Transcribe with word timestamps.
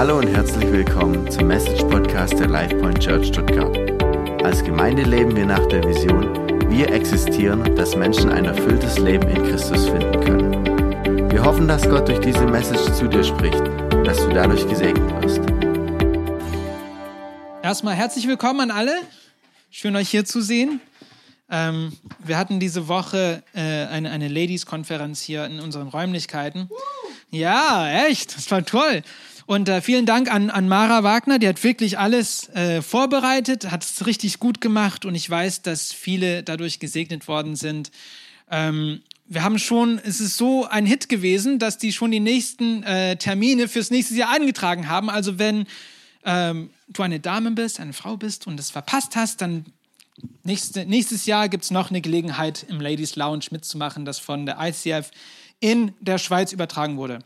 Hallo 0.00 0.16
und 0.16 0.28
herzlich 0.28 0.64
willkommen 0.72 1.30
zum 1.30 1.48
Message 1.48 1.82
Podcast 1.82 2.32
der 2.38 2.48
LifePoint 2.48 3.00
Church 3.00 3.26
Stuttgart. 3.26 3.76
Als 4.42 4.64
Gemeinde 4.64 5.02
leben 5.02 5.36
wir 5.36 5.44
nach 5.44 5.66
der 5.66 5.84
Vision, 5.84 6.24
wir 6.70 6.90
existieren, 6.90 7.76
dass 7.76 7.94
Menschen 7.94 8.30
ein 8.30 8.46
erfülltes 8.46 8.96
Leben 8.96 9.28
in 9.28 9.42
Christus 9.42 9.90
finden 9.90 10.20
können. 10.24 11.30
Wir 11.30 11.44
hoffen, 11.44 11.68
dass 11.68 11.86
Gott 11.86 12.08
durch 12.08 12.20
diese 12.20 12.46
Message 12.46 12.80
zu 12.94 13.08
dir 13.08 13.22
spricht 13.22 13.60
und 13.60 14.06
dass 14.06 14.16
du 14.16 14.30
dadurch 14.30 14.66
gesegnet 14.66 15.22
wirst. 15.22 15.40
Erstmal 17.62 17.94
herzlich 17.94 18.26
willkommen 18.26 18.60
an 18.60 18.70
alle. 18.70 18.94
Schön 19.70 19.94
euch 19.96 20.08
hier 20.08 20.24
zu 20.24 20.40
sehen. 20.40 20.80
Ähm, 21.50 21.92
wir 22.20 22.38
hatten 22.38 22.58
diese 22.58 22.88
Woche 22.88 23.42
äh, 23.52 23.60
eine, 23.60 24.10
eine 24.10 24.28
Ladies-Konferenz 24.28 25.20
hier 25.20 25.44
in 25.44 25.60
unseren 25.60 25.88
Räumlichkeiten. 25.88 26.70
Ja, 27.30 28.06
echt, 28.08 28.34
das 28.34 28.50
war 28.50 28.64
toll. 28.64 29.02
Und 29.50 29.68
äh, 29.68 29.82
vielen 29.82 30.06
Dank 30.06 30.32
an, 30.32 30.48
an 30.48 30.68
Mara 30.68 31.02
Wagner, 31.02 31.40
die 31.40 31.48
hat 31.48 31.64
wirklich 31.64 31.98
alles 31.98 32.48
äh, 32.50 32.82
vorbereitet, 32.82 33.68
hat 33.68 33.82
es 33.82 34.06
richtig 34.06 34.38
gut 34.38 34.60
gemacht 34.60 35.04
und 35.04 35.16
ich 35.16 35.28
weiß, 35.28 35.62
dass 35.62 35.92
viele 35.92 36.44
dadurch 36.44 36.78
gesegnet 36.78 37.26
worden 37.26 37.56
sind. 37.56 37.90
Ähm, 38.48 39.02
wir 39.26 39.42
haben 39.42 39.58
schon, 39.58 39.98
es 40.04 40.20
ist 40.20 40.36
so 40.36 40.66
ein 40.66 40.86
Hit 40.86 41.08
gewesen, 41.08 41.58
dass 41.58 41.78
die 41.78 41.92
schon 41.92 42.12
die 42.12 42.20
nächsten 42.20 42.84
äh, 42.84 43.16
Termine 43.16 43.66
fürs 43.66 43.90
nächste 43.90 44.14
Jahr 44.14 44.30
angetragen 44.32 44.88
haben. 44.88 45.10
Also 45.10 45.40
wenn 45.40 45.66
ähm, 46.24 46.70
du 46.86 47.02
eine 47.02 47.18
Dame 47.18 47.50
bist, 47.50 47.80
eine 47.80 47.92
Frau 47.92 48.16
bist 48.16 48.46
und 48.46 48.60
es 48.60 48.70
verpasst 48.70 49.16
hast, 49.16 49.40
dann 49.40 49.64
nächste, 50.44 50.86
nächstes 50.86 51.26
Jahr 51.26 51.48
gibt 51.48 51.64
es 51.64 51.72
noch 51.72 51.90
eine 51.90 52.00
Gelegenheit 52.00 52.66
im 52.68 52.80
Ladies 52.80 53.16
Lounge 53.16 53.46
mitzumachen, 53.50 54.04
das 54.04 54.20
von 54.20 54.46
der 54.46 54.58
ICF 54.60 55.10
in 55.58 55.92
der 55.98 56.18
Schweiz 56.18 56.52
übertragen 56.52 56.98
wurde. 56.98 57.18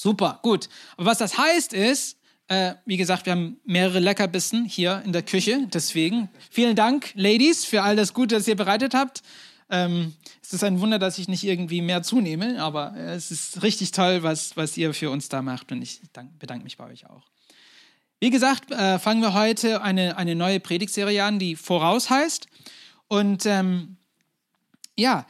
Super, 0.00 0.38
gut. 0.42 0.68
Aber 0.96 1.06
was 1.06 1.18
das 1.18 1.36
heißt 1.36 1.72
ist, 1.72 2.18
äh, 2.46 2.74
wie 2.84 2.96
gesagt, 2.96 3.26
wir 3.26 3.32
haben 3.32 3.58
mehrere 3.64 3.98
Leckerbissen 3.98 4.64
hier 4.64 5.02
in 5.04 5.12
der 5.12 5.22
Küche. 5.22 5.66
Deswegen 5.74 6.28
vielen 6.52 6.76
Dank, 6.76 7.10
Ladies, 7.16 7.64
für 7.64 7.82
all 7.82 7.96
das 7.96 8.14
Gute, 8.14 8.36
das 8.36 8.46
ihr 8.46 8.54
bereitet 8.54 8.94
habt. 8.94 9.22
Ähm, 9.68 10.14
es 10.40 10.52
ist 10.52 10.62
ein 10.62 10.78
Wunder, 10.78 11.00
dass 11.00 11.18
ich 11.18 11.26
nicht 11.26 11.42
irgendwie 11.42 11.82
mehr 11.82 12.04
zunehme, 12.04 12.62
aber 12.62 12.94
äh, 12.96 13.14
es 13.14 13.32
ist 13.32 13.64
richtig 13.64 13.90
toll, 13.90 14.22
was, 14.22 14.56
was 14.56 14.76
ihr 14.76 14.94
für 14.94 15.10
uns 15.10 15.28
da 15.30 15.42
macht 15.42 15.72
und 15.72 15.82
ich 15.82 16.00
dank, 16.12 16.38
bedanke 16.38 16.62
mich 16.62 16.76
bei 16.76 16.86
euch 16.86 17.10
auch. 17.10 17.24
Wie 18.20 18.30
gesagt, 18.30 18.70
äh, 18.70 19.00
fangen 19.00 19.20
wir 19.20 19.34
heute 19.34 19.82
eine, 19.82 20.16
eine 20.16 20.36
neue 20.36 20.60
Predigtserie 20.60 21.24
an, 21.24 21.40
die 21.40 21.56
Voraus 21.56 22.08
heißt. 22.08 22.46
Und 23.08 23.46
ähm, 23.46 23.96
ja, 24.96 25.26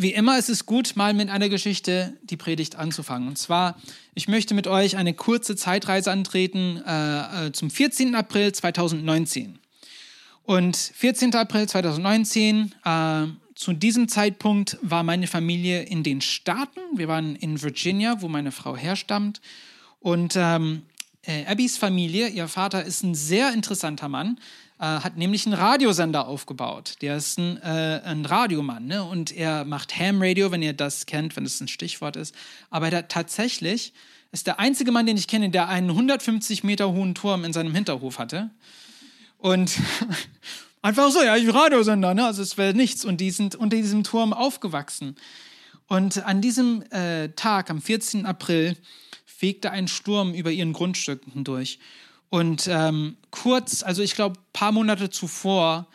wie 0.00 0.12
immer 0.12 0.38
ist 0.38 0.48
es 0.48 0.64
gut, 0.64 0.94
mal 0.94 1.12
mit 1.12 1.28
einer 1.28 1.48
Geschichte 1.48 2.16
die 2.22 2.36
Predigt 2.36 2.76
anzufangen. 2.76 3.26
Und 3.26 3.36
zwar, 3.36 3.76
ich 4.14 4.28
möchte 4.28 4.54
mit 4.54 4.68
euch 4.68 4.96
eine 4.96 5.12
kurze 5.12 5.56
Zeitreise 5.56 6.12
antreten 6.12 6.80
äh, 6.86 7.46
äh 7.46 7.52
zum 7.52 7.68
14. 7.68 8.14
April 8.14 8.52
2019. 8.52 9.58
Und 10.44 10.76
14. 10.76 11.34
April 11.34 11.68
2019, 11.68 12.76
äh, 12.84 13.26
zu 13.56 13.72
diesem 13.72 14.06
Zeitpunkt 14.06 14.78
war 14.82 15.02
meine 15.02 15.26
Familie 15.26 15.82
in 15.82 16.04
den 16.04 16.20
Staaten. 16.20 16.80
Wir 16.94 17.08
waren 17.08 17.34
in 17.34 17.60
Virginia, 17.60 18.22
wo 18.22 18.28
meine 18.28 18.52
Frau 18.52 18.76
herstammt. 18.76 19.40
Und 19.98 20.34
ähm, 20.36 20.82
äh, 21.22 21.44
Abbys 21.46 21.76
Familie, 21.76 22.28
ihr 22.28 22.46
Vater 22.46 22.84
ist 22.84 23.02
ein 23.02 23.16
sehr 23.16 23.52
interessanter 23.52 24.08
Mann 24.08 24.38
äh, 24.78 24.84
hat 24.84 25.16
nämlich 25.16 25.46
einen 25.46 25.54
Radiosender 25.54 26.28
aufgebaut. 26.28 26.96
Der 27.02 27.16
ist 27.16 27.38
ein, 27.38 27.60
äh, 27.62 28.00
ein 28.04 28.24
Radiomann 28.24 28.86
ne? 28.86 29.04
und 29.04 29.32
er 29.32 29.64
macht 29.64 29.98
Ham 29.98 30.18
Radio, 30.20 30.50
wenn 30.50 30.62
ihr 30.62 30.72
das 30.72 31.06
kennt, 31.06 31.36
wenn 31.36 31.44
das 31.44 31.60
ein 31.60 31.68
Stichwort 31.68 32.16
ist. 32.16 32.34
Aber 32.70 32.90
der 32.90 33.08
tatsächlich 33.08 33.92
ist 34.30 34.46
der 34.46 34.60
einzige 34.60 34.92
Mann, 34.92 35.06
den 35.06 35.16
ich 35.16 35.26
kenne, 35.26 35.50
der 35.50 35.68
einen 35.68 35.90
150 35.90 36.62
Meter 36.62 36.92
hohen 36.92 37.14
Turm 37.14 37.44
in 37.44 37.52
seinem 37.52 37.74
Hinterhof 37.74 38.18
hatte. 38.18 38.50
Und 39.38 39.78
einfach 40.82 41.10
so, 41.10 41.22
ja, 41.22 41.36
ich 41.36 41.52
Radiosender, 41.52 42.14
ne? 42.14 42.26
also 42.26 42.42
es 42.42 42.56
wäre 42.56 42.74
nichts. 42.74 43.04
Und 43.04 43.20
die 43.20 43.30
sind 43.30 43.56
unter 43.56 43.76
diesem 43.76 44.04
Turm 44.04 44.32
aufgewachsen. 44.32 45.16
Und 45.88 46.24
an 46.24 46.40
diesem 46.40 46.82
äh, 46.92 47.30
Tag, 47.30 47.70
am 47.70 47.80
14. 47.80 48.26
April, 48.26 48.76
fegte 49.24 49.70
ein 49.70 49.88
Sturm 49.88 50.34
über 50.34 50.50
ihren 50.50 50.72
Grundstücken 50.72 51.32
hindurch. 51.32 51.78
Und 52.30 52.68
ähm, 52.70 53.16
kurz, 53.30 53.82
also 53.82 54.02
ich 54.02 54.14
glaube, 54.14 54.38
paar 54.52 54.72
Monate 54.72 55.10
zuvor 55.10 55.86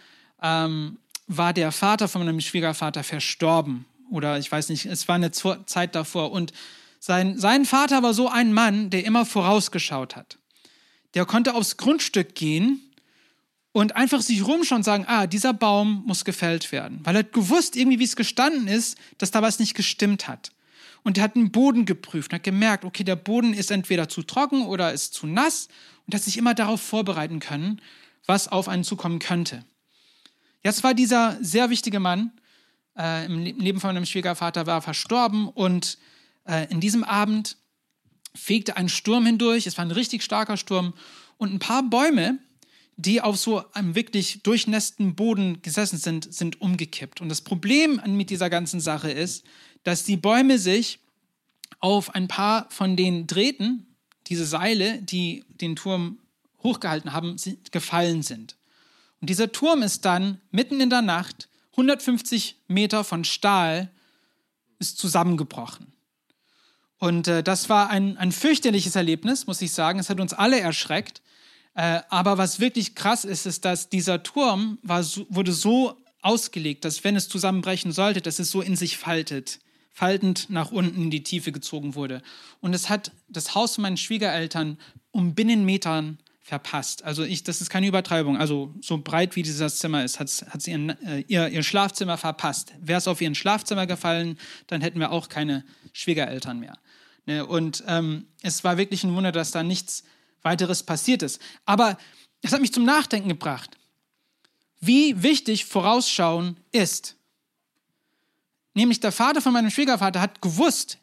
ähm, 0.42 0.98
war 1.28 1.54
der 1.54 1.72
Vater 1.72 2.08
von 2.08 2.26
meinem 2.26 2.42
Schwiegervater 2.42 3.04
verstorben. 3.04 3.86
Oder 4.10 4.38
ich 4.38 4.52
weiß 4.52 4.70
nicht, 4.70 4.86
es 4.86 5.08
war 5.08 5.16
eine 5.16 5.32
Zeit 5.32 5.96
davor. 5.96 6.32
Und 6.32 6.54
sein, 7.00 7.38
sein 7.38 7.66
Vater 7.66 8.04
war 8.04 8.14
so 8.14 8.30
ein 8.30 8.54
Mann, 8.54 8.90
der 8.90 9.06
immer 9.06 9.26
vorausgeschaut 9.26 10.16
hat. 10.16 10.38
Der 11.14 11.26
konnte 11.26 11.54
aufs 11.54 11.78
Grundstück 11.78 12.34
gehen 12.36 12.82
und 13.72 13.96
einfach 13.96 14.22
sich 14.22 14.46
rumschauen 14.46 14.78
und 14.78 14.84
sagen, 14.84 15.06
ah, 15.08 15.28
dieser 15.28 15.54
Baum 15.54 16.04
muss 16.06 16.26
gefällt 16.26 16.72
werden. 16.72 17.00
Weil 17.04 17.16
er 17.16 17.20
hat 17.20 17.34
gewusst, 17.34 17.76
irgendwie 17.76 18.00
wie 18.00 18.06
es 18.06 18.16
gestanden 18.16 18.68
ist, 18.68 18.98
dass 19.18 19.32
da 19.32 19.42
was 19.42 19.60
nicht 19.60 19.76
gestimmt 19.76 20.28
hat. 20.28 20.52
Und 21.04 21.20
hat 21.20 21.36
den 21.36 21.52
Boden 21.52 21.86
geprüft 21.86 22.32
und 22.32 22.38
hat 22.38 22.44
gemerkt, 22.44 22.86
okay, 22.86 23.04
der 23.04 23.18
Boden 23.18 23.54
ist 23.54 23.72
entweder 23.72 24.08
zu 24.08 24.24
trocken 24.24 24.66
oder 24.66 24.94
ist 24.94 25.14
zu 25.14 25.28
nass 25.28 25.68
und 26.06 26.16
hat 26.16 26.22
sich 26.22 26.38
immer 26.38 26.54
darauf 26.54 26.82
vorbereiten 26.82 27.40
können, 27.40 27.82
was 28.26 28.48
auf 28.48 28.70
einen 28.70 28.86
zukommen 28.86 29.20
könnte. 29.20 29.66
Jetzt 30.64 30.84
war 30.84 30.94
dieser 30.94 31.38
sehr 31.42 31.70
wichtige 31.70 32.00
Mann 32.00 32.32
äh, 32.98 33.26
im 33.26 33.40
Leben 33.40 33.80
von 33.80 33.94
meinem 33.94 34.06
Schwiegervater 34.06 34.66
war 34.66 34.82
verstorben 34.82 35.50
und 35.50 35.98
äh, 36.46 36.72
in 36.72 36.80
diesem 36.80 37.04
Abend 37.04 37.58
fegte 38.36 38.78
ein 38.78 38.90
Sturm 38.90 39.26
hindurch. 39.26 39.68
Es 39.68 39.78
war 39.78 39.86
ein 39.86 39.92
richtig 39.92 40.24
starker 40.24 40.58
Sturm 40.58 40.94
und 41.38 41.54
ein 41.54 41.60
paar 41.60 41.84
Bäume, 41.84 42.40
die 42.96 43.22
auf 43.22 43.38
so 43.38 43.64
einem 43.74 43.96
wirklich 43.96 44.44
durchnässten 44.44 45.16
Boden 45.16 45.62
gesessen 45.62 45.98
sind, 45.98 46.32
sind 46.34 46.62
umgekippt. 46.62 47.22
Und 47.22 47.30
das 47.30 47.42
Problem 47.42 48.02
mit 48.06 48.30
dieser 48.30 48.50
ganzen 48.50 48.80
Sache 48.80 49.12
ist, 49.12 49.44
dass 49.84 50.04
die 50.04 50.18
Bäume 50.18 50.58
sich 50.60 51.00
auf 51.80 52.16
ein 52.16 52.28
paar 52.28 52.70
von 52.70 52.96
den 52.96 53.28
Drähten, 53.28 53.86
diese 54.28 54.46
Seile, 54.46 55.02
die 55.02 55.44
den 55.50 55.76
Turm 55.76 56.20
hochgehalten 56.64 57.12
haben, 57.14 57.36
gefallen 57.72 58.24
sind. 58.24 58.56
Und 59.20 59.30
dieser 59.30 59.52
Turm 59.52 59.82
ist 59.82 60.06
dann 60.06 60.40
mitten 60.52 60.80
in 60.80 60.90
der 60.90 61.02
Nacht 61.02 61.50
150 61.72 62.58
Meter 62.68 63.04
von 63.04 63.24
Stahl 63.24 63.90
ist 64.80 64.98
zusammengebrochen. 64.98 65.92
Und 67.00 67.28
äh, 67.28 67.44
das 67.44 67.68
war 67.68 67.90
ein, 67.90 68.18
ein 68.18 68.32
fürchterliches 68.32 68.96
Erlebnis, 68.96 69.48
muss 69.48 69.62
ich 69.62 69.72
sagen. 69.72 70.00
Es 70.00 70.10
hat 70.10 70.20
uns 70.20 70.34
alle 70.34 70.60
erschreckt. 70.60 71.22
Äh, 71.74 72.02
aber 72.10 72.38
was 72.38 72.60
wirklich 72.60 72.96
krass 72.96 73.26
ist, 73.26 73.46
ist, 73.46 73.66
dass 73.66 73.90
dieser 73.90 74.24
Turm 74.24 74.78
war, 74.84 75.04
wurde 75.30 75.52
so 75.52 75.98
ausgelegt, 76.22 76.86
dass 76.86 77.04
wenn 77.04 77.16
es 77.16 77.28
zusammenbrechen 77.28 77.92
sollte, 77.92 78.22
dass 78.22 78.40
es 78.40 78.52
so 78.52 78.62
in 78.62 78.76
sich 78.76 78.98
faltet 78.98 79.60
faltend 79.94 80.50
nach 80.50 80.72
unten 80.72 81.04
in 81.04 81.12
die 81.12 81.24
Tiefe 81.24 81.52
gezogen 81.52 81.96
wurde. 81.96 82.22
Und 82.60 82.74
es 82.74 82.90
hat 82.90 83.12
das 83.30 83.56
Haus 83.56 83.78
meiner 83.78 83.96
Schwiegereltern 83.96 84.78
um 85.12 85.36
Binnenmetern 85.36 86.18
verpasst. 86.42 87.04
Also 87.04 87.24
ich, 87.24 87.44
das 87.44 87.62
ist 87.62 87.70
keine 87.70 87.88
Übertreibung. 87.88 88.36
Also 88.36 88.74
so 88.82 88.98
breit 88.98 89.36
wie 89.36 89.44
dieses 89.44 89.80
Zimmer 89.80 90.04
ist, 90.04 90.20
hat, 90.20 90.30
hat 90.50 90.62
sie 90.62 90.72
ihren, 90.72 90.90
äh, 91.06 91.24
ihr, 91.28 91.48
ihr 91.48 91.64
Schlafzimmer 91.64 92.18
verpasst. 92.18 92.74
Wäre 92.82 92.98
es 92.98 93.08
auf 93.08 93.22
ihren 93.22 93.36
Schlafzimmer 93.36 93.88
gefallen, 93.88 94.38
dann 94.68 94.82
hätten 94.82 95.00
wir 95.00 95.12
auch 95.12 95.30
keine 95.30 95.64
Schwiegereltern 95.94 96.60
mehr. 96.60 96.78
Ne? 97.28 97.46
Und 97.46 97.84
ähm, 97.88 98.26
es 98.42 98.64
war 98.64 98.78
wirklich 98.78 99.04
ein 99.04 99.16
Wunder, 99.16 99.32
dass 99.32 99.52
da 99.52 99.64
nichts 99.64 100.04
weiteres 100.42 100.84
passiert 100.84 101.22
ist. 101.22 101.40
Aber 101.66 101.98
es 102.42 102.52
hat 102.52 102.62
mich 102.62 102.74
zum 102.74 102.84
Nachdenken 102.84 103.30
gebracht, 103.30 103.78
wie 104.82 105.24
wichtig 105.24 105.66
Vorausschauen 105.66 106.58
ist. 106.72 107.16
Nämlich 108.74 109.00
der 109.00 109.12
Vater 109.12 109.42
von 109.42 109.54
meinem 109.54 109.70
Schwiegervater 109.70 110.22
hat 110.22 110.42
gewusst, 110.42 110.98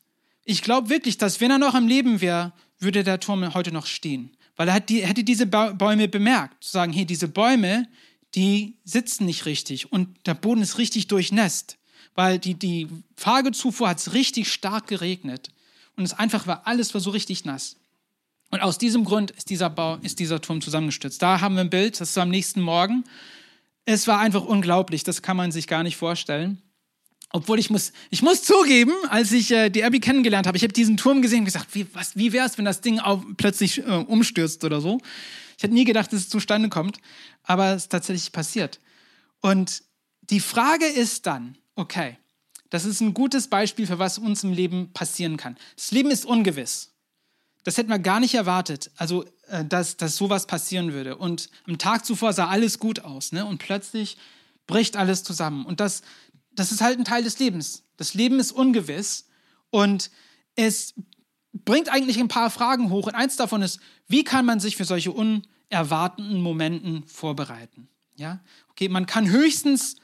ich 0.44 0.62
glaube 0.62 0.88
wirklich, 0.88 1.18
dass 1.18 1.40
wenn 1.40 1.50
er 1.50 1.58
noch 1.58 1.74
am 1.74 1.86
Leben 1.86 2.20
wäre, 2.20 2.52
würde 2.78 3.04
der 3.04 3.20
Turm 3.20 3.54
heute 3.54 3.72
noch 3.72 3.86
stehen. 3.86 4.36
Weil 4.56 4.68
er 4.68 4.80
die, 4.80 5.06
hätte 5.06 5.24
diese 5.24 5.46
Bäume 5.46 6.08
bemerkt. 6.08 6.64
Zu 6.64 6.72
sagen, 6.72 6.92
hey, 6.92 7.04
diese 7.04 7.28
Bäume, 7.28 7.86
die 8.34 8.76
sitzen 8.84 9.26
nicht 9.26 9.46
richtig 9.46 9.92
und 9.92 10.26
der 10.26 10.34
Boden 10.34 10.62
ist 10.62 10.78
richtig 10.78 11.06
durchnässt. 11.08 11.78
Weil 12.14 12.38
die, 12.38 12.54
die 12.54 12.88
Fahrgezufuhr 13.16 13.88
hat 13.88 13.98
es 13.98 14.12
richtig 14.12 14.52
stark 14.52 14.86
geregnet. 14.86 15.50
Und 15.96 16.04
es 16.04 16.14
einfach 16.14 16.46
war, 16.46 16.66
alles 16.66 16.92
war 16.94 17.00
so 17.00 17.10
richtig 17.10 17.44
nass. 17.44 17.76
Und 18.50 18.60
aus 18.60 18.78
diesem 18.78 19.04
Grund 19.04 19.30
ist 19.30 19.50
dieser, 19.50 19.70
Bau, 19.70 19.96
ist 19.96 20.18
dieser 20.18 20.40
Turm 20.40 20.60
zusammengestürzt. 20.60 21.22
Da 21.22 21.40
haben 21.40 21.54
wir 21.54 21.60
ein 21.60 21.70
Bild, 21.70 22.00
das 22.00 22.10
ist 22.10 22.18
am 22.18 22.30
nächsten 22.30 22.60
Morgen. 22.60 23.04
Es 23.84 24.06
war 24.08 24.18
einfach 24.18 24.44
unglaublich, 24.44 25.04
das 25.04 25.22
kann 25.22 25.36
man 25.36 25.52
sich 25.52 25.68
gar 25.68 25.82
nicht 25.82 25.96
vorstellen. 25.96 26.60
Obwohl 27.32 27.60
ich 27.60 27.70
muss, 27.70 27.92
ich 28.10 28.22
muss 28.22 28.42
zugeben, 28.42 28.92
als 29.08 29.30
ich 29.30 29.52
äh, 29.52 29.70
die 29.70 29.84
Abby 29.84 30.00
kennengelernt 30.00 30.46
habe, 30.46 30.56
ich 30.56 30.64
habe 30.64 30.72
diesen 30.72 30.96
Turm 30.96 31.22
gesehen 31.22 31.40
und 31.40 31.44
gesagt, 31.44 31.68
wie, 31.74 31.86
was, 31.94 32.16
wie 32.16 32.32
wäre 32.32 32.46
es, 32.46 32.58
wenn 32.58 32.64
das 32.64 32.80
Ding 32.80 32.98
auf, 32.98 33.24
plötzlich 33.36 33.78
äh, 33.78 33.82
umstürzt 33.82 34.64
oder 34.64 34.80
so. 34.80 35.00
Ich 35.56 35.62
hätte 35.62 35.74
nie 35.74 35.84
gedacht, 35.84 36.12
dass 36.12 36.20
es 36.20 36.28
zustande 36.28 36.68
kommt, 36.68 36.98
aber 37.44 37.74
es 37.74 37.84
ist 37.84 37.92
tatsächlich 37.92 38.32
passiert. 38.32 38.80
Und 39.40 39.84
die 40.22 40.40
Frage 40.40 40.86
ist 40.86 41.26
dann, 41.26 41.56
okay, 41.76 42.16
das 42.70 42.84
ist 42.84 43.00
ein 43.00 43.14
gutes 43.14 43.48
Beispiel 43.48 43.86
für 43.86 43.98
was 43.98 44.18
uns 44.18 44.42
im 44.42 44.52
Leben 44.52 44.92
passieren 44.92 45.36
kann. 45.36 45.56
Das 45.76 45.90
Leben 45.92 46.10
ist 46.10 46.24
ungewiss. 46.24 46.92
das 47.62 47.76
hätten 47.76 47.90
wir 47.90 47.98
gar 47.98 48.20
nicht 48.20 48.34
erwartet, 48.34 48.90
also 48.96 49.24
äh, 49.48 49.64
dass, 49.64 49.96
dass 49.96 50.16
sowas 50.16 50.46
passieren 50.46 50.92
würde. 50.92 51.16
Und 51.16 51.50
am 51.66 51.78
Tag 51.78 52.04
zuvor 52.06 52.32
sah 52.32 52.48
alles 52.48 52.78
gut 52.78 53.00
aus, 53.00 53.32
ne? 53.32 53.44
Und 53.44 53.58
plötzlich 53.58 54.16
bricht 54.66 54.96
alles 54.96 55.24
zusammen. 55.24 55.66
Und 55.66 55.80
das, 55.80 56.02
das 56.52 56.72
ist 56.72 56.80
halt 56.80 56.98
ein 56.98 57.04
Teil 57.04 57.22
des 57.22 57.38
Lebens. 57.38 57.84
Das 57.96 58.14
Leben 58.14 58.38
ist 58.40 58.52
ungewiss 58.52 59.28
und 59.70 60.10
es 60.56 60.94
bringt 61.52 61.88
eigentlich 61.88 62.18
ein 62.18 62.28
paar 62.28 62.50
Fragen 62.50 62.90
hoch. 62.90 63.06
Und 63.06 63.14
eins 63.14 63.36
davon 63.36 63.62
ist, 63.62 63.80
wie 64.08 64.24
kann 64.24 64.44
man 64.44 64.60
sich 64.60 64.76
für 64.76 64.84
solche 64.84 65.12
unerwarteten 65.12 66.40
Momenten 66.40 67.04
vorbereiten? 67.06 67.88
Ja, 68.16 68.40
okay, 68.70 68.88
man 68.88 69.06
kann 69.06 69.30
höchstens, 69.30 69.96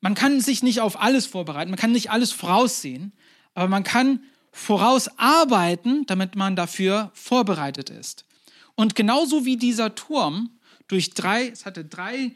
man 0.00 0.14
kann 0.14 0.40
sich 0.40 0.62
nicht 0.62 0.80
auf 0.80 1.00
alles 1.00 1.26
vorbereiten, 1.26 1.70
man 1.70 1.78
kann 1.78 1.92
nicht 1.92 2.10
alles 2.10 2.32
voraussehen, 2.32 3.12
aber 3.54 3.68
man 3.68 3.82
kann 3.82 4.20
vorausarbeiten, 4.52 6.06
damit 6.06 6.36
man 6.36 6.56
dafür 6.56 7.10
vorbereitet 7.14 7.90
ist. 7.90 8.24
Und 8.74 8.94
genauso 8.94 9.44
wie 9.44 9.56
dieser 9.56 9.94
Turm 9.94 10.50
durch 10.88 11.14
drei, 11.14 11.48
es 11.48 11.66
hatte 11.66 11.84
drei 11.84 12.34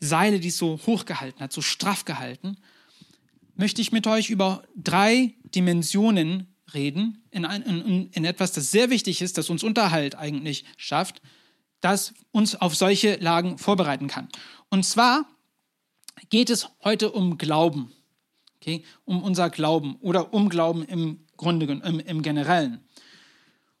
Seile, 0.00 0.40
die 0.40 0.48
es 0.48 0.56
so 0.56 0.80
hochgehalten 0.86 1.40
hat, 1.40 1.52
so 1.52 1.60
straff 1.60 2.04
gehalten, 2.04 2.56
möchte 3.60 3.82
ich 3.82 3.92
mit 3.92 4.06
euch 4.06 4.30
über 4.30 4.62
drei 4.74 5.34
Dimensionen 5.54 6.46
reden, 6.72 7.22
in, 7.30 7.44
in, 7.44 8.10
in 8.10 8.24
etwas, 8.24 8.52
das 8.52 8.70
sehr 8.70 8.88
wichtig 8.88 9.20
ist, 9.20 9.36
das 9.36 9.50
uns 9.50 9.62
Unterhalt 9.62 10.16
eigentlich 10.16 10.64
schafft, 10.78 11.20
das 11.82 12.14
uns 12.32 12.56
auf 12.56 12.74
solche 12.74 13.16
Lagen 13.16 13.58
vorbereiten 13.58 14.08
kann. 14.08 14.28
Und 14.70 14.84
zwar 14.84 15.26
geht 16.30 16.48
es 16.48 16.70
heute 16.82 17.12
um 17.12 17.36
Glauben, 17.36 17.92
okay? 18.56 18.82
um 19.04 19.22
unser 19.22 19.50
Glauben 19.50 19.96
oder 19.96 20.32
um 20.32 20.48
Glauben 20.48 20.82
im 20.84 21.26
Grunde, 21.36 21.66
im, 21.66 22.00
im 22.00 22.22
Generellen. 22.22 22.80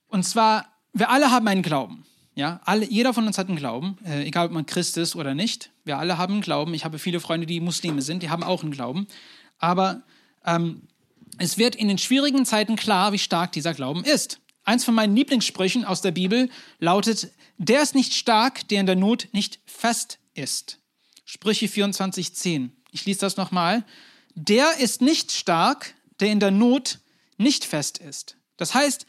Und 0.08 0.24
zwar, 0.24 0.66
wir 0.92 1.08
alle 1.08 1.30
haben 1.30 1.48
einen 1.48 1.62
Glauben. 1.62 2.04
Ja, 2.34 2.60
alle, 2.64 2.84
jeder 2.84 3.14
von 3.14 3.26
uns 3.26 3.38
hat 3.38 3.48
einen 3.48 3.56
Glauben, 3.56 3.96
äh, 4.04 4.26
egal 4.26 4.46
ob 4.46 4.52
man 4.52 4.66
Christ 4.66 4.98
ist 4.98 5.16
oder 5.16 5.34
nicht. 5.34 5.70
Wir 5.84 5.98
alle 5.98 6.18
haben 6.18 6.34
einen 6.34 6.42
Glauben. 6.42 6.74
Ich 6.74 6.84
habe 6.84 6.98
viele 6.98 7.20
Freunde, 7.20 7.46
die 7.46 7.60
Muslime 7.60 8.02
sind, 8.02 8.22
die 8.22 8.30
haben 8.30 8.42
auch 8.42 8.62
einen 8.62 8.72
Glauben. 8.72 9.06
Aber 9.60 10.02
ähm, 10.44 10.82
es 11.38 11.56
wird 11.56 11.76
in 11.76 11.88
den 11.88 11.98
schwierigen 11.98 12.44
Zeiten 12.44 12.76
klar, 12.76 13.12
wie 13.12 13.18
stark 13.18 13.52
dieser 13.52 13.74
Glauben 13.74 14.04
ist. 14.04 14.40
Eins 14.64 14.84
von 14.84 14.94
meinen 14.94 15.16
Lieblingssprüchen 15.16 15.84
aus 15.84 16.02
der 16.02 16.10
Bibel 16.10 16.50
lautet, 16.78 17.30
der 17.56 17.82
ist 17.82 17.94
nicht 17.94 18.14
stark, 18.14 18.66
der 18.68 18.80
in 18.80 18.86
der 18.86 18.96
Not 18.96 19.28
nicht 19.32 19.60
fest 19.66 20.18
ist. 20.34 20.78
Sprüche 21.24 21.66
24,10. 21.66 22.70
Ich 22.90 23.06
lese 23.06 23.20
das 23.20 23.36
nochmal. 23.36 23.84
Der 24.34 24.78
ist 24.78 25.00
nicht 25.00 25.32
stark, 25.32 25.94
der 26.18 26.28
in 26.28 26.40
der 26.40 26.50
Not 26.50 26.98
nicht 27.36 27.64
fest 27.64 27.98
ist. 27.98 28.36
Das 28.56 28.74
heißt, 28.74 29.06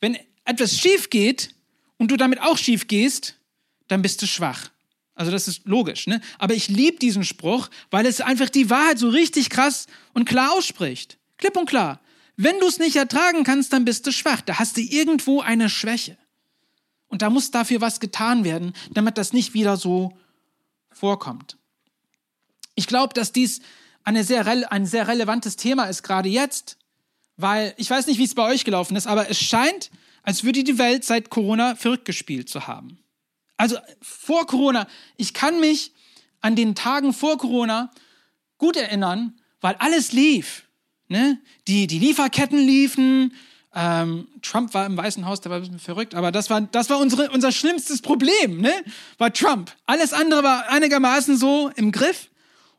wenn 0.00 0.18
etwas 0.44 0.78
schief 0.78 1.10
geht 1.10 1.54
und 1.96 2.10
du 2.10 2.16
damit 2.16 2.40
auch 2.40 2.58
schief 2.58 2.88
gehst, 2.88 3.36
dann 3.88 4.02
bist 4.02 4.20
du 4.22 4.26
schwach. 4.26 4.70
Also 5.20 5.32
das 5.32 5.48
ist 5.48 5.66
logisch, 5.66 6.06
ne? 6.06 6.22
Aber 6.38 6.54
ich 6.54 6.68
liebe 6.68 6.96
diesen 6.96 7.24
Spruch, 7.24 7.68
weil 7.90 8.06
es 8.06 8.22
einfach 8.22 8.48
die 8.48 8.70
Wahrheit 8.70 8.98
so 8.98 9.10
richtig 9.10 9.50
krass 9.50 9.86
und 10.14 10.24
klar 10.24 10.52
ausspricht. 10.52 11.18
Klipp 11.36 11.58
und 11.58 11.68
klar. 11.68 12.00
Wenn 12.36 12.58
du 12.58 12.66
es 12.66 12.78
nicht 12.78 12.96
ertragen 12.96 13.44
kannst, 13.44 13.74
dann 13.74 13.84
bist 13.84 14.06
du 14.06 14.12
schwach. 14.12 14.40
Da 14.40 14.58
hast 14.58 14.78
du 14.78 14.80
irgendwo 14.80 15.42
eine 15.42 15.68
Schwäche. 15.68 16.16
Und 17.08 17.20
da 17.20 17.28
muss 17.28 17.50
dafür 17.50 17.82
was 17.82 18.00
getan 18.00 18.44
werden, 18.44 18.72
damit 18.92 19.18
das 19.18 19.34
nicht 19.34 19.52
wieder 19.52 19.76
so 19.76 20.16
vorkommt. 20.90 21.58
Ich 22.74 22.86
glaube, 22.86 23.12
dass 23.12 23.30
dies 23.30 23.60
eine 24.04 24.24
sehr, 24.24 24.46
ein 24.72 24.86
sehr 24.86 25.06
relevantes 25.06 25.56
Thema 25.56 25.84
ist, 25.84 26.02
gerade 26.02 26.30
jetzt, 26.30 26.78
weil 27.36 27.74
ich 27.76 27.90
weiß 27.90 28.06
nicht, 28.06 28.16
wie 28.16 28.24
es 28.24 28.34
bei 28.34 28.48
euch 28.48 28.64
gelaufen 28.64 28.96
ist, 28.96 29.06
aber 29.06 29.28
es 29.28 29.38
scheint, 29.38 29.90
als 30.22 30.44
würde 30.44 30.64
die 30.64 30.78
Welt 30.78 31.04
seit 31.04 31.28
Corona 31.28 31.76
verrückt 31.76 32.06
gespielt 32.06 32.48
zu 32.48 32.66
haben. 32.66 32.99
Also 33.60 33.76
vor 34.00 34.46
Corona, 34.46 34.86
ich 35.18 35.34
kann 35.34 35.60
mich 35.60 35.92
an 36.40 36.56
den 36.56 36.74
Tagen 36.74 37.12
vor 37.12 37.36
Corona 37.36 37.90
gut 38.56 38.76
erinnern, 38.76 39.38
weil 39.60 39.74
alles 39.78 40.12
lief. 40.12 40.64
Ne? 41.08 41.38
Die, 41.68 41.86
die 41.86 41.98
Lieferketten 41.98 42.58
liefen. 42.58 43.34
Ähm, 43.74 44.28
Trump 44.40 44.72
war 44.72 44.86
im 44.86 44.96
Weißen 44.96 45.26
Haus, 45.26 45.42
der 45.42 45.50
war 45.50 45.58
ein 45.58 45.62
bisschen 45.62 45.78
verrückt, 45.78 46.14
aber 46.14 46.32
das 46.32 46.48
war, 46.48 46.62
das 46.62 46.88
war 46.88 46.98
unsere, 46.98 47.30
unser 47.30 47.52
schlimmstes 47.52 48.00
Problem, 48.00 48.62
ne? 48.62 48.72
war 49.18 49.30
Trump. 49.30 49.70
Alles 49.84 50.14
andere 50.14 50.42
war 50.42 50.70
einigermaßen 50.70 51.36
so 51.36 51.70
im 51.76 51.92
Griff. 51.92 52.30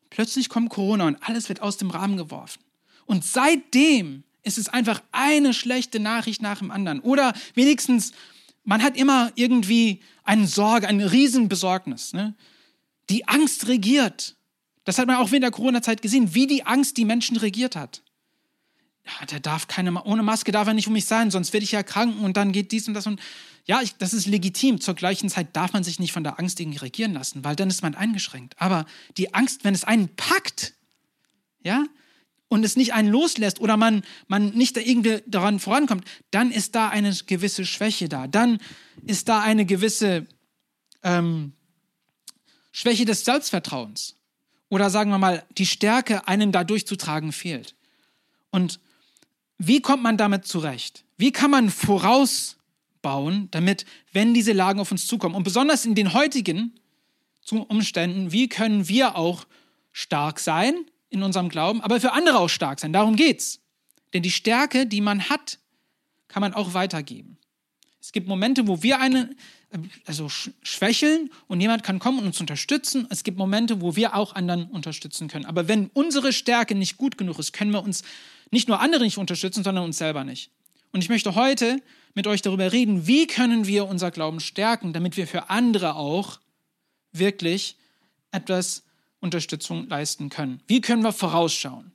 Plötzlich 0.10 0.50
kommt 0.50 0.72
Corona 0.72 1.06
und 1.06 1.18
alles 1.22 1.48
wird 1.48 1.62
aus 1.62 1.78
dem 1.78 1.92
Rahmen 1.92 2.18
geworfen. 2.18 2.60
Und 3.06 3.24
seitdem 3.24 4.24
ist 4.42 4.58
es 4.58 4.68
einfach 4.68 5.02
eine 5.12 5.54
schlechte 5.54 6.00
Nachricht 6.00 6.42
nach 6.42 6.58
dem 6.58 6.72
anderen. 6.72 7.02
Oder 7.02 7.34
wenigstens, 7.54 8.14
man 8.64 8.84
hat 8.84 8.98
immer 8.98 9.32
irgendwie 9.36 10.02
eine 10.24 10.48
Sorge, 10.48 10.88
eine 10.88 11.12
Riesenbesorgnis. 11.12 12.14
Ne? 12.14 12.36
Die 13.10 13.28
Angst 13.28 13.68
regiert. 13.68 14.36
Das 14.84 14.98
hat 14.98 15.08
man 15.08 15.18
auch 15.18 15.32
während 15.32 15.44
der 15.44 15.52
Corona-Zeit 15.52 16.02
gesehen, 16.02 16.34
wie 16.34 16.48
die 16.48 16.66
Angst 16.66 16.98
die 16.98 17.06
Menschen 17.06 17.38
regiert 17.38 17.76
hat. 17.76 18.04
Ja, 19.06 19.26
der 19.26 19.40
darf 19.40 19.68
keine, 19.68 20.04
ohne 20.04 20.24
Maske 20.24 20.52
darf 20.52 20.68
er 20.68 20.74
nicht 20.74 20.88
um 20.88 20.94
mich 20.94 21.06
sein, 21.06 21.32
sonst 21.32 21.54
werde 21.54 21.64
ich 21.64 21.72
ja 21.72 21.82
krank 21.82 22.22
und 22.22 22.38
dann 22.38 22.52
geht 22.52 22.72
dies 22.72 22.88
und 22.88 22.94
das 22.94 23.08
und 23.08 23.20
ja, 23.66 23.82
ich, 23.82 23.96
das 23.98 24.14
ist 24.14 24.28
legitim. 24.28 24.80
Zur 24.82 24.96
gleichen 24.96 25.30
Zeit 25.30 25.56
darf 25.56 25.74
man 25.74 25.84
sich 25.84 26.00
nicht 26.00 26.12
von 26.12 26.24
der 26.24 26.40
Angst 26.40 26.60
irgendwie 26.60 26.80
regieren 26.80 27.14
lassen, 27.14 27.44
weil 27.44 27.56
dann 27.56 27.70
ist 27.70 27.84
man 27.84 27.96
eingeschränkt. 27.96 28.60
Aber 28.60 28.86
die 29.18 29.34
Angst, 29.34 29.64
wenn 29.64 29.74
es 29.74 29.84
einen 29.84 30.16
packt, 30.16 30.74
ja, 31.64 31.86
und 32.52 32.66
es 32.66 32.76
nicht 32.76 32.94
einen 32.94 33.08
loslässt 33.08 33.62
oder 33.62 33.78
man, 33.78 34.04
man 34.28 34.50
nicht 34.50 34.76
da 34.76 34.82
irgendwie 34.82 35.24
daran 35.26 35.58
vorankommt, 35.62 36.04
dann 36.32 36.52
ist 36.52 36.76
da 36.76 36.90
eine 36.90 37.16
gewisse 37.26 37.66
Schwäche 37.66 38.10
da. 38.10 38.28
Dann 38.28 38.60
ist 39.06 39.30
da 39.30 39.40
eine 39.40 39.66
gewisse 39.66 40.28
ähm, 41.02 41.54
Schwäche 42.74 43.06
des 43.06 43.24
Selbstvertrauens. 43.24 44.18
Oder 44.68 44.90
sagen 44.90 45.12
wir 45.12 45.18
mal, 45.18 45.46
die 45.58 45.66
Stärke, 45.66 46.28
einem 46.28 46.52
da 46.52 46.66
durchzutragen, 46.66 47.32
fehlt. 47.32 47.74
Und 48.50 48.82
wie 49.58 49.82
kommt 49.82 50.04
man 50.04 50.18
damit 50.18 50.46
zurecht? 50.46 51.06
Wie 51.16 51.32
kann 51.32 51.52
man 51.52 51.70
vorausbauen, 51.70 53.48
damit, 53.52 53.86
wenn 54.12 54.34
diese 54.34 54.52
Lagen 54.52 54.82
auf 54.82 54.92
uns 54.92 55.08
zukommen, 55.08 55.36
und 55.36 55.44
besonders 55.44 55.86
in 55.86 55.96
den 55.96 56.12
heutigen 56.12 56.74
Umständen, 57.50 58.34
wie 58.34 58.50
können 58.50 58.90
wir 58.90 59.16
auch 59.16 59.46
stark 59.94 60.42
sein 60.42 60.76
in 61.12 61.22
unserem 61.22 61.50
Glauben, 61.50 61.82
aber 61.82 62.00
für 62.00 62.14
andere 62.14 62.40
auch 62.40 62.50
stark 62.50 62.80
sein. 62.80 62.94
Darum 62.94 63.16
geht's. 63.16 63.60
Denn 64.14 64.24
die 64.24 64.32
Stärke, 64.32 64.88
die 64.88 65.02
man 65.02 65.30
hat, 65.30 65.60
kann 66.28 66.42
man 66.42 66.54
auch 66.54 66.74
weitergeben. 66.74 67.38
Es 68.02 68.12
gibt 68.12 68.28
Momente, 68.28 68.68
wo 68.68 68.82
wir 68.82 69.00
eine, 69.00 69.30
also 70.06 70.28
schwächeln 70.30 71.30
und 71.48 71.62
jemand 71.62 71.84
kann 71.84 72.00
kommen 72.00 72.20
und 72.20 72.26
uns 72.26 72.40
unterstützen. 72.40 73.06
Es 73.10 73.24
gibt 73.24 73.38
Momente, 73.38 73.82
wo 73.82 73.96
wir 73.96 74.16
auch 74.16 74.34
anderen 74.34 74.66
unterstützen 74.66 75.28
können. 75.28 75.46
Aber 75.46 75.68
wenn 75.68 75.92
unsere 75.94 76.34
Stärke 76.34 76.74
nicht 76.74 76.98
gut 76.98 77.18
genug 77.18 77.38
ist, 77.38 77.54
können 77.54 77.72
wir 77.72 77.84
uns 77.84 78.04
nicht 78.50 78.68
nur 78.68 78.80
andere 78.80 79.04
nicht 79.04 79.18
unterstützen, 79.18 79.64
sondern 79.64 79.84
uns 79.84 79.98
selber 79.98 80.24
nicht. 80.24 80.50
Und 80.92 81.04
ich 81.04 81.10
möchte 81.10 81.36
heute 81.36 81.82
mit 82.16 82.28
euch 82.28 82.42
darüber 82.42 82.72
reden, 82.72 83.08
wie 83.08 83.28
können 83.28 83.68
wir 83.68 83.88
unser 83.88 84.12
Glauben 84.12 84.40
stärken, 84.40 84.94
damit 84.94 85.16
wir 85.16 85.28
für 85.28 85.50
andere 85.50 85.96
auch 85.96 86.40
wirklich 87.12 87.78
etwas 88.32 88.84
Unterstützung 89.22 89.88
leisten 89.88 90.30
können. 90.30 90.62
Wie 90.68 90.82
können 90.82 91.04
wir 91.04 91.14
vorausschauen? 91.14 91.92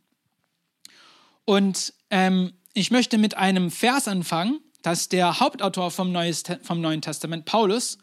Und 1.45 1.93
ähm, 2.11 2.53
ich 2.73 2.91
möchte 2.91 3.19
mit 3.19 3.37
einem 3.37 3.71
Vers 3.71 4.09
anfangen, 4.09 4.61
dass 4.83 5.09
der 5.09 5.41
Hauptautor 5.41 5.91
vom, 5.91 6.13
Neues, 6.13 6.45
vom 6.63 6.81
Neuen 6.81 7.03
Testament, 7.03 7.45
Paulus, 7.45 7.99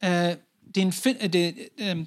äh, 0.00 0.36
den, 0.62 0.92
äh, 1.04 1.28
der, 1.28 1.54
äh, 1.76 2.04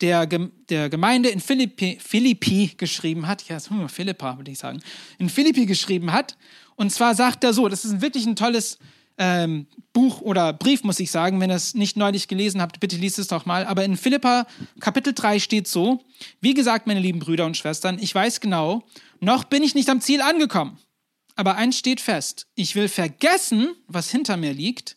der, 0.00 0.26
der, 0.26 0.88
Gemeinde 0.88 1.30
in 1.30 1.40
Philippi, 1.40 1.98
Philippi 2.00 2.74
geschrieben 2.76 3.26
hat, 3.26 3.48
ja, 3.48 3.58
Philippa 3.88 4.36
würde 4.36 4.50
ich 4.50 4.58
sagen, 4.58 4.80
in 5.18 5.28
Philippi 5.28 5.66
geschrieben 5.66 6.12
hat. 6.12 6.36
Und 6.76 6.92
zwar 6.92 7.14
sagt 7.14 7.42
er 7.42 7.52
so, 7.52 7.68
das 7.68 7.84
ist 7.84 8.00
wirklich 8.00 8.26
ein 8.26 8.36
tolles 8.36 8.78
ähm, 9.18 9.66
Buch 9.92 10.20
oder 10.20 10.52
Brief, 10.52 10.84
muss 10.84 11.00
ich 11.00 11.10
sagen. 11.10 11.40
Wenn 11.40 11.50
ihr 11.50 11.56
es 11.56 11.74
nicht 11.74 11.96
neulich 11.96 12.28
gelesen 12.28 12.60
habt, 12.60 12.80
bitte 12.80 12.96
liest 12.96 13.18
es 13.18 13.28
doch 13.28 13.46
mal. 13.46 13.64
Aber 13.64 13.84
in 13.84 13.96
Philippa 13.96 14.46
Kapitel 14.80 15.12
3 15.12 15.38
steht 15.38 15.68
so, 15.68 16.04
wie 16.40 16.54
gesagt, 16.54 16.86
meine 16.86 17.00
lieben 17.00 17.18
Brüder 17.18 17.46
und 17.46 17.56
Schwestern, 17.56 17.98
ich 17.98 18.14
weiß 18.14 18.40
genau, 18.40 18.82
noch 19.20 19.44
bin 19.44 19.62
ich 19.62 19.74
nicht 19.74 19.88
am 19.88 20.00
Ziel 20.00 20.20
angekommen. 20.20 20.78
Aber 21.34 21.56
eins 21.56 21.78
steht 21.78 22.00
fest, 22.00 22.46
ich 22.54 22.74
will 22.74 22.88
vergessen, 22.88 23.68
was 23.86 24.10
hinter 24.10 24.36
mir 24.36 24.52
liegt 24.52 24.96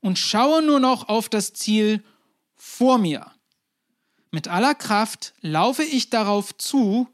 und 0.00 0.18
schaue 0.18 0.62
nur 0.62 0.80
noch 0.80 1.08
auf 1.08 1.28
das 1.28 1.52
Ziel 1.52 2.02
vor 2.54 2.98
mir. 2.98 3.30
Mit 4.30 4.48
aller 4.48 4.74
Kraft 4.74 5.34
laufe 5.40 5.82
ich 5.82 6.10
darauf 6.10 6.56
zu, 6.56 7.08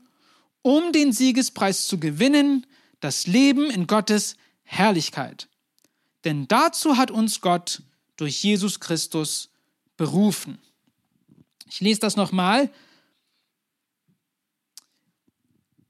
um 0.63 0.93
den 0.93 1.13
Siegespreis 1.13 1.87
zu 1.87 1.99
gewinnen, 1.99 2.67
das 3.01 3.27
Leben 3.27 3.71
in 3.71 3.87
Gottes 3.87 4.37
Herrlichkeit. 4.63 5.49
Denn 6.25 6.49
dazu 6.49 6.97
hat 6.97 7.11
uns 7.11 7.41
Gott 7.41 7.83
durch 8.17 8.43
Jesus 8.43 8.81
Christus 8.81 9.51
berufen. 9.97 10.59
Ich 11.69 11.81
lese 11.81 12.01
das 12.01 12.17
nochmal. 12.17 12.71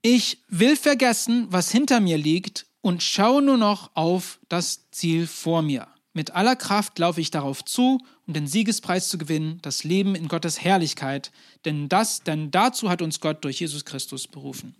Ich 0.01 0.39
will 0.47 0.75
vergessen, 0.75 1.47
was 1.49 1.71
hinter 1.71 1.99
mir 1.99 2.17
liegt 2.17 2.65
und 2.81 3.03
schaue 3.03 3.41
nur 3.41 3.57
noch 3.57 3.91
auf 3.95 4.39
das 4.49 4.89
Ziel 4.91 5.27
vor 5.27 5.61
mir. 5.61 5.87
mit 6.13 6.31
aller 6.35 6.55
Kraft 6.55 6.99
laufe 6.99 7.19
ich 7.19 7.31
darauf 7.31 7.65
zu, 7.65 7.99
um 8.27 8.33
den 8.33 8.47
Siegespreis 8.47 9.09
zu 9.09 9.17
gewinnen, 9.17 9.59
das 9.63 9.83
Leben 9.83 10.15
in 10.15 10.27
Gottes 10.27 10.61
Herrlichkeit, 10.61 11.31
denn 11.65 11.89
das, 11.89 12.21
denn 12.21 12.51
dazu 12.51 12.89
hat 12.89 13.01
uns 13.01 13.19
Gott 13.19 13.43
durch 13.43 13.59
Jesus 13.59 13.83
Christus 13.83 14.27
berufen. 14.27 14.75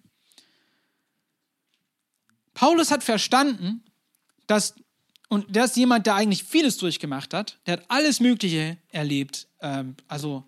Paulus 2.54 2.92
hat 2.92 3.04
verstanden, 3.04 3.84
dass, 4.46 4.76
und 5.34 5.56
der 5.56 5.66
ist 5.66 5.76
jemand, 5.76 6.06
der 6.06 6.14
eigentlich 6.14 6.44
vieles 6.44 6.78
durchgemacht 6.78 7.34
hat, 7.34 7.58
der 7.66 7.78
hat 7.78 7.86
alles 7.88 8.20
Mögliche 8.20 8.78
erlebt, 8.90 9.48
ähm, 9.62 9.96
also 10.08 10.46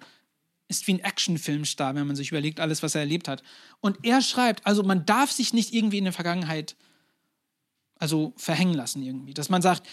ist 0.67 0.85
wie 0.85 0.93
ein 0.93 0.99
Actionfilmstar, 0.99 1.95
wenn 1.95 2.05
man 2.05 2.15
sich 2.15 2.29
überlegt, 2.29 2.59
alles, 2.59 2.83
was 2.83 2.93
er 2.93 3.01
erlebt 3.01 3.27
hat. 3.27 3.41
Und 3.81 3.97
er 4.03 4.21
schreibt, 4.21 4.63
also 4.67 4.83
man 4.83 5.03
darf 5.07 5.31
sich 5.31 5.53
nicht 5.53 5.73
irgendwie 5.73 5.97
in 5.97 6.03
der 6.03 6.13
Vergangenheit 6.13 6.75
also 7.97 8.33
verhängen 8.37 8.75
lassen 8.75 9.01
irgendwie, 9.01 9.33
dass 9.33 9.49
man 9.49 9.63
sagt, 9.63 9.87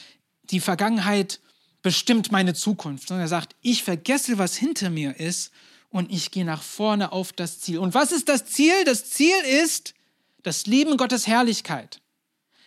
die 0.50 0.60
Vergangenheit 0.60 1.40
bestimmt 1.80 2.30
meine 2.30 2.52
Zukunft, 2.52 3.08
sondern 3.08 3.24
er 3.24 3.28
sagt, 3.28 3.56
ich 3.62 3.84
vergesse, 3.84 4.36
was 4.36 4.56
hinter 4.56 4.90
mir 4.90 5.18
ist 5.18 5.52
und 5.88 6.12
ich 6.12 6.30
gehe 6.32 6.44
nach 6.44 6.62
vorne 6.62 7.12
auf 7.12 7.32
das 7.32 7.60
Ziel. 7.60 7.78
Und 7.78 7.94
was 7.94 8.12
ist 8.12 8.28
das 8.28 8.44
Ziel? 8.44 8.84
Das 8.84 9.08
Ziel 9.08 9.36
ist 9.62 9.94
das 10.42 10.66
Leben 10.66 10.98
Gottes 10.98 11.26
Herrlichkeit. 11.26 12.01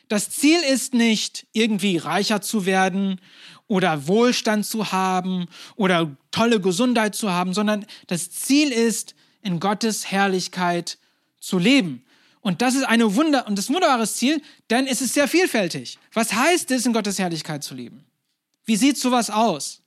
Das 0.07 0.29
Ziel 0.29 0.59
ist 0.62 0.93
nicht, 0.93 1.47
irgendwie 1.51 1.97
reicher 1.97 2.41
zu 2.41 2.65
werden 2.65 3.19
oder 3.67 4.07
Wohlstand 4.07 4.65
zu 4.65 4.91
haben 4.91 5.47
oder 5.75 6.15
tolle 6.31 6.59
Gesundheit 6.59 7.15
zu 7.15 7.31
haben, 7.31 7.53
sondern 7.53 7.85
das 8.07 8.29
Ziel 8.31 8.71
ist, 8.71 9.15
in 9.41 9.59
Gottes 9.59 10.12
Herrlichkeit 10.12 10.97
zu 11.39 11.59
leben. 11.59 12.03
Und 12.41 12.62
das 12.62 12.75
ist 12.75 12.83
eine 12.83 13.15
Wunder 13.15 13.47
und 13.47 13.57
das 13.57 13.69
wunderbare 13.69 14.07
Ziel, 14.07 14.41
denn 14.69 14.88
es 14.88 15.01
ist 15.01 15.13
sehr 15.13 15.27
vielfältig. 15.27 15.97
Was 16.13 16.33
heißt 16.33 16.69
es, 16.71 16.85
in 16.85 16.93
Gottes 16.93 17.17
Herrlichkeit 17.17 17.63
zu 17.63 17.74
leben? 17.74 18.05
Wie 18.65 18.75
sieht 18.75 18.97
sowas 18.97 19.29
aus? 19.29 19.81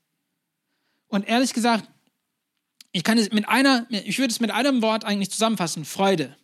Und 1.09 1.29
ehrlich 1.29 1.53
gesagt, 1.53 1.89
ich 2.93 3.05
kann 3.05 3.19
es 3.19 3.31
mit 3.33 3.49
einer, 3.49 3.87
ich 3.91 4.19
würde 4.19 4.33
es 4.33 4.41
mit 4.41 4.51
einem 4.51 4.83
Wort 4.83 5.05
eigentlich 5.05 5.31
zusammenfassen: 5.31 5.85
Freude. 5.85 6.37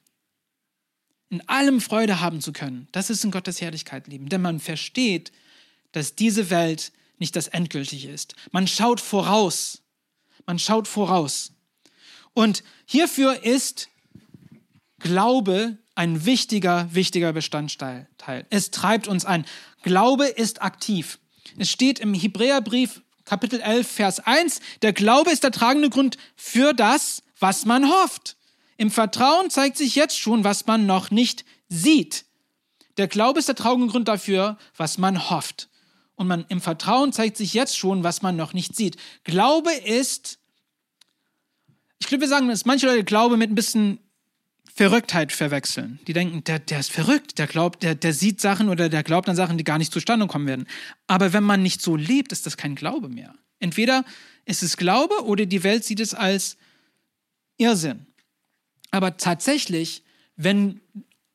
In 1.30 1.48
allem 1.48 1.80
Freude 1.80 2.20
haben 2.20 2.40
zu 2.40 2.52
können, 2.52 2.88
das 2.92 3.10
ist 3.10 3.24
in 3.24 3.30
Gottes 3.30 3.60
Herrlichkeit 3.60 4.06
leben, 4.06 4.28
denn 4.28 4.42
man 4.42 4.60
versteht, 4.60 5.32
dass 5.92 6.14
diese 6.14 6.50
Welt 6.50 6.92
nicht 7.18 7.36
das 7.36 7.48
Endgültige 7.48 8.10
ist. 8.10 8.34
Man 8.52 8.66
schaut 8.66 9.00
voraus. 9.00 9.82
Man 10.46 10.58
schaut 10.58 10.88
voraus. 10.88 11.52
Und 12.34 12.62
hierfür 12.84 13.44
ist 13.44 13.88
Glaube 14.98 15.78
ein 15.94 16.24
wichtiger, 16.24 16.88
wichtiger 16.92 17.32
Bestandteil. 17.32 18.08
Es 18.50 18.70
treibt 18.70 19.06
uns 19.06 19.24
an. 19.24 19.44
Glaube 19.82 20.26
ist 20.26 20.62
aktiv. 20.62 21.18
Es 21.58 21.70
steht 21.70 22.00
im 22.00 22.14
Hebräerbrief 22.14 23.02
Kapitel 23.24 23.60
11, 23.60 23.88
Vers 23.88 24.20
1, 24.20 24.60
der 24.82 24.92
Glaube 24.92 25.30
ist 25.30 25.44
der 25.44 25.50
tragende 25.50 25.88
Grund 25.88 26.18
für 26.36 26.74
das, 26.74 27.22
was 27.38 27.64
man 27.64 27.88
hofft. 27.88 28.36
Im 28.76 28.90
Vertrauen 28.90 29.50
zeigt 29.50 29.76
sich 29.76 29.94
jetzt 29.94 30.18
schon, 30.18 30.44
was 30.44 30.66
man 30.66 30.86
noch 30.86 31.10
nicht 31.10 31.44
sieht. 31.68 32.24
Der 32.96 33.08
Glaube 33.08 33.38
ist 33.38 33.48
der 33.48 33.54
tragende 33.54 33.88
Grund 33.88 34.08
dafür, 34.08 34.58
was 34.76 34.98
man 34.98 35.30
hofft. 35.30 35.68
Und 36.16 36.28
man, 36.28 36.44
im 36.48 36.60
Vertrauen 36.60 37.12
zeigt 37.12 37.36
sich 37.36 37.54
jetzt 37.54 37.76
schon, 37.76 38.04
was 38.04 38.22
man 38.22 38.36
noch 38.36 38.52
nicht 38.52 38.76
sieht. 38.76 38.96
Glaube 39.24 39.72
ist, 39.72 40.38
ich 41.98 42.06
glaube, 42.06 42.22
wir 42.22 42.28
sagen, 42.28 42.48
dass 42.48 42.64
manche 42.64 42.86
Leute 42.86 43.04
Glaube 43.04 43.36
mit 43.36 43.50
ein 43.50 43.56
bisschen 43.56 43.98
Verrücktheit 44.72 45.32
verwechseln. 45.32 46.00
Die 46.06 46.12
denken, 46.12 46.42
der, 46.44 46.58
der 46.58 46.80
ist 46.80 46.90
verrückt, 46.90 47.38
der 47.38 47.46
glaubt, 47.46 47.82
der, 47.82 47.94
der 47.94 48.12
sieht 48.12 48.40
Sachen 48.40 48.68
oder 48.68 48.88
der 48.88 49.04
glaubt 49.04 49.28
an 49.28 49.36
Sachen, 49.36 49.56
die 49.56 49.64
gar 49.64 49.78
nicht 49.78 49.92
zustande 49.92 50.26
kommen 50.26 50.46
werden. 50.46 50.66
Aber 51.06 51.32
wenn 51.32 51.44
man 51.44 51.62
nicht 51.62 51.80
so 51.80 51.94
lebt, 51.94 52.32
ist 52.32 52.46
das 52.46 52.56
kein 52.56 52.74
Glaube 52.74 53.08
mehr. 53.08 53.34
Entweder 53.60 54.04
ist 54.44 54.62
es 54.62 54.76
Glaube 54.76 55.24
oder 55.24 55.46
die 55.46 55.62
Welt 55.62 55.84
sieht 55.84 56.00
es 56.00 56.12
als 56.12 56.56
Irrsinn. 57.56 58.06
Aber 58.94 59.16
tatsächlich, 59.16 60.04
wenn 60.36 60.80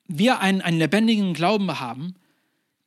wir 0.08 0.40
einen, 0.40 0.62
einen 0.62 0.80
lebendigen 0.80 1.34
Glauben 1.34 1.82
haben, 1.82 2.16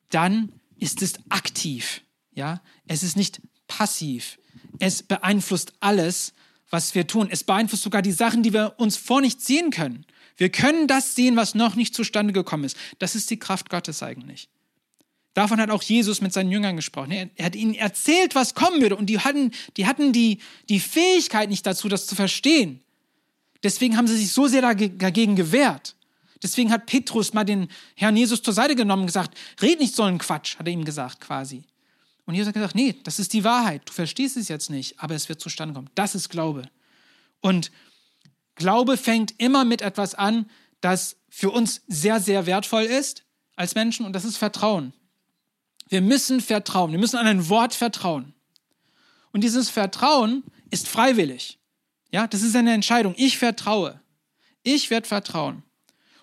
dann 0.09 0.51
ist 0.79 1.03
es 1.03 1.21
aktiv. 1.29 2.01
Ja? 2.33 2.63
Es 2.87 3.03
ist 3.03 3.15
nicht 3.15 3.43
passiv. 3.69 4.39
Es 4.79 5.03
beeinflusst 5.03 5.75
alles, 5.81 6.33
was 6.71 6.95
wir 6.95 7.07
tun. 7.07 7.29
Es 7.31 7.45
beeinflusst 7.45 7.83
sogar 7.83 8.01
die 8.01 8.13
Sachen, 8.13 8.43
die 8.43 8.55
wir 8.55 8.77
uns 8.79 8.97
vor 8.97 9.21
nicht 9.21 9.43
sehen 9.43 9.71
können. 9.71 10.07
Wir 10.39 10.49
können 10.49 10.87
das 10.87 11.15
sehen, 11.15 11.37
was 11.37 11.55
noch 11.55 11.75
nicht 11.75 11.95
zustande 11.95 12.33
gekommen 12.33 12.65
ist. 12.65 12.79
Das 12.99 13.15
ist 13.15 13.29
die 13.29 13.39
Kraft 13.39 13.69
Gottes 13.69 14.03
eigentlich. 14.03 14.49
Davon 15.35 15.61
hat 15.61 15.69
auch 15.69 15.83
Jesus 15.83 16.23
mit 16.23 16.33
seinen 16.33 16.51
Jüngern 16.51 16.77
gesprochen. 16.77 17.11
Er, 17.11 17.45
hat 17.45 17.57
ihnen 17.57 17.75
erzählt, 17.75 18.35
was 18.35 18.55
kommen 18.55 18.81
würde. 18.81 18.97
Und 18.97 19.11
die 19.11 19.21
hatten, 19.21 19.51
die, 19.77 19.87
hatten 19.87 20.15
die, 20.15 20.39
die 20.71 20.81
Fähigkeit 20.81 21.51
nicht 21.51 21.67
dazu, 21.67 21.91
das 21.91 22.07
zu 22.07 22.15
verstehen. 22.15 22.81
Deswegen 23.63 23.97
haben 23.97 24.07
sie 24.07 24.17
sich 24.17 24.33
so 24.33 24.47
sehr 24.47 24.63
dagegen 24.63 25.37
gewehrt. 25.37 25.95
Deswegen 26.43 26.73
hat 26.73 26.87
Petrus 26.87 27.33
mal 27.33 27.45
den 27.45 27.69
Herrn 27.95 28.17
Jesus 28.17 28.43
zur 28.43 28.55
Seite 28.55 28.75
genommen 28.75 29.03
und 29.03 29.07
gesagt, 29.07 29.39
red 29.61 29.79
nicht 29.79 29.95
so 29.95 30.03
einen 30.03 30.19
Quatsch, 30.19 30.59
hat 30.59 30.67
er 30.67 30.73
ihm 30.73 30.85
gesagt 30.85 31.21
quasi. 31.21 31.63
Und 32.25 32.35
Jesus 32.35 32.49
hat 32.49 32.55
gesagt, 32.55 32.75
nee, 32.75 32.97
das 33.05 33.19
ist 33.19 33.33
die 33.33 33.45
Wahrheit. 33.45 33.83
Du 33.85 33.93
verstehst 33.93 34.37
es 34.37 34.49
jetzt 34.49 34.71
nicht, 34.71 34.99
aber 35.01 35.15
es 35.15 35.29
wird 35.29 35.41
zustande 35.41 35.75
kommen. 35.75 35.91
Das 35.95 36.15
ist 36.15 36.29
Glaube. 36.29 36.69
Und 37.41 37.71
Glaube 38.57 38.97
fängt 38.97 39.35
immer 39.39 39.65
mit 39.65 39.83
etwas 39.83 40.15
an, 40.15 40.47
das 40.81 41.17
für 41.29 41.51
uns 41.51 41.83
sehr, 41.87 42.21
sehr 42.21 42.47
wertvoll 42.47 42.83
ist 42.83 43.25
als 43.57 43.75
Menschen 43.75 44.05
und 44.05 44.13
das 44.13 44.25
ist 44.25 44.37
Vertrauen. 44.37 44.93
Wir 45.89 46.01
müssen 46.01 46.41
vertrauen. 46.41 46.91
Wir 46.93 46.99
müssen 46.99 47.19
an 47.19 47.27
ein 47.27 47.49
Wort 47.49 47.75
vertrauen. 47.75 48.35
Und 49.33 49.43
dieses 49.45 49.69
Vertrauen 49.69 50.43
ist 50.71 50.89
freiwillig. 50.89 51.59
Ja, 52.13 52.27
das 52.27 52.43
ist 52.43 52.55
eine 52.55 52.73
Entscheidung. 52.73 53.15
Ich 53.17 53.39
vertraue. 53.39 54.01
Ich 54.63 54.91
werde 54.91 55.09
vertrauen. 55.09 55.63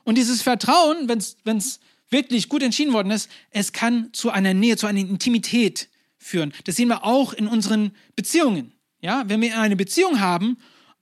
Und 0.04 0.18
dieses 0.18 0.42
Vertrauen, 0.42 1.10
wenn 1.10 1.58
es 1.58 1.80
wirklich 2.10 2.48
gut 2.48 2.64
entschieden 2.64 2.94
worden 2.94 3.12
ist, 3.12 3.30
es 3.52 3.74
kann 3.74 4.10
zu 4.14 4.30
einer 4.30 4.54
Nähe, 4.54 4.78
zu 4.78 4.88
einer 4.88 5.00
Intimität 5.00 5.90
führen. 6.18 6.54
Das 6.64 6.78
sehen 6.78 6.88
wir 6.88 7.04
auch 7.04 7.34
in 7.34 7.48
unseren 7.48 7.92
Beziehungen. 8.16 8.72
Ja, 9.02 9.24
wenn 9.28 9.42
wir 9.42 9.60
eine 9.60 9.76
Beziehung 9.76 10.20
haben 10.20 10.58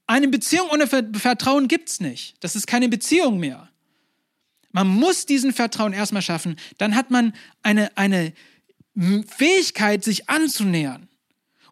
eine 0.08 0.28
Beziehung 0.28 0.70
ohne 0.70 0.86
Vertrauen 0.86 1.68
gibt 1.68 1.90
es 1.90 2.00
nicht. 2.00 2.36
Das 2.40 2.56
ist 2.56 2.66
keine 2.66 2.88
Beziehung 2.88 3.38
mehr. 3.38 3.68
Man 4.72 4.88
muss 4.88 5.26
diesen 5.26 5.52
Vertrauen 5.52 5.92
erstmal 5.92 6.22
schaffen. 6.22 6.56
Dann 6.78 6.94
hat 6.94 7.10
man 7.10 7.34
eine, 7.62 7.94
eine 7.96 8.32
Fähigkeit, 9.26 10.02
sich 10.02 10.30
anzunähern. 10.30 11.08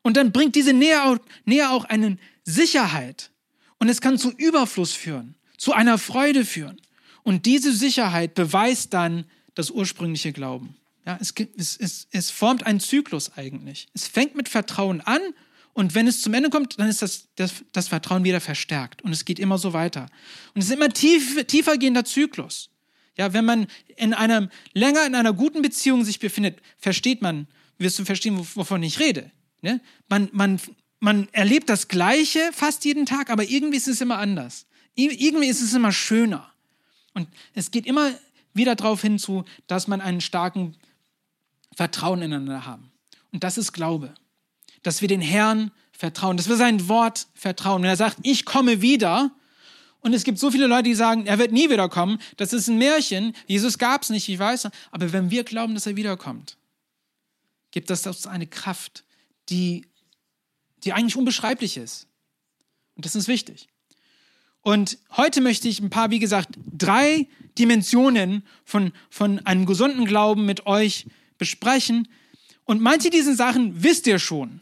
Und 0.02 0.18
dann 0.18 0.32
bringt 0.32 0.54
diese 0.54 0.74
Nähe 0.74 1.02
auch, 1.04 1.16
Nähe 1.46 1.70
auch 1.70 1.86
eine 1.86 2.18
Sicherheit. 2.46 3.30
Und 3.78 3.90
es 3.90 4.00
kann 4.00 4.16
zu 4.16 4.32
Überfluss 4.32 4.92
führen, 4.92 5.34
zu 5.58 5.74
einer 5.74 5.98
Freude 5.98 6.46
führen. 6.46 6.80
Und 7.22 7.44
diese 7.44 7.74
Sicherheit 7.74 8.34
beweist 8.34 8.94
dann 8.94 9.26
das 9.54 9.70
ursprüngliche 9.70 10.32
Glauben. 10.32 10.76
Ja, 11.04 11.18
es, 11.20 11.34
es, 11.56 11.76
es, 11.76 12.08
es 12.10 12.30
formt 12.30 12.64
einen 12.64 12.80
Zyklus 12.80 13.36
eigentlich. 13.36 13.88
Es 13.92 14.08
fängt 14.08 14.34
mit 14.34 14.48
Vertrauen 14.48 15.00
an 15.02 15.20
und 15.76 15.94
wenn 15.94 16.06
es 16.06 16.22
zum 16.22 16.32
Ende 16.32 16.48
kommt, 16.48 16.78
dann 16.78 16.88
ist 16.88 17.02
das, 17.02 17.28
das, 17.36 17.52
das 17.72 17.88
Vertrauen 17.88 18.24
wieder 18.24 18.40
verstärkt. 18.40 19.02
Und 19.02 19.12
es 19.12 19.26
geht 19.26 19.38
immer 19.38 19.58
so 19.58 19.74
weiter. 19.74 20.06
Und 20.54 20.62
es 20.62 20.68
ist 20.68 20.72
immer 20.72 20.88
tief, 20.88 21.44
tiefergehender 21.44 22.06
Zyklus. 22.06 22.70
Ja, 23.18 23.34
wenn 23.34 23.44
man 23.44 23.66
in 23.96 24.14
einem, 24.14 24.48
länger 24.72 25.04
in 25.04 25.14
einer 25.14 25.34
guten 25.34 25.60
Beziehung 25.60 26.02
sich 26.02 26.18
befindet, 26.18 26.62
versteht 26.78 27.20
man, 27.20 27.46
wirst 27.76 27.98
du 27.98 28.06
verstehen, 28.06 28.38
wovon 28.54 28.82
ich 28.82 29.00
rede. 29.00 29.30
Ne? 29.60 29.82
Man, 30.08 30.30
man, 30.32 30.58
man 31.00 31.28
erlebt 31.32 31.68
das 31.68 31.88
Gleiche 31.88 32.50
fast 32.52 32.84
jeden 32.84 33.06
Tag, 33.06 33.30
aber 33.30 33.44
irgendwie 33.44 33.76
ist 33.76 33.88
es 33.88 34.00
immer 34.00 34.18
anders. 34.18 34.66
Irgendwie 34.94 35.48
ist 35.48 35.60
es 35.60 35.74
immer 35.74 35.92
schöner. 35.92 36.50
Und 37.12 37.28
es 37.54 37.70
geht 37.70 37.86
immer 37.86 38.12
wieder 38.54 38.74
darauf 38.74 39.02
hinzu, 39.02 39.44
dass 39.66 39.88
man 39.88 40.00
einen 40.00 40.20
starken 40.20 40.76
Vertrauen 41.74 42.22
ineinander 42.22 42.64
haben. 42.64 42.90
Und 43.30 43.44
das 43.44 43.58
ist 43.58 43.72
Glaube 43.72 44.14
dass 44.86 45.00
wir 45.00 45.08
den 45.08 45.20
Herrn 45.20 45.72
vertrauen, 45.90 46.36
dass 46.36 46.48
wir 46.48 46.54
sein 46.54 46.88
Wort 46.88 47.26
vertrauen. 47.34 47.82
Wenn 47.82 47.90
er 47.90 47.96
sagt, 47.96 48.18
ich 48.22 48.44
komme 48.44 48.82
wieder, 48.82 49.32
und 50.00 50.14
es 50.14 50.22
gibt 50.22 50.38
so 50.38 50.52
viele 50.52 50.68
Leute, 50.68 50.84
die 50.84 50.94
sagen, 50.94 51.26
er 51.26 51.40
wird 51.40 51.50
nie 51.50 51.68
wiederkommen, 51.68 52.20
das 52.36 52.52
ist 52.52 52.68
ein 52.68 52.78
Märchen, 52.78 53.34
Jesus 53.48 53.78
gab 53.78 54.02
es 54.02 54.10
nicht, 54.10 54.28
ich 54.28 54.38
weiß, 54.38 54.68
aber 54.92 55.12
wenn 55.12 55.32
wir 55.32 55.42
glauben, 55.42 55.74
dass 55.74 55.88
er 55.88 55.96
wiederkommt, 55.96 56.56
gibt 57.72 57.90
das 57.90 58.06
uns 58.06 58.28
eine 58.28 58.46
Kraft, 58.46 59.02
die, 59.48 59.86
die 60.86 60.92
eigentlich 60.92 61.16
unbeschreiblich 61.16 61.76
ist. 61.76 62.06
Und 62.94 63.04
das 63.04 63.14
ist 63.14 63.28
wichtig. 63.28 63.68
Und 64.62 64.98
heute 65.16 65.40
möchte 65.40 65.68
ich 65.68 65.80
ein 65.80 65.90
paar, 65.90 66.10
wie 66.10 66.18
gesagt, 66.18 66.50
drei 66.72 67.28
Dimensionen 67.58 68.44
von, 68.64 68.92
von 69.10 69.38
einem 69.46 69.66
gesunden 69.66 70.06
Glauben 70.06 70.46
mit 70.46 70.66
euch 70.66 71.06
besprechen. 71.38 72.08
Und 72.64 72.80
manche 72.80 73.10
dieser 73.10 73.34
Sachen 73.34 73.82
wisst 73.82 74.06
ihr 74.06 74.18
schon. 74.18 74.60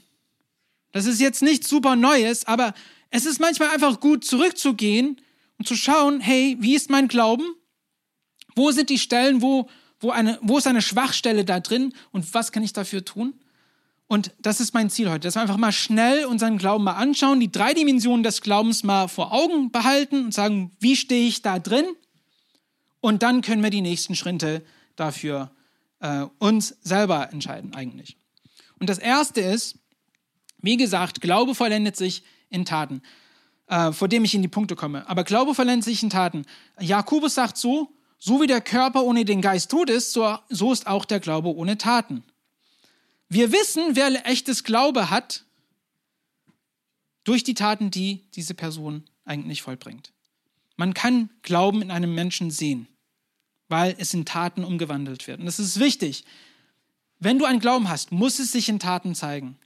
Das 0.92 1.06
ist 1.06 1.20
jetzt 1.20 1.42
nichts 1.42 1.68
super 1.68 1.96
Neues, 1.96 2.46
aber 2.46 2.74
es 3.10 3.26
ist 3.26 3.40
manchmal 3.40 3.70
einfach 3.70 4.00
gut, 4.00 4.24
zurückzugehen 4.24 5.20
und 5.58 5.66
zu 5.66 5.76
schauen, 5.76 6.20
hey, 6.20 6.56
wie 6.60 6.74
ist 6.74 6.90
mein 6.90 7.08
Glauben? 7.08 7.44
Wo 8.54 8.70
sind 8.70 8.90
die 8.90 8.98
Stellen, 8.98 9.42
wo, 9.42 9.68
wo, 10.00 10.10
eine, 10.10 10.38
wo 10.42 10.58
ist 10.58 10.66
eine 10.66 10.82
Schwachstelle 10.82 11.44
da 11.44 11.60
drin 11.60 11.92
und 12.12 12.32
was 12.34 12.52
kann 12.52 12.62
ich 12.62 12.72
dafür 12.72 13.04
tun? 13.04 13.34
Und 14.06 14.32
das 14.38 14.60
ist 14.60 14.74
mein 14.74 14.90
Ziel 14.90 15.10
heute, 15.10 15.20
dass 15.20 15.34
wir 15.34 15.42
einfach 15.42 15.56
mal 15.56 15.72
schnell 15.72 16.26
unseren 16.26 16.58
Glauben 16.58 16.84
mal 16.84 16.92
anschauen, 16.92 17.40
die 17.40 17.50
drei 17.50 17.72
Dimensionen 17.72 18.22
des 18.22 18.42
Glaubens 18.42 18.84
mal 18.84 19.08
vor 19.08 19.32
Augen 19.32 19.70
behalten 19.70 20.26
und 20.26 20.34
sagen, 20.34 20.72
wie 20.78 20.94
stehe 20.94 21.26
ich 21.26 21.42
da 21.42 21.58
drin? 21.58 21.86
Und 23.00 23.22
dann 23.22 23.40
können 23.40 23.62
wir 23.62 23.70
die 23.70 23.80
nächsten 23.80 24.14
Schritte 24.14 24.62
dafür 24.96 25.50
äh, 26.00 26.26
uns 26.38 26.76
selber 26.82 27.32
entscheiden 27.32 27.74
eigentlich. 27.74 28.16
Und 28.78 28.88
das 28.88 28.98
Erste 28.98 29.40
ist, 29.40 29.78
wie 30.58 30.76
gesagt, 30.76 31.20
Glaube 31.20 31.54
vollendet 31.54 31.96
sich 31.96 32.22
in 32.50 32.64
Taten, 32.64 33.02
äh, 33.68 33.92
vor 33.92 34.08
dem 34.08 34.24
ich 34.24 34.34
in 34.34 34.42
die 34.42 34.48
Punkte 34.48 34.76
komme. 34.76 35.08
Aber 35.08 35.24
Glaube 35.24 35.54
vollendet 35.54 35.84
sich 35.84 36.02
in 36.02 36.10
Taten. 36.10 36.44
Jakobus 36.80 37.34
sagt 37.34 37.56
so, 37.56 37.90
so 38.18 38.40
wie 38.40 38.46
der 38.46 38.60
Körper 38.60 39.04
ohne 39.04 39.24
den 39.24 39.40
Geist 39.40 39.70
tot 39.70 39.90
ist, 39.90 40.12
so, 40.12 40.38
so 40.48 40.72
ist 40.72 40.86
auch 40.86 41.04
der 41.04 41.20
Glaube 41.20 41.54
ohne 41.54 41.76
Taten. 41.76 42.22
Wir 43.34 43.50
wissen, 43.50 43.96
wer 43.96 44.28
echtes 44.28 44.62
Glaube 44.62 45.10
hat, 45.10 45.44
durch 47.24 47.42
die 47.42 47.54
Taten, 47.54 47.90
die 47.90 48.22
diese 48.36 48.54
Person 48.54 49.02
eigentlich 49.24 49.60
vollbringt. 49.60 50.12
Man 50.76 50.94
kann 50.94 51.30
Glauben 51.42 51.82
in 51.82 51.90
einem 51.90 52.14
Menschen 52.14 52.52
sehen, 52.52 52.86
weil 53.68 53.96
es 53.98 54.14
in 54.14 54.24
Taten 54.24 54.62
umgewandelt 54.62 55.26
wird. 55.26 55.40
Und 55.40 55.46
das 55.46 55.58
ist 55.58 55.80
wichtig. 55.80 56.24
Wenn 57.18 57.40
du 57.40 57.44
einen 57.44 57.58
Glauben 57.58 57.88
hast, 57.88 58.12
muss 58.12 58.38
es 58.38 58.52
sich 58.52 58.68
in 58.68 58.78
Taten 58.78 59.16
zeigen. 59.16 59.58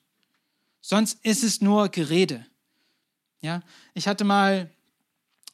Sonst 0.81 1.23
ist 1.23 1.45
es 1.45 1.61
nur 1.61 1.91
Gerede. 1.91 2.47
Ja, 3.43 3.63
ich 3.93 4.09
hatte 4.09 4.25
mal 4.25 4.71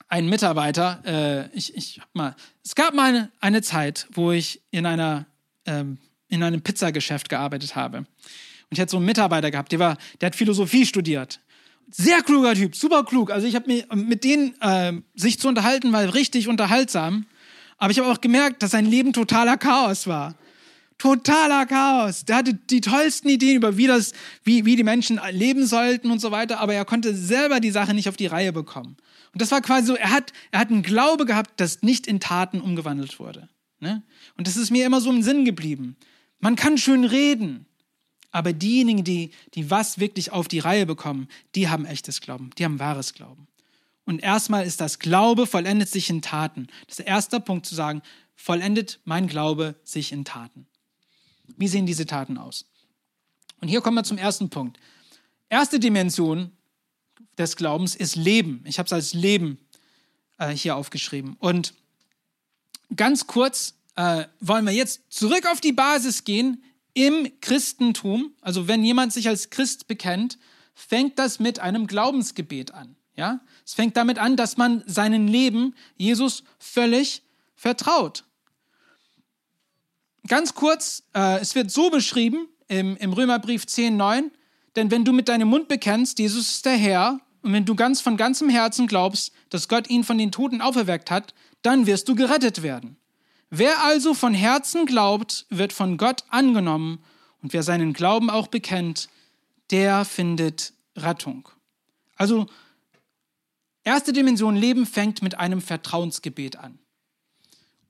einen 0.06 0.28
Mitarbeiter, 0.28 1.02
äh, 1.04 1.48
ich, 1.56 1.74
ich 1.74 2.00
mal, 2.12 2.36
es 2.62 2.76
gab 2.76 2.94
mal 2.94 3.08
eine, 3.08 3.32
eine 3.40 3.62
Zeit, 3.62 4.06
wo 4.12 4.30
ich 4.30 4.62
in 4.70 4.86
einer 4.86 5.26
ähm, 5.66 5.98
in 6.28 6.42
einem 6.42 6.62
Pizzageschäft 6.62 7.28
gearbeitet 7.28 7.76
habe. 7.76 7.98
Und 7.98 8.06
ich 8.70 8.80
hatte 8.80 8.90
so 8.90 8.96
einen 8.96 9.06
Mitarbeiter 9.06 9.50
gehabt, 9.50 9.72
der, 9.72 9.78
war, 9.78 9.98
der 10.20 10.28
hat 10.28 10.36
Philosophie 10.36 10.86
studiert. 10.86 11.40
Sehr 11.90 12.22
kluger 12.22 12.54
Typ, 12.54 12.74
super 12.74 13.04
klug. 13.04 13.30
Also 13.30 13.46
ich 13.46 13.54
habe 13.54 13.66
mir 13.66 13.86
mit 13.94 14.24
denen 14.24 14.54
äh, 14.60 14.92
sich 15.14 15.38
zu 15.38 15.48
unterhalten, 15.48 15.92
war 15.92 16.14
richtig 16.14 16.48
unterhaltsam. 16.48 17.26
Aber 17.76 17.90
ich 17.90 17.98
habe 17.98 18.10
auch 18.10 18.20
gemerkt, 18.20 18.62
dass 18.62 18.70
sein 18.70 18.86
Leben 18.86 19.12
totaler 19.12 19.56
Chaos 19.56 20.06
war. 20.06 20.34
Totaler 20.98 21.66
Chaos. 21.66 22.24
Der 22.24 22.36
hatte 22.36 22.54
die 22.54 22.80
tollsten 22.80 23.28
Ideen 23.28 23.56
über, 23.56 23.76
wie, 23.76 23.86
das, 23.86 24.12
wie, 24.44 24.64
wie 24.64 24.76
die 24.76 24.84
Menschen 24.84 25.20
leben 25.30 25.66
sollten 25.66 26.10
und 26.10 26.20
so 26.20 26.30
weiter, 26.30 26.60
aber 26.60 26.74
er 26.74 26.84
konnte 26.84 27.14
selber 27.14 27.60
die 27.60 27.72
Sache 27.72 27.94
nicht 27.94 28.08
auf 28.08 28.16
die 28.16 28.26
Reihe 28.26 28.52
bekommen. 28.52 28.96
Und 29.32 29.42
das 29.42 29.50
war 29.50 29.60
quasi 29.60 29.86
so, 29.86 29.96
er 29.96 30.10
hat, 30.10 30.32
er 30.52 30.60
hat 30.60 30.70
einen 30.70 30.82
Glaube 30.82 31.26
gehabt, 31.26 31.60
das 31.60 31.82
nicht 31.82 32.06
in 32.06 32.20
Taten 32.20 32.60
umgewandelt 32.60 33.18
wurde. 33.18 33.48
Ne? 33.80 34.02
Und 34.36 34.46
das 34.46 34.56
ist 34.56 34.70
mir 34.70 34.86
immer 34.86 35.00
so 35.00 35.10
im 35.10 35.22
Sinn 35.22 35.44
geblieben. 35.44 35.96
Man 36.44 36.56
kann 36.56 36.76
schön 36.76 37.04
reden, 37.04 37.64
aber 38.30 38.52
diejenigen, 38.52 39.02
die, 39.02 39.30
die 39.54 39.70
was 39.70 39.98
wirklich 39.98 40.30
auf 40.30 40.46
die 40.46 40.58
Reihe 40.58 40.84
bekommen, 40.84 41.26
die 41.54 41.70
haben 41.70 41.86
echtes 41.86 42.20
Glauben, 42.20 42.50
die 42.58 42.66
haben 42.66 42.78
wahres 42.78 43.14
Glauben. 43.14 43.48
Und 44.04 44.22
erstmal 44.22 44.66
ist 44.66 44.82
das 44.82 44.98
Glaube 44.98 45.46
vollendet 45.46 45.88
sich 45.88 46.10
in 46.10 46.20
Taten. 46.20 46.66
Das 46.86 46.98
ist 46.98 46.98
der 46.98 47.06
erste 47.06 47.40
Punkt 47.40 47.64
zu 47.64 47.74
sagen, 47.74 48.02
vollendet 48.36 49.00
mein 49.06 49.26
Glaube 49.26 49.74
sich 49.84 50.12
in 50.12 50.26
Taten. 50.26 50.66
Wie 51.56 51.66
sehen 51.66 51.86
diese 51.86 52.04
Taten 52.04 52.36
aus? 52.36 52.66
Und 53.62 53.68
hier 53.68 53.80
kommen 53.80 53.96
wir 53.96 54.04
zum 54.04 54.18
ersten 54.18 54.50
Punkt. 54.50 54.78
Erste 55.48 55.80
Dimension 55.80 56.52
des 57.38 57.56
Glaubens 57.56 57.96
ist 57.96 58.16
Leben. 58.16 58.62
Ich 58.66 58.78
habe 58.78 58.84
es 58.84 58.92
als 58.92 59.14
Leben 59.14 59.56
äh, 60.36 60.50
hier 60.50 60.76
aufgeschrieben. 60.76 61.36
Und 61.38 61.72
ganz 62.94 63.26
kurz 63.26 63.76
äh, 63.96 64.24
wollen 64.40 64.64
wir 64.64 64.72
jetzt 64.72 65.02
zurück 65.08 65.46
auf 65.50 65.60
die 65.60 65.72
Basis 65.72 66.24
gehen 66.24 66.62
im 66.94 67.28
Christentum. 67.40 68.32
Also 68.40 68.68
wenn 68.68 68.84
jemand 68.84 69.12
sich 69.12 69.28
als 69.28 69.50
Christ 69.50 69.86
bekennt, 69.88 70.38
fängt 70.74 71.18
das 71.18 71.38
mit 71.38 71.60
einem 71.60 71.86
Glaubensgebet 71.86 72.74
an. 72.74 72.96
Ja, 73.16 73.40
es 73.64 73.74
fängt 73.74 73.96
damit 73.96 74.18
an, 74.18 74.36
dass 74.36 74.56
man 74.56 74.82
seinen 74.86 75.28
Leben 75.28 75.74
Jesus 75.96 76.42
völlig 76.58 77.22
vertraut. 77.54 78.24
Ganz 80.26 80.54
kurz, 80.54 81.04
äh, 81.14 81.38
es 81.40 81.54
wird 81.54 81.70
so 81.70 81.90
beschrieben 81.90 82.48
im, 82.66 82.96
im 82.96 83.12
Römerbrief 83.12 83.64
10,9, 83.64 84.30
denn 84.74 84.90
wenn 84.90 85.04
du 85.04 85.12
mit 85.12 85.28
deinem 85.28 85.48
Mund 85.48 85.68
bekennst, 85.68 86.18
Jesus 86.18 86.50
ist 86.50 86.66
der 86.66 86.76
Herr, 86.76 87.20
und 87.42 87.52
wenn 87.52 87.66
du 87.66 87.74
ganz 87.74 88.00
von 88.00 88.16
ganzem 88.16 88.48
Herzen 88.48 88.86
glaubst, 88.86 89.30
dass 89.50 89.68
Gott 89.68 89.90
ihn 89.90 90.02
von 90.02 90.16
den 90.16 90.32
Toten 90.32 90.62
auferweckt 90.62 91.10
hat, 91.10 91.34
dann 91.60 91.86
wirst 91.86 92.08
du 92.08 92.14
gerettet 92.14 92.62
werden. 92.62 92.96
Wer 93.50 93.82
also 93.82 94.14
von 94.14 94.34
Herzen 94.34 94.86
glaubt, 94.86 95.46
wird 95.50 95.72
von 95.72 95.96
Gott 95.96 96.24
angenommen 96.28 97.04
und 97.42 97.52
wer 97.52 97.62
seinen 97.62 97.92
Glauben 97.92 98.30
auch 98.30 98.48
bekennt, 98.48 99.08
der 99.70 100.04
findet 100.04 100.72
Rettung. 100.96 101.48
Also 102.16 102.46
erste 103.82 104.12
Dimension 104.12 104.56
Leben 104.56 104.86
fängt 104.86 105.22
mit 105.22 105.38
einem 105.38 105.60
Vertrauensgebet 105.60 106.56
an. 106.56 106.78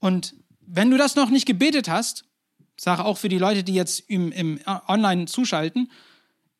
Und 0.00 0.34
wenn 0.60 0.90
du 0.90 0.96
das 0.96 1.16
noch 1.16 1.30
nicht 1.30 1.46
gebetet 1.46 1.88
hast, 1.88 2.24
sage 2.76 3.04
auch 3.04 3.18
für 3.18 3.28
die 3.28 3.38
Leute, 3.38 3.64
die 3.64 3.74
jetzt 3.74 4.00
im, 4.08 4.32
im 4.32 4.60
Online 4.88 5.26
zuschalten, 5.26 5.90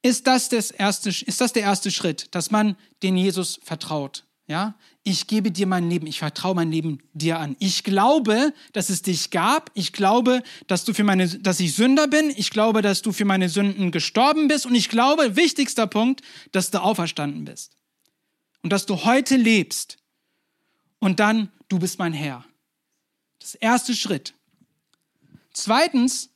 ist 0.02 0.26
das, 0.26 0.48
das 0.48 0.70
erste, 0.70 1.09
ist 1.09 1.40
das 1.40 1.52
der 1.52 1.62
erste 1.62 1.90
Schritt, 1.90 2.35
dass 2.35 2.50
man 2.50 2.76
den 3.02 3.16
Jesus 3.16 3.59
vertraut. 3.62 4.24
Ja, 4.46 4.74
ich 5.02 5.26
gebe 5.26 5.50
dir 5.50 5.66
mein 5.66 5.88
Leben, 5.88 6.07
ich 6.07 6.18
vertraue 6.18 6.54
mein 6.54 6.70
Leben 6.70 6.98
dir 7.14 7.38
an. 7.38 7.57
Ich 7.61 7.83
glaube, 7.83 8.52
dass 8.72 8.90
es 8.90 9.00
dich 9.00 9.30
gab. 9.30 9.70
Ich 9.72 9.94
glaube, 9.94 10.42
dass 10.66 10.85
du 10.85 10.92
für 10.92 11.04
meine, 11.04 11.26
dass 11.26 11.61
ich 11.61 11.74
Sünder 11.74 12.09
bin. 12.09 12.30
Ich 12.37 12.50
glaube, 12.50 12.83
dass 12.83 13.00
du 13.00 13.12
für 13.12 13.24
meine 13.24 13.48
Sünden 13.48 13.90
gestorben 13.90 14.48
bist. 14.48 14.66
Und 14.66 14.74
ich 14.74 14.90
glaube, 14.90 15.37
wichtigster 15.37 15.87
Punkt, 15.87 16.20
dass 16.52 16.70
du 16.70 16.83
auferstanden 16.83 17.46
bist. 17.46 17.72
Und 18.62 18.70
dass 18.70 18.85
du 18.85 19.04
heute 19.04 19.37
lebst. 19.37 19.96
Und 20.98 21.20
dann, 21.20 21.50
du 21.68 21.78
bist 21.78 21.98
mein 21.98 22.12
Herr. 22.12 22.44
Das 23.38 23.54
erste 23.54 23.94
Schritt. 23.94 24.35
Zweitens 25.52 26.30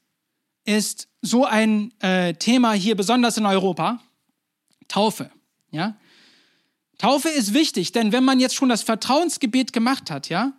ist 0.65 1.09
so 1.21 1.45
ein 1.45 1.93
äh, 2.01 2.35
Thema 2.35 2.73
hier 2.73 2.97
besonders 2.97 3.37
in 3.37 3.45
Europa 3.45 4.01
Taufe. 4.89 5.31
Ja, 5.71 5.97
Taufe 6.99 7.29
ist 7.29 7.55
wichtig, 7.55 7.93
denn 7.93 8.13
wenn 8.13 8.25
man 8.25 8.41
jetzt 8.41 8.57
schon 8.57 8.69
das 8.69 8.83
Vertrauensgebet 8.83 9.73
gemacht 9.73 10.11
hat, 10.11 10.29
ja, 10.29 10.53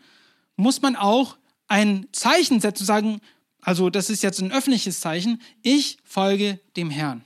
muss 0.55 0.81
man 0.81 0.95
auch 0.95 1.37
ein 1.67 2.07
Zeichen 2.11 2.61
setzen, 2.61 2.85
sagen, 2.85 3.21
also 3.61 3.89
das 3.89 4.09
ist 4.09 4.23
jetzt 4.23 4.41
ein 4.41 4.51
öffentliches 4.51 5.01
Zeichen, 5.01 5.41
ich 5.61 5.97
folge 6.03 6.59
dem 6.77 6.89
Herrn. 6.89 7.23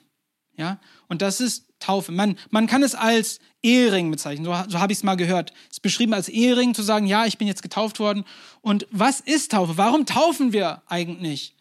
Ja, 0.55 0.79
und 1.07 1.21
das 1.21 1.41
ist 1.41 1.65
Taufe. 1.79 2.11
Man, 2.11 2.37
man 2.49 2.67
kann 2.67 2.83
es 2.83 2.95
als 2.95 3.39
Ehering 3.61 4.09
bezeichnen, 4.11 4.45
so, 4.45 4.55
so 4.67 4.79
habe 4.79 4.93
ich 4.93 4.99
es 4.99 5.03
mal 5.03 5.15
gehört. 5.15 5.51
Es 5.69 5.77
ist 5.77 5.81
beschrieben 5.81 6.13
als 6.13 6.29
Ehering, 6.29 6.73
zu 6.73 6.83
sagen, 6.83 7.07
ja, 7.07 7.25
ich 7.25 7.37
bin 7.37 7.47
jetzt 7.47 7.61
getauft 7.61 7.99
worden. 7.99 8.23
Und 8.61 8.87
was 8.91 9.19
ist 9.19 9.51
Taufe? 9.51 9.77
Warum 9.77 10.05
taufen 10.05 10.53
wir 10.53 10.81
eigentlich? 10.87 11.55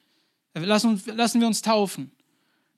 Lassen, 0.54 1.02
lassen 1.06 1.40
wir 1.40 1.46
uns 1.46 1.62
taufen. 1.62 2.12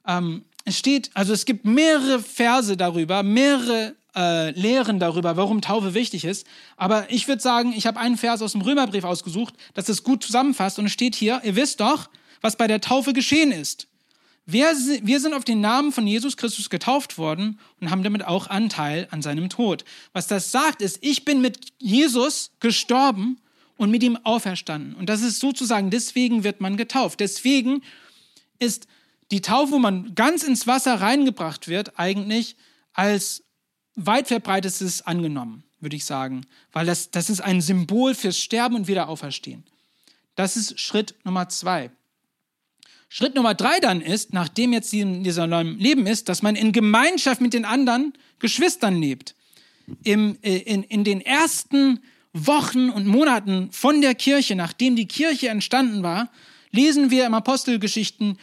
Ähm, 0.07 0.45
es 0.65 0.79
steht, 0.79 1.11
also 1.15 1.33
es 1.33 1.45
gibt 1.45 1.65
mehrere 1.65 2.21
Verse 2.21 2.77
darüber, 2.77 3.23
mehrere 3.23 3.95
äh, 4.15 4.51
Lehren 4.51 4.99
darüber, 4.99 5.37
warum 5.37 5.61
Taufe 5.61 5.95
wichtig 5.95 6.25
ist. 6.25 6.47
Aber 6.77 7.11
ich 7.11 7.29
würde 7.29 7.43
sagen, 7.43 7.73
ich 7.77 7.87
habe 7.87 8.01
einen 8.01 8.17
Vers 8.17 8.43
aus 8.43 8.53
dem 8.53 8.61
Römerbrief 8.61 9.05
ausgesucht, 9.05 9.55
das 9.75 9.89
es 9.89 10.05
gut 10.05 10.23
zusammenfasst. 10.23 10.79
Und 10.79 10.87
es 10.87 10.93
steht 10.93 11.15
hier, 11.15 11.41
ihr 11.45 11.57
wisst 11.57 11.81
doch, 11.81 12.09
was 12.41 12.57
bei 12.57 12.67
der 12.67 12.81
Taufe 12.81 13.13
geschehen 13.13 13.53
ist. 13.53 13.89
Wir, 14.47 14.67
wir 15.03 15.21
sind 15.21 15.33
auf 15.33 15.45
den 15.45 15.61
Namen 15.61 15.91
von 15.91 16.07
Jesus 16.07 16.37
Christus 16.37 16.69
getauft 16.69 17.17
worden 17.17 17.59
und 17.81 17.91
haben 17.91 18.03
damit 18.03 18.27
auch 18.27 18.49
Anteil 18.49 19.09
an 19.11 19.23
seinem 19.23 19.49
Tod. 19.49 19.85
Was 20.13 20.27
das 20.27 20.53
sagt, 20.53 20.83
ist, 20.83 20.99
ich 21.01 21.25
bin 21.25 21.41
mit 21.41 21.73
Jesus 21.79 22.51
gestorben 22.61 23.39
und 23.79 23.91
mit 23.91 24.03
ihm 24.03 24.19
auferstanden. 24.23 24.95
Und 24.95 25.09
das 25.09 25.23
ist 25.23 25.41
sozusagen, 25.41 25.91
deswegen 25.91 26.45
wird 26.45 26.61
man 26.61 26.77
getauft. 26.77 27.21
Deswegen 27.21 27.83
ist 28.59 28.87
die 29.31 29.41
Taufe, 29.41 29.73
wo 29.73 29.79
man 29.79 30.15
ganz 30.15 30.43
ins 30.43 30.67
Wasser 30.67 31.01
reingebracht 31.01 31.67
wird, 31.67 31.99
eigentlich 31.99 32.57
als 32.93 33.43
weit 33.97 34.29
verbreitetes 34.29 35.03
angenommen, 35.03 35.63
würde 35.81 35.97
ich 35.97 36.05
sagen, 36.05 36.47
weil 36.73 36.87
das, 36.87 37.11
das 37.11 37.31
ist 37.31 37.41
ein 37.41 37.61
Symbol 37.61 38.15
fürs 38.15 38.39
Sterben 38.39 38.75
und 38.75 38.89
Wiederauferstehen. 38.89 39.65
Das 40.35 40.57
ist 40.57 40.81
Schritt 40.81 41.15
Nummer 41.25 41.49
zwei. 41.49 41.91
Schritt 43.09 43.37
Nummer 43.37 43.55
drei 43.55 43.79
dann 43.79 44.01
ist, 44.01 44.33
nachdem 44.33 44.73
jetzt 44.73 44.93
dieser 44.93 45.47
neuen 45.47 45.79
Leben 45.79 46.07
ist, 46.07 46.29
dass 46.29 46.43
man 46.43 46.57
in 46.57 46.73
Gemeinschaft 46.73 47.41
mit 47.41 47.55
den 47.55 47.65
anderen 47.65 48.13
Geschwistern 48.41 49.01
lebt. 49.01 49.37
Im, 50.03 50.39
äh, 50.43 50.57
in, 50.57 50.83
in 50.83 51.05
den 51.05 51.21
ersten 51.21 52.01
Wochen 52.33 52.91
und 52.91 53.07
Monaten 53.07 53.71
von 53.71 54.01
der 54.01 54.15
Kirche, 54.15 54.57
nachdem 54.57 54.97
die 54.97 55.07
Kirche 55.07 55.49
entstanden 55.49 56.03
war, 56.03 56.31
lesen 56.73 57.11
wir 57.11 57.27
im 57.27 57.35
Apostelgeschichten 57.35 58.39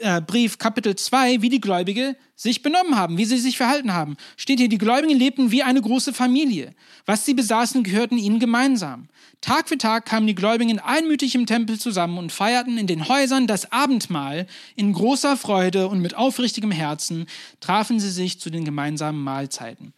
äh, 0.00 0.20
Brief 0.20 0.58
Kapitel 0.58 0.96
2, 0.96 1.42
wie 1.42 1.48
die 1.48 1.60
Gläubige 1.60 2.16
sich 2.36 2.62
benommen 2.62 2.96
haben, 2.96 3.18
wie 3.18 3.24
sie 3.24 3.38
sich 3.38 3.56
verhalten 3.56 3.92
haben. 3.92 4.16
Steht 4.36 4.58
hier, 4.58 4.68
die 4.68 4.78
Gläubigen 4.78 5.16
lebten 5.18 5.50
wie 5.50 5.62
eine 5.62 5.80
große 5.80 6.12
Familie. 6.12 6.74
Was 7.06 7.24
sie 7.24 7.34
besaßen, 7.34 7.82
gehörten 7.82 8.18
ihnen 8.18 8.38
gemeinsam. 8.38 9.08
Tag 9.40 9.68
für 9.68 9.78
Tag 9.78 10.06
kamen 10.06 10.26
die 10.26 10.34
Gläubigen 10.34 10.78
einmütig 10.78 11.34
im 11.34 11.46
Tempel 11.46 11.78
zusammen 11.78 12.18
und 12.18 12.32
feierten 12.32 12.78
in 12.78 12.86
den 12.86 13.08
Häusern 13.08 13.46
das 13.46 13.72
Abendmahl. 13.72 14.46
In 14.76 14.92
großer 14.92 15.36
Freude 15.36 15.88
und 15.88 16.00
mit 16.00 16.14
aufrichtigem 16.14 16.70
Herzen 16.70 17.26
trafen 17.60 17.98
sie 17.98 18.10
sich 18.10 18.40
zu 18.40 18.50
den 18.50 18.64
gemeinsamen 18.64 19.22
Mahlzeiten. 19.22 19.92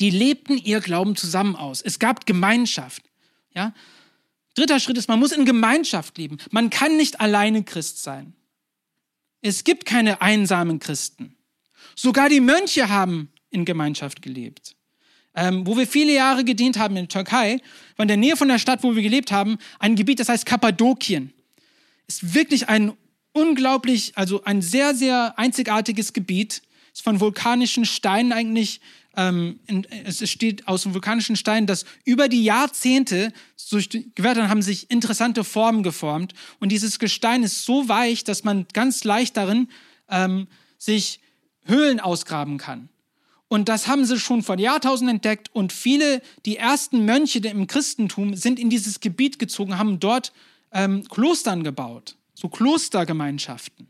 Die 0.00 0.10
lebten 0.10 0.56
ihr 0.56 0.80
Glauben 0.80 1.16
zusammen 1.16 1.56
aus. 1.56 1.82
Es 1.82 1.98
gab 1.98 2.24
Gemeinschaft. 2.24 3.02
Ja? 3.54 3.74
Dritter 4.54 4.80
Schritt 4.80 4.96
ist, 4.96 5.08
man 5.08 5.18
muss 5.18 5.32
in 5.32 5.44
Gemeinschaft 5.44 6.16
leben. 6.16 6.38
Man 6.50 6.70
kann 6.70 6.96
nicht 6.96 7.20
alleine 7.20 7.62
Christ 7.62 8.02
sein. 8.02 8.34
Es 9.42 9.64
gibt 9.64 9.86
keine 9.86 10.20
einsamen 10.20 10.78
Christen. 10.78 11.36
Sogar 11.94 12.28
die 12.28 12.40
Mönche 12.40 12.88
haben 12.88 13.32
in 13.50 13.64
Gemeinschaft 13.64 14.22
gelebt. 14.22 14.76
Ähm, 15.34 15.66
wo 15.66 15.76
wir 15.76 15.86
viele 15.86 16.12
Jahre 16.12 16.44
gedient 16.44 16.78
haben 16.78 16.96
in 16.96 17.04
der 17.06 17.08
Türkei, 17.08 17.60
war 17.96 18.04
in 18.04 18.08
der 18.08 18.16
Nähe 18.16 18.36
von 18.36 18.48
der 18.48 18.58
Stadt, 18.58 18.82
wo 18.82 18.96
wir 18.96 19.02
gelebt 19.02 19.30
haben, 19.30 19.58
ein 19.78 19.94
Gebiet, 19.94 20.18
das 20.20 20.28
heißt 20.28 20.44
Kappadokien. 20.44 21.32
Ist 22.08 22.34
wirklich 22.34 22.68
ein 22.68 22.92
unglaublich, 23.32 24.12
also 24.16 24.42
ein 24.44 24.60
sehr, 24.60 24.94
sehr 24.94 25.38
einzigartiges 25.38 26.12
Gebiet. 26.12 26.62
Ist 26.92 27.02
von 27.02 27.20
vulkanischen 27.20 27.84
Steinen 27.84 28.32
eigentlich 28.32 28.80
ähm, 29.16 29.58
es 30.04 30.28
steht 30.30 30.68
aus 30.68 30.84
dem 30.84 30.94
vulkanischen 30.94 31.36
Stein, 31.36 31.66
dass 31.66 31.84
über 32.04 32.28
die 32.28 32.44
Jahrzehnte 32.44 33.32
durch 33.70 33.88
die 33.88 34.12
Gewitter 34.14 34.48
haben 34.48 34.62
sich 34.62 34.90
interessante 34.90 35.44
Formen 35.44 35.82
geformt. 35.82 36.34
Und 36.58 36.70
dieses 36.70 36.98
Gestein 36.98 37.42
ist 37.42 37.64
so 37.64 37.88
weich, 37.88 38.24
dass 38.24 38.44
man 38.44 38.66
ganz 38.72 39.04
leicht 39.04 39.36
darin 39.36 39.68
ähm, 40.08 40.48
sich 40.78 41.20
Höhlen 41.64 42.00
ausgraben 42.00 42.58
kann. 42.58 42.88
Und 43.48 43.68
das 43.68 43.88
haben 43.88 44.04
sie 44.04 44.18
schon 44.18 44.42
vor 44.42 44.58
Jahrtausenden 44.58 45.16
entdeckt. 45.16 45.50
Und 45.52 45.72
viele, 45.72 46.22
die 46.46 46.56
ersten 46.56 47.04
Mönche 47.04 47.40
im 47.40 47.66
Christentum 47.66 48.36
sind 48.36 48.60
in 48.60 48.70
dieses 48.70 49.00
Gebiet 49.00 49.38
gezogen, 49.40 49.76
haben 49.76 49.98
dort 49.98 50.32
ähm, 50.72 51.04
Klostern 51.08 51.64
gebaut, 51.64 52.16
so 52.34 52.48
Klostergemeinschaften. 52.48 53.88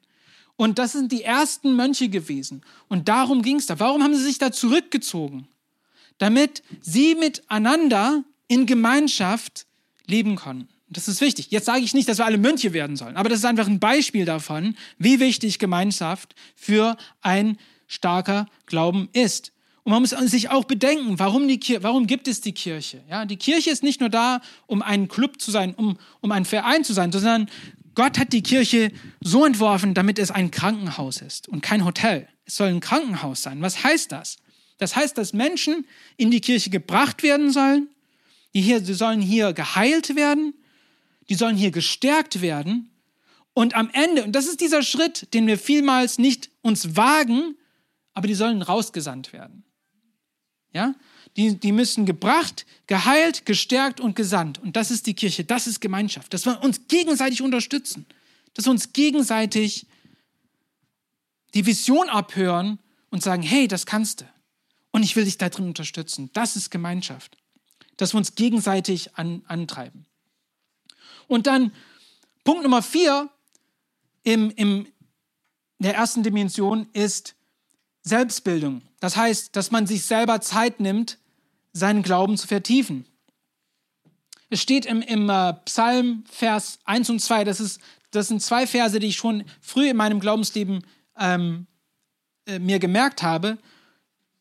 Und 0.61 0.79
das 0.79 0.93
sind 0.93 1.11
die 1.11 1.23
ersten 1.23 1.75
Mönche 1.75 2.11
gewesen. 2.11 2.61
Und 2.89 3.09
darum 3.09 3.41
ging 3.41 3.57
es 3.57 3.65
da. 3.65 3.81
Warum 3.81 4.03
haben 4.03 4.15
sie 4.15 4.23
sich 4.23 4.37
da 4.37 4.53
zurückgezogen? 4.53 5.49
Damit 6.19 6.63
sie 6.83 7.15
miteinander 7.15 8.25
in 8.47 8.67
Gemeinschaft 8.67 9.65
leben 10.07 10.37
konnten. 10.37 10.69
Das 10.91 11.09
ist 11.09 11.23
wichtig. 11.23 11.51
Jetzt 11.51 11.65
sage 11.65 11.81
ich 11.81 11.95
nicht, 11.95 12.11
dass 12.11 12.19
wir 12.19 12.27
alle 12.27 12.37
Mönche 12.37 12.75
werden 12.75 12.97
sollen, 12.97 13.17
aber 13.17 13.31
das 13.31 13.39
ist 13.39 13.47
einfach 13.47 13.69
ein 13.69 13.81
Beispiel 13.81 14.27
davon, 14.27 14.77
wie 14.99 15.19
wichtig 15.19 15.59
Gemeinschaft 15.59 16.35
für 16.57 16.99
ein 17.23 17.57
starker 17.87 18.45
Glauben 18.67 19.09
ist. 19.15 19.53
Und 19.83 19.93
man 19.93 20.03
muss 20.03 20.11
sich 20.11 20.51
auch 20.51 20.65
bedenken, 20.65 21.19
warum, 21.19 21.49
die 21.49 21.59
Kirche, 21.59 21.83
warum 21.85 22.07
gibt 22.07 22.29
es 22.29 22.43
die 22.43 22.53
Kirche? 22.53 23.03
Ja, 23.09 23.25
die 23.25 23.39
Kirche 23.39 23.71
ist 23.71 23.83
nicht 23.83 24.01
nur 24.01 24.11
da, 24.11 24.43
um 24.67 24.83
ein 24.83 25.09
Club 25.09 25.41
zu 25.41 25.51
sein, 25.51 25.75
um, 25.75 25.97
um 26.21 26.33
ein 26.33 26.45
Verein 26.45 26.85
zu 26.85 26.93
sein, 26.93 27.13
sondern 27.13 27.49
Gott 27.95 28.19
hat 28.19 28.33
die 28.33 28.43
Kirche 28.43 28.93
so 29.21 29.45
entworfen, 29.45 29.95
damit 29.95 30.19
es 30.19 30.31
ein 30.31 30.51
Krankenhaus 30.51 31.21
ist 31.21 31.49
und 31.49 31.61
kein 31.61 31.85
Hotel. 31.85 32.29
Es 32.45 32.57
soll 32.57 32.69
ein 32.69 32.81
Krankenhaus 32.81 33.43
sein. 33.43 33.63
Was 33.63 33.83
heißt 33.85 34.13
das? 34.13 34.39
Das 34.79 34.97
heißt, 34.97 35.19
dass 35.19 35.33
Menschen 35.33 35.87
in 36.17 36.31
die 36.31 36.41
Kirche 36.41 36.71
gebracht 36.71 37.23
werden 37.23 37.51
sollen, 37.51 37.89
die, 38.55 38.63
hier, 38.63 38.81
die 38.81 38.95
sollen 38.95 39.21
hier 39.21 39.53
geheilt 39.53 40.17
werden, 40.17 40.55
die 41.29 41.35
sollen 41.35 41.57
hier 41.57 41.71
gestärkt 41.71 42.41
werden. 42.41 42.91
Und 43.53 43.75
am 43.75 43.91
Ende, 43.93 44.25
und 44.25 44.33
das 44.33 44.47
ist 44.47 44.61
dieser 44.61 44.83
Schritt, 44.83 45.33
den 45.35 45.47
wir 45.47 45.59
vielmals 45.59 46.19
nicht 46.19 46.51
uns 46.63 46.97
wagen, 46.97 47.57
aber 48.15 48.27
die 48.27 48.35
sollen 48.35 48.63
rausgesandt 48.63 49.33
werden. 49.33 49.65
Ja? 50.73 50.95
Die, 51.37 51.57
die 51.57 51.73
müssen 51.73 52.07
gebracht, 52.07 52.67
geheilt, 52.87 53.47
gestärkt 53.47 54.01
und 54.01 54.17
gesandt. 54.17 54.59
Und 54.59 54.77
das 54.77 54.91
ist 54.91 55.07
die 55.07 55.15
Kirche, 55.15 55.45
das 55.45 55.67
ist 55.67 55.81
Gemeinschaft, 55.81 56.35
dass 56.35 56.45
wir 56.45 56.61
uns 56.63 56.89
gegenseitig 56.89 57.41
unterstützen, 57.41 58.05
dass 58.55 58.65
wir 58.67 58.73
uns 58.73 58.93
gegenseitig 58.93 59.87
die 61.55 61.67
Vision 61.67 62.09
abhören 62.09 62.79
und 63.11 63.23
sagen, 63.23 63.43
hey, 63.43 63.69
das 63.69 63.87
kannst 63.87 64.23
du. 64.23 64.25
Und 64.93 65.03
ich 65.03 65.15
will 65.17 65.25
dich 65.25 65.39
da 65.39 65.49
drin 65.49 65.67
unterstützen. 65.67 66.31
Das 66.33 66.57
ist 66.57 66.71
Gemeinschaft. 66.71 67.37
Dass 67.97 68.15
wir 68.15 68.19
uns 68.19 68.35
gegenseitig 68.35 69.17
an, 69.17 69.43
antreiben. 69.47 70.07
Und 71.29 71.47
dann 71.47 71.73
Punkt 72.45 72.63
Nummer 72.63 72.83
vier 72.83 73.29
im, 74.23 74.51
im, 74.51 74.87
der 75.79 75.95
ersten 75.95 76.23
Dimension 76.23 76.89
ist 76.93 77.35
Selbstbildung. 78.11 78.83
Das 79.01 79.17
heißt, 79.17 79.57
dass 79.57 79.71
man 79.71 79.87
sich 79.87 80.05
selber 80.05 80.41
Zeit 80.43 80.81
nimmt, 80.81 81.19
seinen 81.73 82.03
Glauben 82.03 82.37
zu 82.37 82.47
vertiefen. 82.47 83.07
Es 84.51 84.61
steht 84.61 84.85
im, 84.85 85.01
im 85.01 85.31
äh, 85.31 85.55
Psalm 85.65 86.25
Vers 86.31 86.81
1 86.85 87.09
und 87.09 87.21
2, 87.21 87.45
das, 87.45 87.61
ist, 87.61 87.81
das 88.11 88.29
sind 88.29 88.43
zwei 88.43 88.67
Verse, 88.67 88.99
die 88.99 89.07
ich 89.07 89.17
schon 89.17 89.45
früh 89.61 89.89
in 89.89 89.97
meinem 89.97 90.21
Glaubensleben 90.21 90.85
ähm, 91.19 91.67
äh, 92.47 92.59
mir 92.59 92.79
gemerkt 92.81 93.23
habe. 93.23 93.59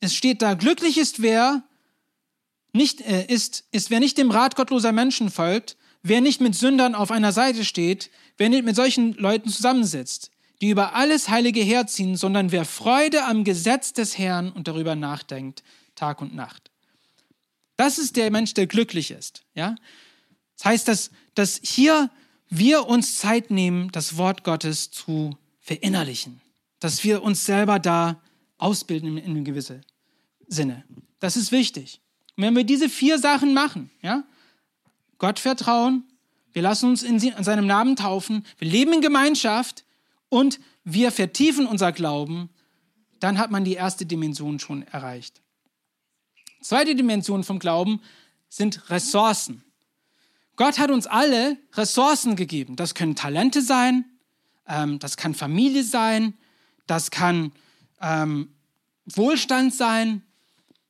Es 0.01 0.15
steht 0.15 0.41
da, 0.41 0.55
glücklich 0.55 0.97
ist 0.97 1.21
wer, 1.21 1.63
nicht, 2.73 3.01
äh, 3.01 3.25
ist, 3.27 3.65
ist, 3.71 3.91
wer 3.91 3.99
nicht 3.99 4.17
dem 4.17 4.32
Rat 4.32 4.55
gottloser 4.55 4.91
Menschen 4.91 5.29
folgt, 5.29 5.77
wer 6.01 6.21
nicht 6.21 6.41
mit 6.41 6.55
Sündern 6.55 6.95
auf 6.95 7.12
einer 7.12 7.32
Seite 7.32 7.63
steht, 7.63 8.10
wer 8.38 8.49
nicht 8.49 8.65
mit 8.65 8.75
solchen 8.75 9.13
Leuten 9.13 9.49
zusammensitzt, 9.49 10.32
die 10.62 10.69
über 10.69 10.95
alles 10.95 11.30
Heilige 11.30 11.62
herziehen, 11.62 12.15
sondern 12.15 12.52
wer 12.52 12.65
Freude 12.65 13.26
am 13.26 13.43
Gesetz 13.43 13.93
des 13.93 14.17
Herrn 14.17 14.52
und 14.52 14.67
darüber 14.67 14.95
nachdenkt, 14.95 15.63
Tag 15.95 16.22
und 16.22 16.36
Nacht. 16.36 16.72
Das 17.78 17.98
ist 17.98 18.17
der 18.17 18.30
Mensch, 18.30 18.54
der 18.54 18.67
glücklich 18.67 19.12
ist. 19.12 19.43
Ja? 19.56 19.76
Das 20.58 20.65
heißt, 20.65 20.88
dass, 20.88 21.12
dass 21.34 21.62
hier 21.63 22.10
wir 22.50 22.88
uns 22.88 23.15
Zeit 23.15 23.52
nehmen, 23.52 23.89
das 23.91 24.17
Wort 24.17 24.43
Gottes 24.43 24.91
zu 24.91 25.38
verinnerlichen. 25.62 26.41
Dass 26.80 27.04
wir 27.04 27.24
uns 27.24 27.45
selber 27.45 27.80
da 27.80 28.22
ausbilden 28.58 29.17
in, 29.17 29.24
einem 29.24 29.45
gewissen 29.45 29.86
Sinne. 30.48 30.84
Das 31.19 31.38
ist 31.38 31.52
wichtig. 31.52 32.02
Und 32.36 32.43
wenn 32.43 32.56
wir 32.56 32.63
diese 32.63 32.89
vier 32.89 33.19
Sachen 33.19 33.54
machen, 33.54 33.91
ja, 34.02 34.24
Gott 35.17 35.39
vertrauen, 35.39 36.04
wir 36.52 36.62
lassen 36.62 36.89
uns 36.89 37.04
in, 37.04 37.19
in 37.19 37.43
seinem 37.43 37.67
Namen 37.67 37.95
taufen, 37.95 38.45
wir 38.58 38.67
leben 38.67 38.93
in 38.93 39.02
Gemeinschaft 39.02 39.86
und 40.30 40.60
wir 40.84 41.12
vertiefen 41.12 41.68
unser 41.68 41.92
Glauben, 41.92 42.50
dann 43.20 43.38
hat 43.38 43.52
man 43.52 43.65
die 43.65 43.74
erste 43.74 44.06
Dimension 44.06 44.60
schon 44.60 44.84
erreicht. 44.84 45.42
Zweite 46.62 46.96
Dimension 46.96 47.44
vom 47.44 47.60
Glauben 47.60 48.02
sind 48.48 48.89
Ressourcen. 48.89 49.63
Gott 50.56 50.80
hat 50.80 50.92
uns 50.92 51.08
alle 51.08 51.58
Ressourcen 51.74 52.36
gegeben. 52.36 52.76
Das 52.76 52.96
können 52.96 53.15
Talente 53.15 53.62
sein, 53.62 54.06
ähm, 54.68 55.00
das 55.00 55.18
kann 55.18 55.34
Familie 55.34 55.84
sein, 55.84 56.34
das 56.86 57.12
kann 57.12 57.52
ähm, 58.02 58.50
Wohlstand 59.06 59.74
sein, 59.74 60.22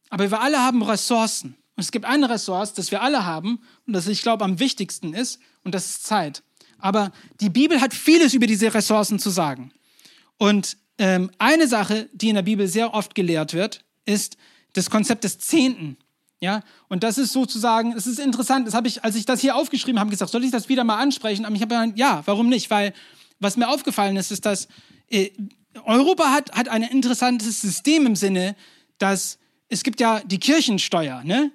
aber 0.09 0.31
wir 0.31 0.41
alle 0.41 0.59
haben 0.59 0.81
Ressourcen. 0.81 1.55
Und 1.75 1.83
es 1.83 1.91
gibt 1.91 2.05
eine 2.05 2.29
Ressource, 2.29 2.73
das 2.73 2.91
wir 2.91 3.01
alle 3.01 3.25
haben 3.25 3.61
und 3.87 3.93
das 3.93 4.07
ich 4.07 4.21
glaube 4.21 4.43
am 4.43 4.59
wichtigsten 4.59 5.13
ist, 5.13 5.39
und 5.63 5.75
das 5.75 5.89
ist 5.89 6.03
Zeit. 6.03 6.43
Aber 6.79 7.11
die 7.39 7.49
Bibel 7.49 7.81
hat 7.81 7.93
vieles 7.93 8.33
über 8.33 8.47
diese 8.47 8.73
Ressourcen 8.73 9.19
zu 9.19 9.29
sagen. 9.29 9.71
Und 10.37 10.77
ähm, 10.97 11.31
eine 11.37 11.67
Sache, 11.67 12.09
die 12.13 12.29
in 12.29 12.35
der 12.35 12.41
Bibel 12.41 12.67
sehr 12.67 12.93
oft 12.93 13.15
gelehrt 13.15 13.53
wird, 13.53 13.83
ist, 14.05 14.37
das 14.73 14.89
Konzept 14.89 15.23
des 15.23 15.39
Zehnten. 15.39 15.97
Ja, 16.41 16.61
und 16.87 17.03
das 17.03 17.17
ist 17.17 17.33
sozusagen, 17.33 17.93
es 17.93 18.07
ist 18.07 18.17
interessant, 18.17 18.65
das 18.65 18.73
habe 18.73 18.87
ich, 18.87 19.03
als 19.03 19.15
ich 19.15 19.25
das 19.25 19.41
hier 19.41 19.57
aufgeschrieben 19.57 19.99
habe, 19.99 20.09
gesagt, 20.09 20.31
soll 20.31 20.45
ich 20.45 20.51
das 20.51 20.69
wieder 20.69 20.85
mal 20.85 20.97
ansprechen? 20.97 21.43
Aber 21.43 21.53
ich 21.53 21.61
habe 21.61 21.75
gesagt, 21.75 21.97
ja, 21.97 22.21
warum 22.25 22.47
nicht? 22.47 22.69
Weil 22.69 22.93
was 23.39 23.57
mir 23.57 23.67
aufgefallen 23.67 24.15
ist, 24.15 24.31
ist, 24.31 24.45
dass 24.45 24.69
äh, 25.09 25.31
Europa 25.83 26.31
hat, 26.31 26.53
hat 26.53 26.69
ein 26.69 26.83
interessantes 26.83 27.59
System 27.59 28.05
im 28.05 28.15
Sinne, 28.15 28.55
dass 28.99 29.37
es 29.67 29.83
gibt 29.83 29.99
ja 29.99 30.21
die 30.21 30.39
Kirchensteuer, 30.39 31.23
ne? 31.23 31.51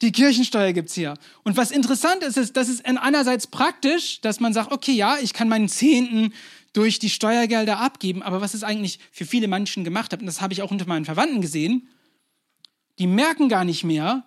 Die 0.00 0.12
Kirchensteuer 0.12 0.72
gibt 0.72 0.90
es 0.90 0.94
hier. 0.94 1.14
Und 1.42 1.56
was 1.56 1.70
interessant 1.70 2.22
ist, 2.22 2.36
ist, 2.36 2.56
dass 2.56 2.68
es 2.68 2.84
einerseits 2.84 3.46
praktisch, 3.46 4.20
dass 4.20 4.40
man 4.40 4.52
sagt, 4.52 4.70
okay, 4.70 4.92
ja, 4.92 5.18
ich 5.20 5.32
kann 5.32 5.48
meinen 5.48 5.68
Zehnten 5.68 6.32
durch 6.72 6.98
die 6.98 7.10
Steuergelder 7.10 7.78
abgeben, 7.78 8.22
aber 8.22 8.40
was 8.40 8.54
es 8.54 8.62
eigentlich 8.62 9.00
für 9.10 9.26
viele 9.26 9.48
Menschen 9.48 9.82
gemacht 9.84 10.12
hat, 10.12 10.20
und 10.20 10.26
das 10.26 10.40
habe 10.40 10.52
ich 10.52 10.62
auch 10.62 10.70
unter 10.70 10.86
meinen 10.86 11.04
Verwandten 11.04 11.40
gesehen, 11.40 11.88
die 12.98 13.06
merken 13.06 13.48
gar 13.48 13.64
nicht 13.64 13.84
mehr, 13.84 14.24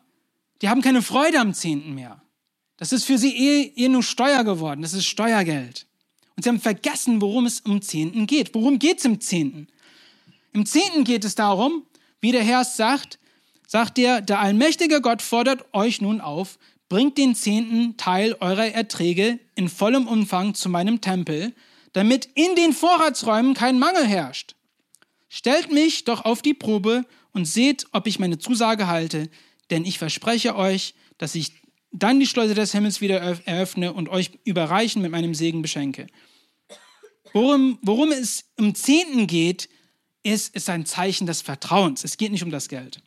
die 0.61 0.69
haben 0.69 0.81
keine 0.81 1.01
Freude 1.01 1.39
am 1.39 1.53
Zehnten 1.53 1.95
mehr. 1.95 2.21
Das 2.77 2.91
ist 2.91 3.05
für 3.05 3.17
sie 3.17 3.35
eh, 3.35 3.73
eh 3.75 3.87
nur 3.87 4.03
Steuer 4.03 4.43
geworden, 4.43 4.81
das 4.81 4.93
ist 4.93 5.05
Steuergeld. 5.05 5.87
Und 6.35 6.43
sie 6.43 6.49
haben 6.49 6.59
vergessen, 6.59 7.21
worum 7.21 7.45
es 7.45 7.61
um 7.61 7.81
Zehnten 7.81 8.25
geht. 8.25 8.55
Worum 8.55 8.79
geht 8.79 8.99
es 8.99 9.05
im 9.05 9.19
Zehnten? 9.19 9.67
Im 10.53 10.65
Zehnten 10.65 11.03
geht 11.03 11.23
es 11.23 11.35
darum, 11.35 11.83
wie 12.19 12.31
der 12.31 12.43
Herr 12.43 12.61
es 12.61 12.75
sagt, 12.77 13.19
sagt 13.71 13.97
er, 13.99 14.19
der 14.19 14.41
allmächtige 14.41 14.99
Gott 14.99 15.21
fordert 15.21 15.63
euch 15.73 16.01
nun 16.01 16.19
auf, 16.19 16.59
bringt 16.89 17.17
den 17.17 17.35
zehnten 17.35 17.95
Teil 17.95 18.35
eurer 18.41 18.65
Erträge 18.65 19.39
in 19.55 19.69
vollem 19.69 20.09
Umfang 20.09 20.55
zu 20.55 20.67
meinem 20.67 20.99
Tempel, 20.99 21.53
damit 21.93 22.27
in 22.35 22.53
den 22.55 22.73
Vorratsräumen 22.73 23.53
kein 23.53 23.79
Mangel 23.79 24.05
herrscht. 24.05 24.55
Stellt 25.29 25.71
mich 25.71 26.03
doch 26.03 26.25
auf 26.25 26.41
die 26.41 26.53
Probe 26.53 27.05
und 27.31 27.45
seht, 27.45 27.85
ob 27.93 28.07
ich 28.07 28.19
meine 28.19 28.39
Zusage 28.39 28.87
halte, 28.87 29.29
denn 29.69 29.85
ich 29.85 29.99
verspreche 29.99 30.57
euch, 30.57 30.93
dass 31.17 31.33
ich 31.33 31.53
dann 31.93 32.19
die 32.19 32.27
Schleuse 32.27 32.55
des 32.55 32.73
Himmels 32.73 32.99
wieder 32.99 33.21
eröffne 33.21 33.93
und 33.93 34.09
euch 34.09 34.31
überreichen 34.43 35.01
mit 35.01 35.11
meinem 35.11 35.33
Segen 35.33 35.61
beschenke. 35.61 36.07
Worum, 37.31 37.79
worum 37.81 38.11
es 38.11 38.43
im 38.57 38.75
Zehnten 38.75 39.27
geht, 39.27 39.69
ist, 40.23 40.53
ist 40.57 40.69
ein 40.69 40.85
Zeichen 40.85 41.25
des 41.25 41.41
Vertrauens. 41.41 42.03
Es 42.03 42.17
geht 42.17 42.33
nicht 42.33 42.43
um 42.43 42.51
das 42.51 42.67
Geld. 42.67 43.01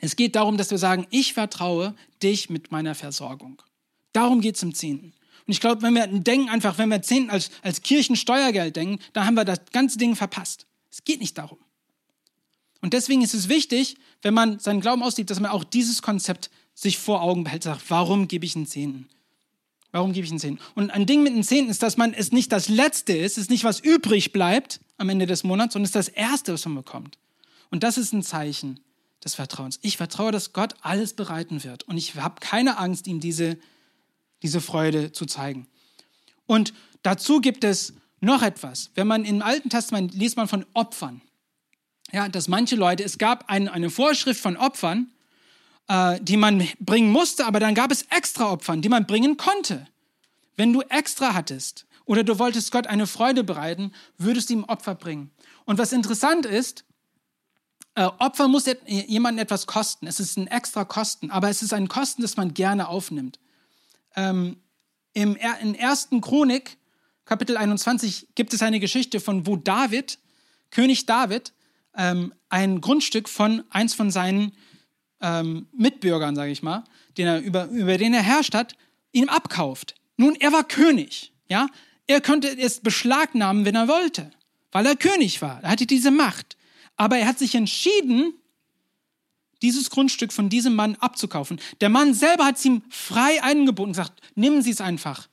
Es 0.00 0.16
geht 0.16 0.36
darum, 0.36 0.56
dass 0.56 0.70
wir 0.70 0.78
sagen, 0.78 1.06
ich 1.10 1.34
vertraue 1.34 1.94
dich 2.22 2.50
mit 2.50 2.72
meiner 2.72 2.94
Versorgung. 2.94 3.62
Darum 4.12 4.40
geht 4.40 4.56
es 4.56 4.62
im 4.62 4.74
Zehnten. 4.74 5.12
Und 5.46 5.52
ich 5.52 5.60
glaube, 5.60 5.82
wenn 5.82 5.94
wir 5.94 6.06
denken, 6.06 6.48
einfach, 6.48 6.78
wenn 6.78 6.88
wir 6.88 7.02
Zehnten 7.02 7.30
als, 7.30 7.50
als 7.62 7.82
Kirchensteuergeld 7.82 8.76
denken, 8.76 8.98
dann 9.12 9.26
haben 9.26 9.34
wir 9.34 9.44
das 9.44 9.60
ganze 9.72 9.98
Ding 9.98 10.16
verpasst. 10.16 10.66
Es 10.90 11.04
geht 11.04 11.20
nicht 11.20 11.36
darum. 11.36 11.58
Und 12.80 12.92
deswegen 12.92 13.22
ist 13.22 13.34
es 13.34 13.48
wichtig, 13.48 13.96
wenn 14.22 14.34
man 14.34 14.58
seinen 14.58 14.80
Glauben 14.80 15.02
ausliebt, 15.02 15.30
dass 15.30 15.40
man 15.40 15.50
auch 15.50 15.64
dieses 15.64 16.02
Konzept 16.02 16.50
sich 16.74 16.98
vor 16.98 17.22
Augen 17.22 17.44
behält, 17.44 17.62
sagt, 17.62 17.82
warum 17.88 18.28
gebe 18.28 18.44
ich 18.44 18.56
einen 18.56 18.66
Zehnten? 18.66 19.08
Warum 19.90 20.12
gebe 20.12 20.24
ich 20.24 20.30
einen 20.30 20.40
Zehnten? 20.40 20.62
Und 20.74 20.90
ein 20.90 21.06
Ding 21.06 21.22
mit 21.22 21.32
einem 21.32 21.44
Zehnten 21.44 21.70
ist, 21.70 21.82
dass 21.82 21.96
man 21.96 22.12
es 22.12 22.32
nicht 22.32 22.50
das 22.52 22.68
Letzte 22.68 23.12
ist, 23.12 23.32
es 23.32 23.44
ist 23.44 23.50
nicht 23.50 23.64
was 23.64 23.80
übrig 23.80 24.32
bleibt 24.32 24.80
am 24.98 25.08
Ende 25.08 25.26
des 25.26 25.44
Monats, 25.44 25.74
sondern 25.74 25.84
es 25.84 25.90
ist 25.90 25.94
das 25.94 26.08
Erste, 26.08 26.52
was 26.52 26.64
man 26.66 26.74
bekommt. 26.74 27.18
Und 27.70 27.82
das 27.82 27.96
ist 27.96 28.12
ein 28.12 28.22
Zeichen 28.22 28.80
des 29.24 29.34
Vertrauens. 29.34 29.78
Ich 29.82 29.96
vertraue, 29.96 30.32
dass 30.32 30.52
Gott 30.52 30.74
alles 30.82 31.14
bereiten 31.14 31.64
wird. 31.64 31.84
Und 31.84 31.96
ich 31.96 32.14
habe 32.16 32.40
keine 32.40 32.78
Angst, 32.78 33.06
ihm 33.06 33.20
diese, 33.20 33.58
diese 34.42 34.60
Freude 34.60 35.12
zu 35.12 35.26
zeigen. 35.26 35.66
Und 36.46 36.74
dazu 37.02 37.40
gibt 37.40 37.64
es 37.64 37.94
noch 38.20 38.42
etwas. 38.42 38.90
Wenn 38.94 39.06
man 39.06 39.24
im 39.24 39.42
Alten 39.42 39.70
Testament 39.70 40.14
liest 40.14 40.36
man 40.36 40.48
von 40.48 40.66
Opfern. 40.74 41.22
Ja, 42.12 42.28
dass 42.28 42.48
manche 42.48 42.76
Leute, 42.76 43.02
es 43.02 43.18
gab 43.18 43.50
ein, 43.50 43.68
eine 43.68 43.90
Vorschrift 43.90 44.40
von 44.40 44.56
Opfern, 44.56 45.10
äh, 45.88 46.20
die 46.20 46.36
man 46.36 46.66
bringen 46.80 47.10
musste, 47.10 47.46
aber 47.46 47.60
dann 47.60 47.74
gab 47.74 47.90
es 47.90 48.02
extra 48.02 48.50
Opfern, 48.50 48.82
die 48.82 48.88
man 48.88 49.06
bringen 49.06 49.36
konnte. 49.36 49.86
Wenn 50.56 50.72
du 50.72 50.82
extra 50.82 51.34
hattest 51.34 51.86
oder 52.04 52.22
du 52.22 52.38
wolltest 52.38 52.70
Gott 52.70 52.86
eine 52.86 53.06
Freude 53.06 53.42
bereiten, 53.42 53.92
würdest 54.18 54.50
du 54.50 54.54
ihm 54.54 54.64
Opfer 54.64 54.94
bringen. 54.94 55.30
Und 55.64 55.78
was 55.78 55.92
interessant 55.92 56.46
ist, 56.46 56.84
äh, 57.94 58.04
Opfer 58.18 58.48
muss 58.48 58.66
jemanden 58.86 59.40
etwas 59.40 59.66
kosten. 59.66 60.06
Es 60.06 60.20
ist 60.20 60.36
ein 60.36 60.46
extra 60.46 60.84
Kosten, 60.84 61.30
aber 61.30 61.48
es 61.48 61.62
ist 61.62 61.72
ein 61.72 61.88
Kosten, 61.88 62.22
das 62.22 62.36
man 62.36 62.54
gerne 62.54 62.88
aufnimmt. 62.88 63.38
Ähm, 64.16 64.56
im, 65.12 65.36
in 65.60 65.78
1. 65.78 66.08
Chronik, 66.20 66.76
Kapitel 67.24 67.56
21, 67.56 68.28
gibt 68.34 68.52
es 68.52 68.62
eine 68.62 68.80
Geschichte 68.80 69.20
von, 69.20 69.46
wo 69.46 69.56
David, 69.56 70.18
König 70.70 71.06
David, 71.06 71.52
ähm, 71.96 72.34
ein 72.48 72.80
Grundstück 72.80 73.28
von 73.28 73.62
eins 73.70 73.94
von 73.94 74.10
seinen 74.10 74.52
ähm, 75.20 75.68
Mitbürgern, 75.72 76.34
sage 76.34 76.50
ich 76.50 76.62
mal, 76.62 76.84
den 77.16 77.26
er, 77.28 77.40
über, 77.40 77.66
über 77.66 77.96
den 77.96 78.12
er 78.12 78.22
herrscht 78.22 78.54
hat, 78.54 78.76
ihm 79.12 79.28
abkauft. 79.28 79.94
Nun, 80.16 80.34
er 80.34 80.52
war 80.52 80.64
König, 80.64 81.32
ja. 81.48 81.68
Er 82.06 82.20
könnte 82.20 82.48
es 82.58 82.80
beschlagnahmen, 82.80 83.64
wenn 83.64 83.74
er 83.74 83.88
wollte, 83.88 84.30
weil 84.72 84.84
er 84.84 84.96
König 84.96 85.40
war. 85.40 85.62
Er 85.62 85.70
hatte 85.70 85.86
diese 85.86 86.10
Macht. 86.10 86.56
Aber 86.96 87.18
er 87.18 87.26
hat 87.26 87.38
sich 87.38 87.54
entschieden, 87.54 88.34
dieses 89.62 89.90
Grundstück 89.90 90.32
von 90.32 90.48
diesem 90.48 90.74
Mann 90.74 90.96
abzukaufen. 90.96 91.60
Der 91.80 91.88
Mann 91.88 92.14
selber 92.14 92.44
hat 92.44 92.56
es 92.56 92.64
ihm 92.64 92.82
frei 92.90 93.42
angeboten 93.42 93.90
und 93.90 93.92
gesagt, 93.96 94.20
nehmen 94.34 94.62
Sie 94.62 94.70
es 94.70 94.80
einfach. 94.80 95.28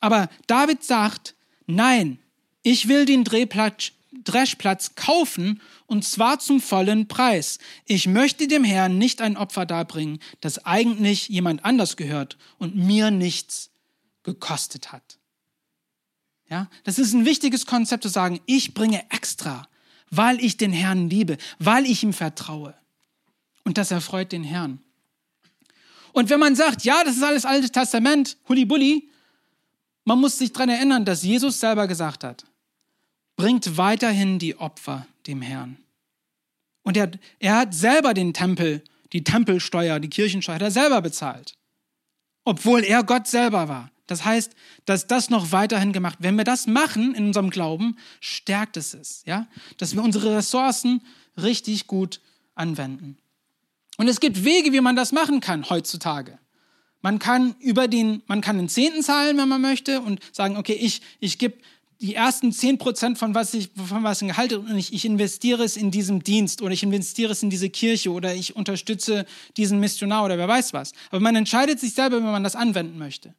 Aber 0.00 0.28
David 0.46 0.84
sagt, 0.84 1.34
nein, 1.66 2.18
ich 2.62 2.88
will 2.88 3.06
den 3.06 3.24
Drehplatz, 3.24 3.92
Dreschplatz 4.24 4.94
kaufen 4.94 5.60
und 5.86 6.04
zwar 6.04 6.38
zum 6.38 6.60
vollen 6.60 7.08
Preis. 7.08 7.58
Ich 7.86 8.06
möchte 8.06 8.48
dem 8.48 8.64
Herrn 8.64 8.98
nicht 8.98 9.20
ein 9.20 9.36
Opfer 9.36 9.66
darbringen, 9.66 10.20
das 10.40 10.64
eigentlich 10.64 11.28
jemand 11.28 11.64
anders 11.64 11.96
gehört 11.96 12.36
und 12.58 12.76
mir 12.76 13.10
nichts 13.10 13.70
gekostet 14.22 14.92
hat. 14.92 15.18
Ja, 16.48 16.68
das 16.84 16.98
ist 16.98 17.12
ein 17.12 17.24
wichtiges 17.24 17.66
Konzept 17.66 18.02
zu 18.02 18.08
sagen, 18.08 18.40
ich 18.46 18.74
bringe 18.74 19.10
extra, 19.10 19.66
weil 20.10 20.42
ich 20.42 20.56
den 20.56 20.72
Herrn 20.72 21.08
liebe, 21.10 21.36
weil 21.58 21.86
ich 21.86 22.02
ihm 22.02 22.12
vertraue. 22.12 22.74
Und 23.64 23.78
das 23.78 23.90
erfreut 23.90 24.32
den 24.32 24.44
Herrn. 24.44 24.80
Und 26.12 26.30
wenn 26.30 26.40
man 26.40 26.54
sagt, 26.54 26.84
ja, 26.84 27.04
das 27.04 27.16
ist 27.16 27.22
alles 27.22 27.44
Altes 27.44 27.72
Testament, 27.72 28.36
Hulli-Bulli, 28.48 29.10
man 30.04 30.20
muss 30.20 30.38
sich 30.38 30.52
daran 30.52 30.68
erinnern, 30.68 31.04
dass 31.04 31.22
Jesus 31.22 31.60
selber 31.60 31.86
gesagt 31.86 32.24
hat, 32.24 32.44
bringt 33.36 33.76
weiterhin 33.76 34.38
die 34.38 34.56
Opfer 34.56 35.06
dem 35.26 35.42
Herrn. 35.42 35.76
Und 36.84 36.96
er, 36.96 37.10
er 37.40 37.56
hat 37.56 37.74
selber 37.74 38.14
den 38.14 38.32
Tempel, 38.32 38.82
die 39.12 39.24
Tempelsteuer, 39.24 39.98
die 39.98 40.08
Kirchensteuer, 40.08 40.54
hat 40.54 40.62
er 40.62 40.70
selber 40.70 41.02
bezahlt. 41.02 41.56
Obwohl 42.44 42.84
er 42.84 43.02
Gott 43.02 43.26
selber 43.26 43.68
war. 43.68 43.90
Das 44.06 44.24
heißt, 44.24 44.52
dass 44.84 45.06
das 45.06 45.30
noch 45.30 45.52
weiterhin 45.52 45.92
gemacht, 45.92 46.18
wenn 46.20 46.36
wir 46.36 46.44
das 46.44 46.66
machen 46.66 47.14
in 47.14 47.26
unserem 47.26 47.50
Glauben, 47.50 47.96
stärkt 48.20 48.76
es 48.76 48.94
es, 48.94 49.22
ja? 49.26 49.46
Dass 49.78 49.94
wir 49.94 50.02
unsere 50.02 50.36
Ressourcen 50.36 51.02
richtig 51.36 51.86
gut 51.86 52.20
anwenden. 52.54 53.18
Und 53.96 54.08
es 54.08 54.20
gibt 54.20 54.44
Wege, 54.44 54.72
wie 54.72 54.80
man 54.80 54.96
das 54.96 55.12
machen 55.12 55.40
kann 55.40 55.68
heutzutage. 55.68 56.38
Man 57.02 57.18
kann 57.18 57.54
über 57.60 57.88
den, 57.88 58.22
man 58.26 58.40
kann 58.40 58.58
den 58.58 58.68
Zehnten 58.68 59.02
zahlen, 59.02 59.36
wenn 59.38 59.48
man 59.48 59.60
möchte 59.60 60.00
und 60.00 60.20
sagen, 60.32 60.56
okay, 60.56 60.74
ich, 60.74 61.02
ich 61.20 61.38
gebe 61.38 61.56
die 62.00 62.14
ersten 62.14 62.52
10 62.52 62.78
Prozent 62.78 63.18
von 63.18 63.34
was 63.34 63.54
ich, 63.54 63.70
von 63.74 64.02
was 64.02 64.20
ich 64.20 64.28
gehalte 64.28 64.60
und 64.60 64.76
ich, 64.76 64.92
ich 64.92 65.04
investiere 65.04 65.64
es 65.64 65.76
in 65.76 65.90
diesem 65.90 66.22
Dienst 66.22 66.60
oder 66.60 66.72
ich 66.72 66.82
investiere 66.82 67.32
es 67.32 67.42
in 67.42 67.50
diese 67.50 67.70
Kirche 67.70 68.10
oder 68.12 68.34
ich 68.34 68.54
unterstütze 68.54 69.24
diesen 69.56 69.80
Missionar 69.80 70.24
oder 70.24 70.36
wer 70.36 70.48
weiß 70.48 70.72
was. 70.72 70.92
Aber 71.10 71.20
man 71.20 71.36
entscheidet 71.36 71.80
sich 71.80 71.94
selber, 71.94 72.16
wenn 72.16 72.24
man 72.24 72.44
das 72.44 72.56
anwenden 72.56 72.98
möchte. 72.98 73.34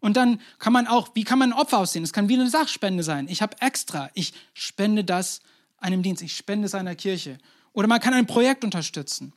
Und 0.00 0.16
dann 0.16 0.40
kann 0.58 0.72
man 0.72 0.86
auch, 0.86 1.10
wie 1.14 1.24
kann 1.24 1.38
man 1.38 1.52
ein 1.52 1.58
Opfer 1.58 1.78
aussehen? 1.78 2.04
Es 2.04 2.12
kann 2.12 2.28
wie 2.28 2.34
eine 2.34 2.48
Sachspende 2.48 3.02
sein. 3.02 3.26
Ich 3.28 3.42
habe 3.42 3.56
extra, 3.60 4.10
ich 4.14 4.32
spende 4.54 5.04
das 5.04 5.40
einem 5.78 6.02
Dienst, 6.02 6.22
ich 6.22 6.36
spende 6.36 6.66
es 6.66 6.74
einer 6.74 6.94
Kirche. 6.94 7.38
Oder 7.72 7.88
man 7.88 8.00
kann 8.00 8.14
ein 8.14 8.26
Projekt 8.26 8.64
unterstützen. 8.64 9.32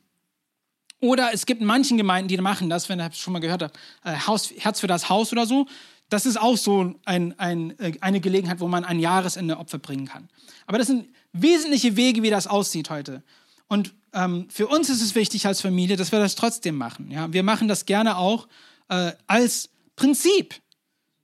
Oder 1.00 1.32
es 1.32 1.46
gibt 1.46 1.60
in 1.60 1.66
manchen 1.66 1.96
Gemeinden, 1.96 2.28
die 2.28 2.36
machen 2.36 2.70
das, 2.70 2.88
wenn 2.88 3.00
ihr 3.00 3.10
schon 3.12 3.32
mal 3.32 3.40
gehört 3.40 3.62
habt, 3.62 3.78
äh, 4.04 4.16
Haus, 4.26 4.52
Herz 4.56 4.78
für 4.80 4.86
das 4.86 5.08
Haus 5.08 5.32
oder 5.32 5.46
so. 5.46 5.66
Das 6.08 6.26
ist 6.26 6.40
auch 6.40 6.56
so 6.56 6.94
ein, 7.04 7.38
ein, 7.38 7.78
äh, 7.80 7.94
eine 8.00 8.20
Gelegenheit, 8.20 8.60
wo 8.60 8.68
man 8.68 8.84
ein 8.84 9.00
Jahresende 9.00 9.58
Opfer 9.58 9.78
bringen 9.78 10.06
kann. 10.06 10.28
Aber 10.66 10.78
das 10.78 10.86
sind 10.86 11.08
wesentliche 11.32 11.96
Wege, 11.96 12.22
wie 12.22 12.30
das 12.30 12.46
aussieht 12.46 12.88
heute. 12.88 13.24
Und 13.66 13.94
ähm, 14.12 14.46
für 14.48 14.68
uns 14.68 14.90
ist 14.90 15.02
es 15.02 15.14
wichtig 15.16 15.46
als 15.46 15.60
Familie, 15.60 15.96
dass 15.96 16.12
wir 16.12 16.20
das 16.20 16.36
trotzdem 16.36 16.76
machen. 16.76 17.10
Ja? 17.10 17.32
Wir 17.32 17.42
machen 17.42 17.66
das 17.66 17.84
gerne 17.84 18.16
auch 18.16 18.46
äh, 18.88 19.12
als 19.26 19.70
Prinzip. 19.96 20.54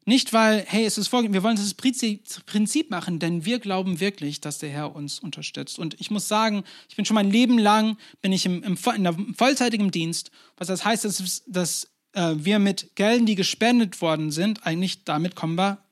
Nicht, 0.08 0.32
weil, 0.32 0.64
hey, 0.66 0.86
es 0.86 0.96
ist 0.96 1.08
vorgegeben, 1.08 1.34
wir 1.34 1.42
wollen 1.42 1.56
das 1.56 1.74
Prinzip 1.74 2.90
machen, 2.90 3.18
denn 3.18 3.44
wir 3.44 3.58
glauben 3.58 4.00
wirklich, 4.00 4.40
dass 4.40 4.56
der 4.56 4.70
Herr 4.70 4.96
uns 4.96 5.18
unterstützt. 5.18 5.78
Und 5.78 6.00
ich 6.00 6.10
muss 6.10 6.28
sagen, 6.28 6.64
ich 6.88 6.96
bin 6.96 7.04
schon 7.04 7.14
mein 7.14 7.30
Leben 7.30 7.58
lang, 7.58 7.98
bin 8.22 8.32
ich 8.32 8.46
im, 8.46 8.62
im, 8.62 8.78
in 8.96 9.04
der 9.04 9.14
vollzeitigen 9.36 9.90
Dienst, 9.90 10.30
was 10.56 10.68
das 10.68 10.82
heißt, 10.82 11.04
dass, 11.04 11.42
dass 11.46 11.88
äh, 12.14 12.34
wir 12.36 12.58
mit 12.58 12.96
Geldern, 12.96 13.26
die 13.26 13.34
gespendet 13.34 14.00
worden 14.00 14.30
sind, 14.30 14.66
eigentlich 14.66 15.04
damit 15.04 15.34
kommen 15.36 15.56
wir 15.56 15.84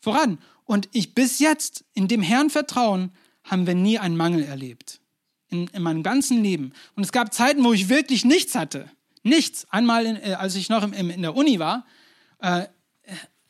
voran. 0.00 0.38
Und 0.64 0.88
ich 0.90 1.14
bis 1.14 1.38
jetzt 1.38 1.84
in 1.94 2.08
dem 2.08 2.22
Herrn 2.22 2.50
vertrauen, 2.50 3.12
haben 3.44 3.68
wir 3.68 3.76
nie 3.76 4.00
einen 4.00 4.16
Mangel 4.16 4.42
erlebt. 4.42 5.00
In, 5.48 5.68
in 5.68 5.82
meinem 5.82 6.02
ganzen 6.02 6.42
Leben. 6.42 6.72
Und 6.96 7.04
es 7.04 7.12
gab 7.12 7.32
Zeiten, 7.32 7.62
wo 7.62 7.72
ich 7.72 7.88
wirklich 7.88 8.24
nichts 8.24 8.56
hatte. 8.56 8.90
Nichts. 9.22 9.66
Einmal, 9.70 10.06
in, 10.06 10.16
äh, 10.16 10.34
als 10.38 10.54
ich 10.54 10.68
noch 10.68 10.82
im, 10.82 10.92
im, 10.92 11.10
in 11.10 11.22
der 11.22 11.36
Uni 11.36 11.58
war, 11.58 11.86
äh, 12.40 12.66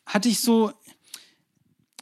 hatte 0.06 0.28
ich 0.28 0.40
so, 0.40 0.72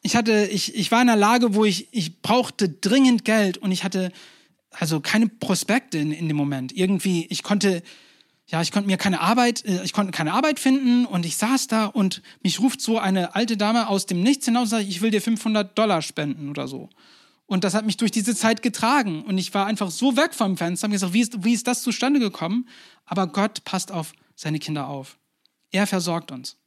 ich 0.03 0.17
hatte, 0.17 0.49
ich, 0.51 0.75
ich 0.75 0.91
war 0.91 1.03
in 1.03 1.09
einer 1.09 1.19
Lage, 1.19 1.55
wo 1.55 1.65
ich, 1.65 1.89
ich 1.93 2.23
brauchte 2.23 2.69
dringend 2.69 3.25
Geld 3.25 3.59
und 3.59 3.71
ich 3.73 3.85
hatte 3.85 4.13
also 4.71 5.01
keine 5.01 5.29
Prospekte 5.29 5.99
in, 5.99 6.13
in 6.13 6.29
dem 6.29 6.37
Moment. 6.37 6.73
Irgendwie, 6.73 7.27
ich 7.27 7.43
konnte, 7.43 7.83
ja, 8.47 8.63
ich 8.63 8.73
konnte 8.73 8.89
mir 8.89 8.97
keine 8.97 9.21
Arbeit, 9.21 9.65
äh, 9.65 9.83
ich 9.85 9.93
konnte 9.93 10.13
keine 10.13 10.33
Arbeit 10.33 10.59
finden 10.59 11.07
und 11.07 11.27
ich 11.27 11.37
saß 11.37 11.67
da 11.67 11.87
und 11.87 12.23
mich 12.43 12.61
ruft 12.61 12.81
so 12.81 12.99
eine 12.99 13.35
alte 13.35 13.57
Dame 13.57 13.89
aus 13.89 14.07
dem 14.07 14.23
Nichts 14.23 14.47
hinaus 14.47 14.65
und 14.65 14.69
sagt, 14.69 14.89
ich 14.89 15.03
will 15.03 15.11
dir 15.11 15.23
500 15.23 15.77
Dollar 15.77 16.03
spenden 16.03 16.49
oder 16.49 16.69
so. 16.69 16.89
Und 17.51 17.65
das 17.65 17.75
hat 17.75 17.85
mich 17.85 17.97
durch 17.97 18.13
diese 18.13 18.37
Zeit 18.37 18.63
getragen 18.63 19.25
und 19.25 19.37
ich 19.37 19.53
war 19.53 19.67
einfach 19.67 19.91
so 19.91 20.17
weg 20.17 20.35
vom 20.35 20.57
Fenster 20.57 20.85
und 20.85 20.93
gesagt, 20.93 21.13
wie 21.13 21.21
ist, 21.21 21.43
wie 21.43 21.53
ist 21.53 21.67
das 21.67 21.83
zustande 21.83 22.21
gekommen? 22.21 22.69
Aber 23.07 23.27
Gott 23.27 23.65
passt 23.65 23.91
auf 23.91 24.13
seine 24.37 24.61
Kinder 24.61 24.87
auf. 24.87 25.19
Er 25.73 25.89
versorgt 25.89 26.31
uns. 26.31 26.59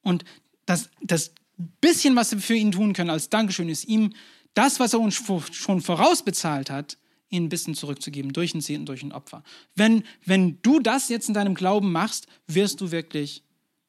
Und 0.00 0.24
das, 0.64 0.90
das 1.00 1.32
bisschen, 1.80 2.14
was 2.14 2.30
wir 2.30 2.38
für 2.38 2.54
ihn 2.54 2.70
tun 2.70 2.92
können 2.92 3.10
als 3.10 3.30
Dankeschön, 3.30 3.68
ist 3.68 3.88
ihm 3.88 4.12
das, 4.54 4.78
was 4.78 4.92
er 4.92 5.00
uns 5.00 5.20
schon 5.50 5.80
vorausbezahlt 5.80 6.70
hat, 6.70 6.98
ihnen 7.30 7.46
ein 7.46 7.48
bisschen 7.48 7.74
zurückzugeben, 7.74 8.32
durch 8.32 8.54
ein 8.54 8.62
Zehnten, 8.62 8.86
durch 8.86 9.02
ein 9.02 9.10
Opfer. 9.10 9.42
Wenn, 9.74 10.04
wenn 10.24 10.62
du 10.62 10.78
das 10.78 11.08
jetzt 11.08 11.26
in 11.26 11.34
deinem 11.34 11.56
Glauben 11.56 11.90
machst, 11.90 12.28
wirst 12.46 12.80
du 12.80 12.92
wirklich 12.92 13.42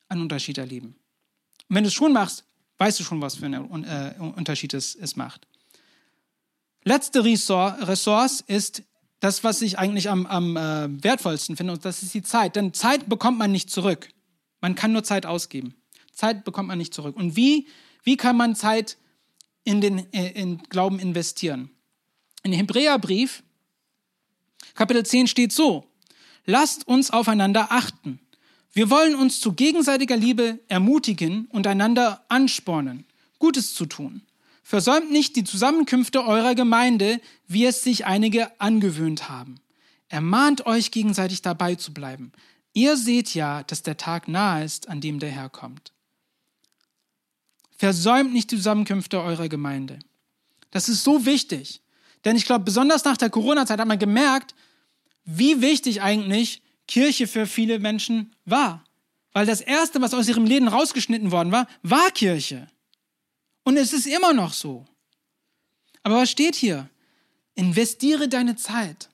einen 0.07 0.23
Unterschied 0.23 0.57
erleben. 0.57 0.95
Und 1.67 1.75
wenn 1.75 1.83
du 1.83 1.89
es 1.89 1.93
schon 1.93 2.11
machst, 2.11 2.43
weißt 2.79 2.99
du 2.99 3.03
schon, 3.03 3.21
was 3.21 3.35
für 3.35 3.45
einen 3.45 3.83
äh, 3.83 4.15
Unterschied 4.17 4.73
es, 4.73 4.95
es 4.95 5.15
macht. 5.15 5.45
Letzte 6.83 7.23
Ressource 7.23 8.41
ist 8.47 8.83
das, 9.19 9.43
was 9.43 9.61
ich 9.61 9.77
eigentlich 9.77 10.09
am, 10.09 10.25
am 10.25 10.55
äh, 10.55 11.03
wertvollsten 11.03 11.57
finde, 11.57 11.73
und 11.73 11.83
das 11.83 12.03
ist 12.03 12.13
die 12.13 12.23
Zeit. 12.23 12.55
Denn 12.55 12.73
Zeit 12.73 13.09
bekommt 13.09 13.37
man 13.37 13.51
nicht 13.51 13.69
zurück. 13.69 14.09
Man 14.61 14.75
kann 14.75 14.93
nur 14.93 15.03
Zeit 15.03 15.25
ausgeben. 15.25 15.75
Zeit 16.13 16.45
bekommt 16.45 16.67
man 16.67 16.77
nicht 16.77 16.93
zurück. 16.93 17.15
Und 17.15 17.35
wie, 17.35 17.67
wie 18.03 18.17
kann 18.17 18.37
man 18.37 18.55
Zeit 18.55 18.97
in 19.63 19.81
den 19.81 20.11
äh, 20.13 20.31
in 20.31 20.59
Glauben 20.69 20.99
investieren? 20.99 21.69
In 22.43 22.53
Hebräerbrief, 22.53 23.43
Kapitel 24.73 25.05
10 25.05 25.27
steht 25.27 25.51
so, 25.51 25.85
lasst 26.45 26.87
uns 26.87 27.11
aufeinander 27.11 27.71
achten. 27.71 28.19
Wir 28.71 28.89
wollen 28.89 29.15
uns 29.15 29.41
zu 29.41 29.53
gegenseitiger 29.53 30.15
Liebe 30.15 30.59
ermutigen 30.67 31.47
und 31.47 31.67
einander 31.67 32.23
anspornen, 32.29 33.05
Gutes 33.39 33.73
zu 33.73 33.85
tun. 33.85 34.21
Versäumt 34.69 35.09
nicht 35.09 35.35
die 35.35 35.43
Zusammenkünfte 35.43 36.23
eurer 36.23 36.53
Gemeinde, 36.53 37.19
wie 37.47 37.65
es 37.65 37.81
sich 37.81 38.05
einige 38.05 38.61
angewöhnt 38.61 39.27
haben. 39.27 39.55
Ermahnt 40.09 40.67
euch 40.67 40.91
gegenseitig 40.91 41.41
dabei 41.41 41.73
zu 41.73 41.91
bleiben. 41.91 42.31
Ihr 42.73 42.95
seht 42.95 43.33
ja, 43.33 43.63
dass 43.63 43.81
der 43.81 43.97
Tag 43.97 44.27
nahe 44.27 44.63
ist, 44.63 44.87
an 44.87 45.01
dem 45.01 45.17
der 45.17 45.31
Herr 45.31 45.49
kommt. 45.49 45.91
Versäumt 47.77 48.31
nicht 48.31 48.51
die 48.51 48.57
Zusammenkünfte 48.57 49.19
eurer 49.19 49.49
Gemeinde. 49.49 49.97
Das 50.69 50.87
ist 50.87 51.03
so 51.03 51.25
wichtig. 51.25 51.81
Denn 52.23 52.35
ich 52.35 52.45
glaube, 52.45 52.63
besonders 52.63 53.03
nach 53.03 53.17
der 53.17 53.31
Corona-Zeit 53.31 53.79
hat 53.79 53.87
man 53.87 53.97
gemerkt, 53.97 54.53
wie 55.25 55.61
wichtig 55.61 56.03
eigentlich 56.03 56.61
Kirche 56.87 57.25
für 57.25 57.47
viele 57.47 57.79
Menschen 57.79 58.35
war. 58.45 58.83
Weil 59.33 59.47
das 59.47 59.61
Erste, 59.61 59.99
was 59.99 60.13
aus 60.13 60.27
ihrem 60.27 60.45
Leben 60.45 60.67
rausgeschnitten 60.67 61.31
worden 61.31 61.51
war, 61.51 61.65
war 61.81 62.11
Kirche. 62.11 62.67
Und 63.63 63.77
es 63.77 63.93
ist 63.93 64.07
immer 64.07 64.33
noch 64.33 64.53
so. 64.53 64.85
Aber 66.03 66.17
was 66.17 66.31
steht 66.31 66.55
hier? 66.55 66.89
Investiere 67.55 68.29
deine 68.29 68.55
Zeit 68.55 69.09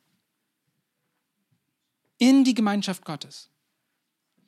in 2.17 2.43
die 2.43 2.53
Gemeinschaft 2.53 3.03
Gottes. 3.05 3.49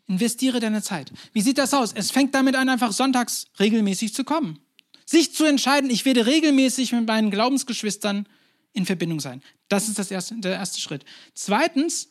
Investiere 0.08 0.60
deine 0.60 0.82
Zeit. 0.82 1.12
Wie 1.34 1.42
sieht 1.42 1.58
das 1.58 1.74
aus? 1.74 1.92
Es 1.94 2.12
fängt 2.12 2.34
damit 2.34 2.56
an, 2.56 2.70
einfach 2.70 2.94
sonntags 2.94 3.48
regelmäßig 3.60 4.14
zu 4.14 4.24
kommen. 4.24 4.60
Sich 5.06 5.34
zu 5.34 5.46
entscheiden, 5.46 5.90
ich 5.90 6.06
werde 6.06 6.26
regelmäßig 6.26 6.94
mit 6.94 7.08
meinen 7.08 7.32
Glaubensgeschwistern 7.32 8.28
in 8.74 8.86
Verbindung 8.86 9.20
sein. 9.20 9.42
Das 9.68 9.90
ist 9.90 10.00
das 10.00 10.12
erste, 10.12 10.36
der 10.36 10.54
erste 10.54 10.80
Schritt. 10.80 11.04
Zweitens, 11.34 12.10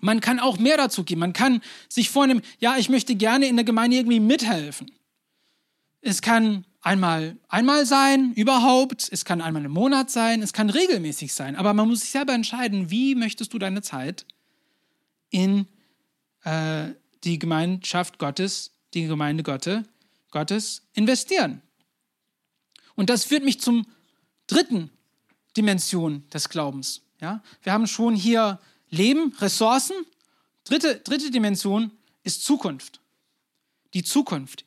man 0.00 0.20
kann 0.20 0.40
auch 0.40 0.58
mehr 0.58 0.76
dazu 0.76 1.04
geben. 1.04 1.20
Man 1.20 1.32
kann 1.32 1.60
sich 1.88 2.10
vornehmen, 2.10 2.42
ja, 2.58 2.76
ich 2.76 2.88
möchte 2.88 3.14
gerne 3.14 3.46
in 3.46 3.56
der 3.56 3.64
Gemeinde 3.64 3.96
irgendwie 3.96 4.20
mithelfen. 4.20 4.90
Es 6.00 6.22
kann 6.22 6.64
einmal, 6.80 7.36
einmal 7.48 7.86
sein, 7.86 8.32
überhaupt. 8.34 9.08
Es 9.10 9.24
kann 9.24 9.40
einmal 9.40 9.64
im 9.64 9.72
Monat 9.72 10.10
sein. 10.10 10.42
Es 10.42 10.52
kann 10.52 10.70
regelmäßig 10.70 11.32
sein. 11.32 11.56
Aber 11.56 11.74
man 11.74 11.88
muss 11.88 12.00
sich 12.00 12.10
selber 12.10 12.32
entscheiden, 12.32 12.90
wie 12.90 13.14
möchtest 13.14 13.52
du 13.52 13.58
deine 13.58 13.82
Zeit 13.82 14.26
in 15.30 15.66
äh, 16.44 16.90
die 17.24 17.38
Gemeinschaft 17.38 18.18
Gottes, 18.18 18.72
die 18.94 19.06
Gemeinde 19.06 19.42
Gottes, 19.42 19.84
Gottes 20.30 20.82
investieren. 20.94 21.62
Und 22.94 23.10
das 23.10 23.24
führt 23.24 23.44
mich 23.44 23.60
zum 23.60 23.86
dritten 24.46 24.90
Dimension 25.56 26.28
des 26.30 26.48
Glaubens. 26.48 27.02
Ja? 27.20 27.42
Wir 27.62 27.72
haben 27.72 27.86
schon 27.86 28.14
hier 28.14 28.60
Leben, 28.90 29.34
Ressourcen. 29.38 29.96
Dritte, 30.64 30.96
dritte 30.96 31.30
Dimension 31.30 31.90
ist 32.22 32.44
Zukunft. 32.44 33.00
Die 33.94 34.04
Zukunft 34.04 34.64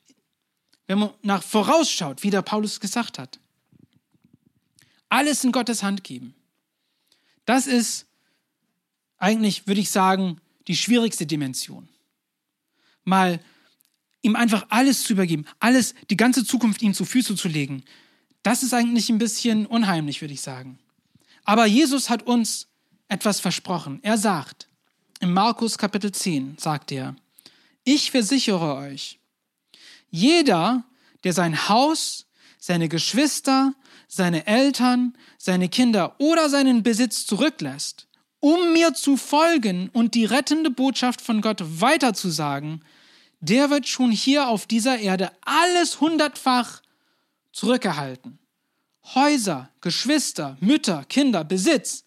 wenn 0.92 1.00
man 1.00 1.12
nach 1.22 1.42
vorausschaut, 1.42 2.22
wie 2.22 2.32
der 2.32 2.42
Paulus 2.42 2.82
gesagt 2.82 3.18
hat. 3.18 3.40
Alles 5.08 5.42
in 5.46 5.54
Gottes 5.54 5.84
Hand 5.84 6.04
geben. 6.04 6.36
Das 7.46 7.66
ist 7.66 8.08
eigentlich, 9.18 9.68
würde 9.68 9.80
ich 9.80 9.90
sagen, 9.90 10.42
die 10.68 10.76
schwierigste 10.76 11.26
Dimension. 11.26 11.88
Mal 13.06 13.40
ihm 14.22 14.36
einfach 14.36 14.66
alles 14.68 15.04
zu 15.06 15.14
übergeben, 15.14 15.46
alles, 15.60 15.96
die 16.10 16.18
ganze 16.18 16.44
Zukunft 16.44 16.82
ihm 16.82 16.94
zu 16.94 17.06
Füßen 17.06 17.38
zu 17.38 17.48
legen, 17.48 17.86
das 18.44 18.62
ist 18.62 18.74
eigentlich 18.74 19.10
ein 19.10 19.18
bisschen 19.18 19.66
unheimlich, 19.68 20.20
würde 20.20 20.34
ich 20.34 20.42
sagen. 20.42 20.78
Aber 21.46 21.68
Jesus 21.68 22.10
hat 22.10 22.24
uns 22.24 22.68
etwas 23.08 23.40
versprochen. 23.40 24.00
Er 24.04 24.18
sagt, 24.18 24.68
in 25.22 25.32
Markus 25.32 25.78
Kapitel 25.78 26.12
10 26.12 26.58
sagt 26.58 26.92
er, 26.92 27.16
ich 27.86 28.12
versichere 28.12 28.76
euch, 28.76 29.21
jeder, 30.12 30.84
der 31.24 31.34
sein 31.34 31.68
Haus, 31.70 32.28
seine 32.60 32.90
Geschwister, 32.90 33.74
seine 34.08 34.46
Eltern, 34.46 35.18
seine 35.38 35.70
Kinder 35.70 36.16
oder 36.20 36.50
seinen 36.50 36.84
Besitz 36.84 37.26
zurücklässt, 37.26 38.08
um 38.40 38.74
mir 38.74 38.94
zu 38.94 39.18
folgen 39.18 39.90
und 39.94 40.14
die 40.14 40.26
rettende 40.26 40.70
Botschaft 40.70 41.22
von 41.22 41.42
Gott 41.42 41.62
weiterzusagen, 41.82 42.84
der 43.40 43.70
wird 43.70 43.88
schon 43.88 44.12
hier 44.12 44.48
auf 44.50 44.68
dieser 44.68 45.00
Erde 45.00 45.32
alles 45.42 46.02
hundertfach 46.02 46.82
zurückerhalten. 47.52 48.38
Häuser, 49.16 49.70
Geschwister, 49.82 50.58
Mütter, 50.60 51.06
Kinder, 51.06 51.44
Besitz, 51.44 52.04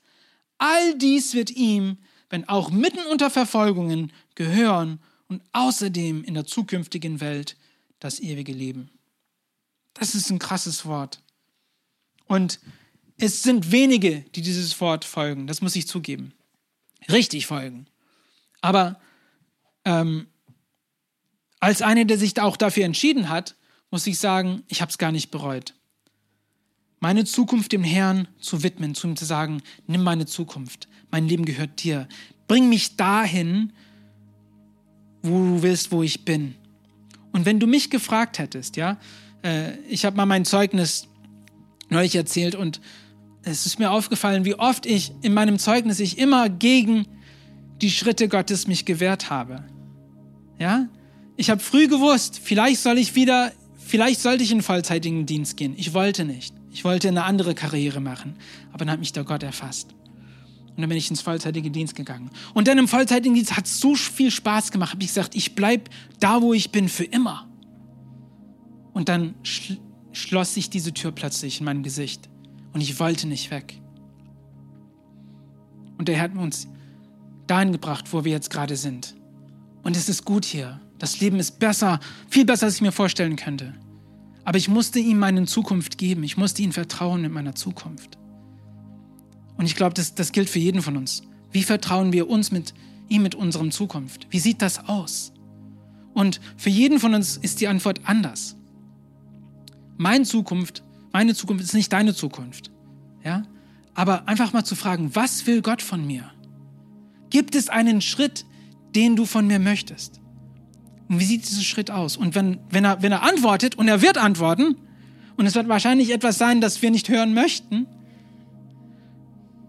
all 0.58 0.96
dies 0.96 1.34
wird 1.34 1.50
ihm, 1.50 1.98
wenn 2.30 2.48
auch 2.48 2.70
mitten 2.70 3.04
unter 3.10 3.30
Verfolgungen, 3.30 4.12
gehören 4.34 5.00
und 5.28 5.42
außerdem 5.52 6.22
in 6.22 6.34
der 6.34 6.46
zukünftigen 6.46 7.20
Welt 7.20 7.56
das 8.04 8.20
ewige 8.20 8.52
Leben. 8.52 8.90
Das 9.94 10.14
ist 10.14 10.30
ein 10.30 10.38
krasses 10.38 10.84
Wort. 10.84 11.22
Und 12.26 12.60
es 13.16 13.42
sind 13.42 13.72
wenige, 13.72 14.20
die 14.34 14.42
dieses 14.42 14.78
Wort 14.80 15.06
folgen, 15.06 15.46
das 15.46 15.62
muss 15.62 15.74
ich 15.74 15.88
zugeben. 15.88 16.34
Richtig 17.10 17.46
folgen. 17.46 17.86
Aber 18.60 19.00
ähm, 19.86 20.26
als 21.60 21.80
einer, 21.80 22.04
der 22.04 22.18
sich 22.18 22.38
auch 22.40 22.58
dafür 22.58 22.84
entschieden 22.84 23.30
hat, 23.30 23.56
muss 23.90 24.06
ich 24.06 24.18
sagen, 24.18 24.64
ich 24.68 24.82
habe 24.82 24.90
es 24.90 24.98
gar 24.98 25.12
nicht 25.12 25.30
bereut. 25.30 25.74
Meine 27.00 27.24
Zukunft 27.24 27.72
dem 27.72 27.84
Herrn 27.84 28.28
zu 28.38 28.62
widmen, 28.62 28.94
zu 28.94 29.06
ihm 29.06 29.16
zu 29.16 29.24
sagen, 29.24 29.62
nimm 29.86 30.02
meine 30.02 30.26
Zukunft, 30.26 30.88
mein 31.10 31.26
Leben 31.26 31.46
gehört 31.46 31.82
dir. 31.82 32.06
Bring 32.48 32.68
mich 32.68 32.96
dahin, 32.96 33.72
wo 35.22 35.38
du 35.38 35.62
willst, 35.62 35.90
wo 35.90 36.02
ich 36.02 36.26
bin. 36.26 36.54
Und 37.34 37.46
wenn 37.46 37.58
du 37.58 37.66
mich 37.66 37.90
gefragt 37.90 38.38
hättest, 38.38 38.76
ja, 38.76 38.96
äh, 39.42 39.72
ich 39.88 40.04
habe 40.04 40.16
mal 40.16 40.24
mein 40.24 40.44
Zeugnis 40.44 41.08
neulich 41.90 42.14
erzählt 42.14 42.54
und 42.54 42.80
es 43.42 43.66
ist 43.66 43.80
mir 43.80 43.90
aufgefallen, 43.90 44.44
wie 44.44 44.54
oft 44.54 44.86
ich 44.86 45.10
in 45.20 45.34
meinem 45.34 45.58
Zeugnis 45.58 45.98
ich 45.98 46.16
immer 46.16 46.48
gegen 46.48 47.06
die 47.82 47.90
Schritte 47.90 48.28
Gottes 48.28 48.68
mich 48.68 48.84
gewehrt 48.84 49.30
habe. 49.30 49.64
Ja? 50.60 50.88
Ich 51.36 51.50
habe 51.50 51.60
früh 51.60 51.88
gewusst, 51.88 52.40
vielleicht 52.40 52.80
soll 52.80 52.98
ich 52.98 53.16
wieder, 53.16 53.50
vielleicht 53.76 54.20
sollte 54.20 54.44
ich 54.44 54.52
in 54.52 54.62
vollzeitigen 54.62 55.26
Dienst 55.26 55.56
gehen. 55.56 55.74
Ich 55.76 55.92
wollte 55.92 56.24
nicht. 56.24 56.54
Ich 56.70 56.84
wollte 56.84 57.08
eine 57.08 57.24
andere 57.24 57.56
Karriere 57.56 58.00
machen, 58.00 58.36
aber 58.72 58.84
dann 58.84 58.92
hat 58.92 59.00
mich 59.00 59.12
der 59.12 59.24
Gott 59.24 59.42
erfasst. 59.42 59.92
Und 60.76 60.80
dann 60.80 60.88
bin 60.88 60.98
ich 60.98 61.08
ins 61.08 61.20
vollzeitige 61.20 61.70
Dienst 61.70 61.94
gegangen. 61.94 62.30
Und 62.52 62.66
dann 62.66 62.78
im 62.78 62.88
vollzeitigen 62.88 63.34
Dienst 63.34 63.56
hat 63.56 63.66
es 63.66 63.78
so 63.78 63.94
viel 63.94 64.30
Spaß 64.30 64.72
gemacht, 64.72 64.92
habe 64.92 65.02
ich 65.02 65.08
gesagt, 65.08 65.36
ich 65.36 65.54
bleibe 65.54 65.84
da, 66.18 66.42
wo 66.42 66.52
ich 66.52 66.72
bin, 66.72 66.88
für 66.88 67.04
immer. 67.04 67.48
Und 68.92 69.08
dann 69.08 69.34
schl 69.42 69.78
schloss 70.12 70.54
sich 70.54 70.70
diese 70.70 70.94
Tür 70.94 71.10
plötzlich 71.10 71.58
in 71.58 71.64
meinem 71.64 71.82
Gesicht. 71.82 72.28
Und 72.72 72.80
ich 72.80 73.00
wollte 73.00 73.26
nicht 73.26 73.50
weg. 73.50 73.80
Und 75.98 76.08
er 76.08 76.20
hat 76.20 76.36
uns 76.36 76.68
dahin 77.48 77.72
gebracht, 77.72 78.12
wo 78.12 78.24
wir 78.24 78.30
jetzt 78.30 78.48
gerade 78.48 78.76
sind. 78.76 79.16
Und 79.82 79.96
es 79.96 80.08
ist 80.08 80.24
gut 80.24 80.44
hier. 80.44 80.80
Das 80.98 81.20
Leben 81.20 81.40
ist 81.40 81.58
besser, 81.58 81.98
viel 82.28 82.44
besser, 82.44 82.66
als 82.66 82.76
ich 82.76 82.80
mir 82.80 82.92
vorstellen 82.92 83.34
könnte. 83.34 83.74
Aber 84.44 84.56
ich 84.56 84.68
musste 84.68 85.00
ihm 85.00 85.18
meine 85.18 85.46
Zukunft 85.46 85.98
geben. 85.98 86.22
Ich 86.22 86.36
musste 86.36 86.62
ihm 86.62 86.72
vertrauen 86.72 87.22
mit 87.22 87.32
meiner 87.32 87.54
Zukunft. 87.54 88.18
Und 89.56 89.66
ich 89.66 89.76
glaube, 89.76 89.94
das, 89.94 90.14
das 90.14 90.32
gilt 90.32 90.50
für 90.50 90.58
jeden 90.58 90.82
von 90.82 90.96
uns. 90.96 91.22
Wie 91.52 91.62
vertrauen 91.62 92.12
wir 92.12 92.28
uns 92.28 92.50
mit 92.50 92.74
ihm, 93.08 93.22
mit 93.22 93.34
unserem 93.34 93.70
Zukunft? 93.70 94.26
Wie 94.30 94.40
sieht 94.40 94.62
das 94.62 94.88
aus? 94.88 95.32
Und 96.12 96.40
für 96.56 96.70
jeden 96.70 97.00
von 97.00 97.14
uns 97.14 97.36
ist 97.36 97.60
die 97.60 97.68
Antwort 97.68 98.00
anders. 98.04 98.56
Meine 99.96 100.24
Zukunft, 100.24 100.82
meine 101.12 101.34
Zukunft 101.34 101.64
ist 101.64 101.74
nicht 101.74 101.92
deine 101.92 102.14
Zukunft. 102.14 102.70
Ja? 103.24 103.44
Aber 103.94 104.28
einfach 104.28 104.52
mal 104.52 104.64
zu 104.64 104.74
fragen, 104.74 105.14
was 105.14 105.46
will 105.46 105.62
Gott 105.62 105.82
von 105.82 106.06
mir? 106.06 106.30
Gibt 107.30 107.54
es 107.54 107.68
einen 107.68 108.00
Schritt, 108.00 108.44
den 108.94 109.16
du 109.16 109.24
von 109.24 109.46
mir 109.46 109.58
möchtest? 109.58 110.20
Und 111.08 111.20
wie 111.20 111.24
sieht 111.24 111.48
dieser 111.48 111.62
Schritt 111.62 111.90
aus? 111.90 112.16
Und 112.16 112.34
wenn, 112.34 112.58
wenn, 112.70 112.84
er, 112.84 113.02
wenn 113.02 113.12
er 113.12 113.22
antwortet, 113.22 113.76
und 113.76 113.88
er 113.88 114.02
wird 114.02 114.18
antworten, 114.18 114.76
und 115.36 115.46
es 115.46 115.54
wird 115.54 115.68
wahrscheinlich 115.68 116.10
etwas 116.10 116.38
sein, 116.38 116.60
das 116.60 116.80
wir 116.80 116.90
nicht 116.90 117.08
hören 117.08 117.34
möchten, 117.34 117.86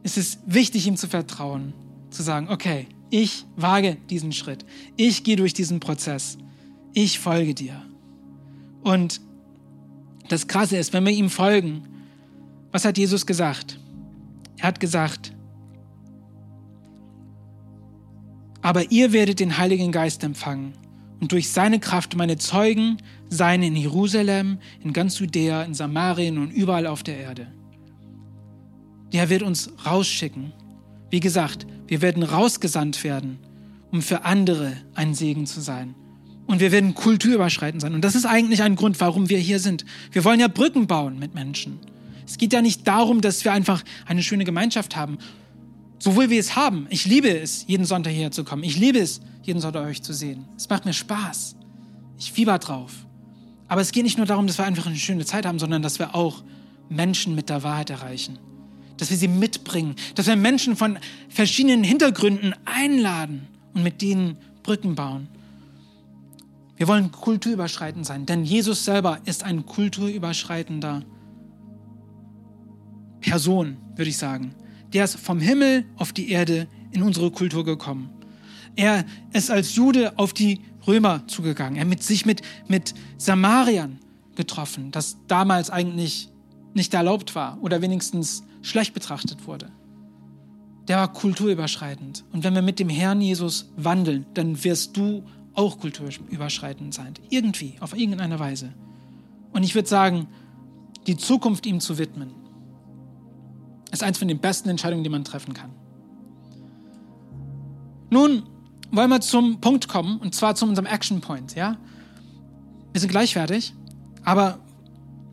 ist 0.05 0.19
es 0.19 0.37
wichtig, 0.45 0.85
ihm 0.85 0.97
zu 0.97 1.07
vertrauen, 1.07 1.73
zu 2.11 2.21
sagen, 2.21 2.47
okay, 2.49 2.85
ich 3.09 3.43
wage 3.55 3.97
diesen 4.11 4.31
Schritt, 4.31 4.63
ich 4.97 5.23
gehe 5.23 5.35
durch 5.35 5.53
diesen 5.53 5.79
Prozess, 5.79 6.37
ich 6.93 7.19
folge 7.19 7.55
dir. 7.55 7.81
Und 8.83 9.19
Das 10.27 10.47
Krasse 10.47 10.77
ist, 10.77 10.91
wenn 10.93 11.05
wir 11.05 11.11
ihm 11.11 11.29
folgen, 11.29 11.83
was 12.71 12.83
hat 12.83 12.97
Jesus 12.97 13.27
gesagt? 13.27 13.79
Er 14.57 14.69
hat 14.69 14.79
gesagt, 14.79 15.33
aber 18.63 18.91
ihr 18.91 19.13
werdet 19.13 19.39
den 19.39 19.59
Heiligen 19.59 19.91
Geist 19.91 20.23
empfangen 20.23 20.73
und 21.21 21.31
durch 21.31 21.51
seine 21.51 21.79
Kraft 21.79 22.15
meine 22.15 22.37
Zeugen 22.37 22.97
sein 23.29 23.61
in 23.61 23.75
Jerusalem, 23.75 24.57
in 24.83 24.93
ganz 24.93 25.19
Judäa, 25.19 25.61
in 25.61 25.75
Samarien 25.75 26.39
und 26.39 26.49
überall 26.49 26.87
auf 26.87 27.03
der 27.03 27.17
Erde. 27.17 27.47
Der 29.15 29.29
wird 29.29 29.43
uns 29.43 29.69
rausschicken. 29.85 30.51
Wie 31.09 31.21
gesagt, 31.21 31.65
wir 31.87 32.01
werden 32.01 32.21
rausgesandt 32.21 33.01
werden, 33.05 33.39
um 33.89 34.01
für 34.01 34.25
andere 34.25 34.73
ein 34.93 35.13
Segen 35.13 35.45
zu 35.45 35.61
sein. 35.61 35.95
Und 36.47 36.59
wir 36.59 36.73
werden 36.73 36.95
kulturüberschreitend 36.95 37.81
sein. 37.81 37.93
Und 37.93 38.01
das 38.01 38.15
ist 38.15 38.25
eigentlich 38.25 38.61
ein 38.61 38.75
Grund, 38.75 38.99
warum 38.99 39.29
wir 39.29 39.37
hier 39.37 39.59
sind. 39.61 39.85
Wir 40.11 40.25
wollen 40.25 40.41
ja 40.41 40.49
Brücken 40.49 40.85
bauen 40.85 41.17
mit 41.17 41.33
Menschen. 41.33 41.79
Es 42.27 42.37
geht 42.37 42.51
ja 42.51 42.61
nicht 42.61 42.85
darum, 42.89 43.21
dass 43.21 43.45
wir 43.45 43.53
einfach 43.53 43.83
eine 44.05 44.21
schöne 44.21 44.43
Gemeinschaft 44.43 44.97
haben. 44.97 45.17
So 45.97 46.19
wie 46.19 46.29
wir 46.29 46.39
es 46.41 46.57
haben. 46.57 46.85
Ich 46.89 47.05
liebe 47.05 47.29
es, 47.29 47.63
jeden 47.67 47.85
Sonntag 47.85 48.11
hierher 48.11 48.31
zu 48.31 48.43
kommen. 48.43 48.65
Ich 48.65 48.77
liebe 48.77 48.99
es, 48.99 49.21
jeden 49.43 49.61
Sonntag 49.61 49.85
euch 49.85 50.03
zu 50.03 50.11
sehen. 50.11 50.43
Es 50.57 50.67
macht 50.67 50.83
mir 50.83 50.91
Spaß. 50.91 51.55
Ich 52.19 52.33
fieber 52.33 52.59
drauf. 52.59 52.91
Aber 53.69 53.79
es 53.79 53.93
geht 53.93 54.03
nicht 54.03 54.17
nur 54.17 54.27
darum, 54.27 54.45
dass 54.45 54.57
wir 54.57 54.65
einfach 54.65 54.87
eine 54.87 54.97
schöne 54.97 55.23
Zeit 55.23 55.45
haben, 55.45 55.57
sondern 55.57 55.81
dass 55.81 55.99
wir 55.99 56.15
auch 56.15 56.43
Menschen 56.89 57.33
mit 57.33 57.47
der 57.47 57.63
Wahrheit 57.63 57.89
erreichen. 57.89 58.39
Dass 58.97 59.09
wir 59.09 59.17
sie 59.17 59.27
mitbringen. 59.27 59.95
Dass 60.15 60.27
wir 60.27 60.35
Menschen 60.35 60.75
von 60.75 60.97
verschiedenen 61.29 61.83
Hintergründen 61.83 62.53
einladen 62.65 63.47
und 63.73 63.83
mit 63.83 64.01
denen 64.01 64.37
Brücken 64.63 64.95
bauen. 64.95 65.27
Wir 66.77 66.87
wollen 66.87 67.11
kulturüberschreitend 67.11 68.05
sein, 68.05 68.25
denn 68.25 68.43
Jesus 68.43 68.83
selber 68.83 69.19
ist 69.25 69.43
ein 69.43 69.65
kulturüberschreitender 69.65 71.03
Person, 73.21 73.77
würde 73.95 74.09
ich 74.09 74.17
sagen. 74.17 74.53
Der 74.93 75.05
ist 75.05 75.15
vom 75.15 75.39
Himmel 75.39 75.85
auf 75.95 76.11
die 76.11 76.29
Erde 76.29 76.67
in 76.91 77.01
unsere 77.01 77.31
Kultur 77.31 77.63
gekommen. 77.63 78.09
Er 78.75 79.05
ist 79.33 79.49
als 79.49 79.75
Jude 79.75 80.17
auf 80.17 80.33
die 80.33 80.59
Römer 80.85 81.25
zugegangen. 81.27 81.77
Er 81.77 81.89
hat 81.89 82.03
sich 82.03 82.25
mit, 82.25 82.41
mit 82.67 82.93
Samariern 83.17 83.99
getroffen, 84.35 84.91
das 84.91 85.17
damals 85.27 85.69
eigentlich 85.69 86.29
nicht 86.75 86.93
erlaubt 86.93 87.35
war 87.35 87.57
oder 87.61 87.81
wenigstens 87.81 88.43
schlecht 88.61 88.93
betrachtet 88.93 89.47
wurde. 89.47 89.71
Der 90.87 90.97
war 90.97 91.11
kulturüberschreitend. 91.11 92.25
Und 92.31 92.43
wenn 92.43 92.53
wir 92.53 92.61
mit 92.61 92.79
dem 92.79 92.89
Herrn 92.89 93.21
Jesus 93.21 93.71
wandeln, 93.75 94.25
dann 94.35 94.63
wirst 94.63 94.95
du 94.97 95.23
auch 95.53 95.79
kulturüberschreitend 95.79 96.93
sein. 96.93 97.13
Irgendwie, 97.29 97.75
auf 97.79 97.97
irgendeine 97.97 98.39
Weise. 98.39 98.73
Und 99.51 99.63
ich 99.63 99.73
würde 99.73 99.87
sagen, 99.87 100.27
die 101.07 101.17
Zukunft 101.17 101.65
ihm 101.65 101.79
zu 101.79 101.97
widmen, 101.97 102.31
ist 103.91 104.03
eins 104.03 104.17
von 104.17 104.27
den 104.27 104.39
besten 104.39 104.69
Entscheidungen, 104.69 105.03
die 105.03 105.09
man 105.09 105.23
treffen 105.23 105.53
kann. 105.53 105.71
Nun 108.09 108.43
wollen 108.91 109.09
wir 109.09 109.21
zum 109.21 109.61
Punkt 109.61 109.87
kommen, 109.87 110.17
und 110.17 110.35
zwar 110.35 110.55
zu 110.55 110.65
unserem 110.65 110.85
Action 110.85 111.21
Point. 111.21 111.55
Ja? 111.55 111.77
Wir 112.91 113.01
sind 113.01 113.09
gleich 113.09 113.33
fertig, 113.33 113.73
aber 114.23 114.59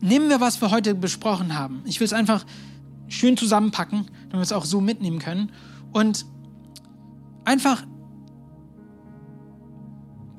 nehmen 0.03 0.29
wir, 0.29 0.41
was 0.41 0.61
wir 0.61 0.69
heute 0.69 0.93
besprochen 0.93 1.57
haben. 1.57 1.81
Ich 1.85 1.99
will 1.99 2.05
es 2.05 2.13
einfach 2.13 2.45
schön 3.07 3.37
zusammenpacken, 3.37 4.05
damit 4.29 4.33
wir 4.33 4.41
es 4.41 4.51
auch 4.51 4.65
so 4.65 4.81
mitnehmen 4.81 5.19
können. 5.19 5.51
Und 5.91 6.25
einfach 7.45 7.83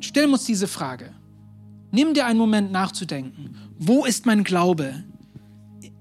stellen 0.01 0.29
wir 0.29 0.35
uns 0.35 0.45
diese 0.45 0.69
Frage. 0.69 1.15
Nimm 1.91 2.15
dir 2.15 2.27
einen 2.27 2.39
Moment 2.39 2.73
nachzudenken. 2.73 3.57
Wo 3.79 4.05
ist 4.05 4.27
mein 4.27 4.45
Glaube 4.45 5.05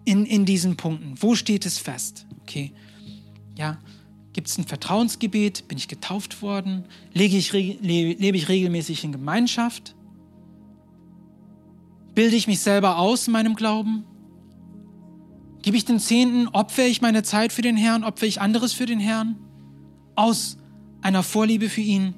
in, 0.06 0.26
in 0.26 0.46
diesen 0.46 0.76
Punkten? 0.76 1.16
Wo 1.20 1.36
steht 1.36 1.66
es 1.66 1.78
fest? 1.78 2.26
Okay. 2.42 2.74
Ja. 3.58 3.78
Gibt 4.34 4.48
es 4.48 4.58
ein 4.58 4.66
Vertrauensgebet? 4.66 5.68
Bin 5.68 5.78
ich 5.78 5.88
getauft 5.88 6.42
worden? 6.42 6.86
Ich, 7.14 7.54
lebe 7.54 8.38
ich 8.38 8.50
regelmäßig 8.50 9.04
in 9.04 9.12
Gemeinschaft? 9.12 9.96
Bilde 12.16 12.36
ich 12.36 12.48
mich 12.48 12.60
selber 12.60 12.98
aus 12.98 13.28
in 13.28 13.34
meinem 13.34 13.56
Glauben? 13.56 14.06
Gebe 15.62 15.78
ich 15.78 15.86
den 15.86 16.00
Zehnten? 16.00 16.48
Opfere 16.50 16.88
ich 16.88 17.02
meine 17.02 17.24
Zeit 17.24 17.54
für 17.54 17.62
den 17.62 17.78
Herrn? 17.78 18.04
Opfere 18.04 18.28
ich 18.28 18.42
anderes 18.42 18.74
für 18.74 18.86
den 18.86 19.00
Herrn? 19.00 19.38
Aus 20.16 20.58
einer 21.02 21.24
Vorliebe 21.24 21.70
für 21.70 21.82
ihn? 21.82 22.14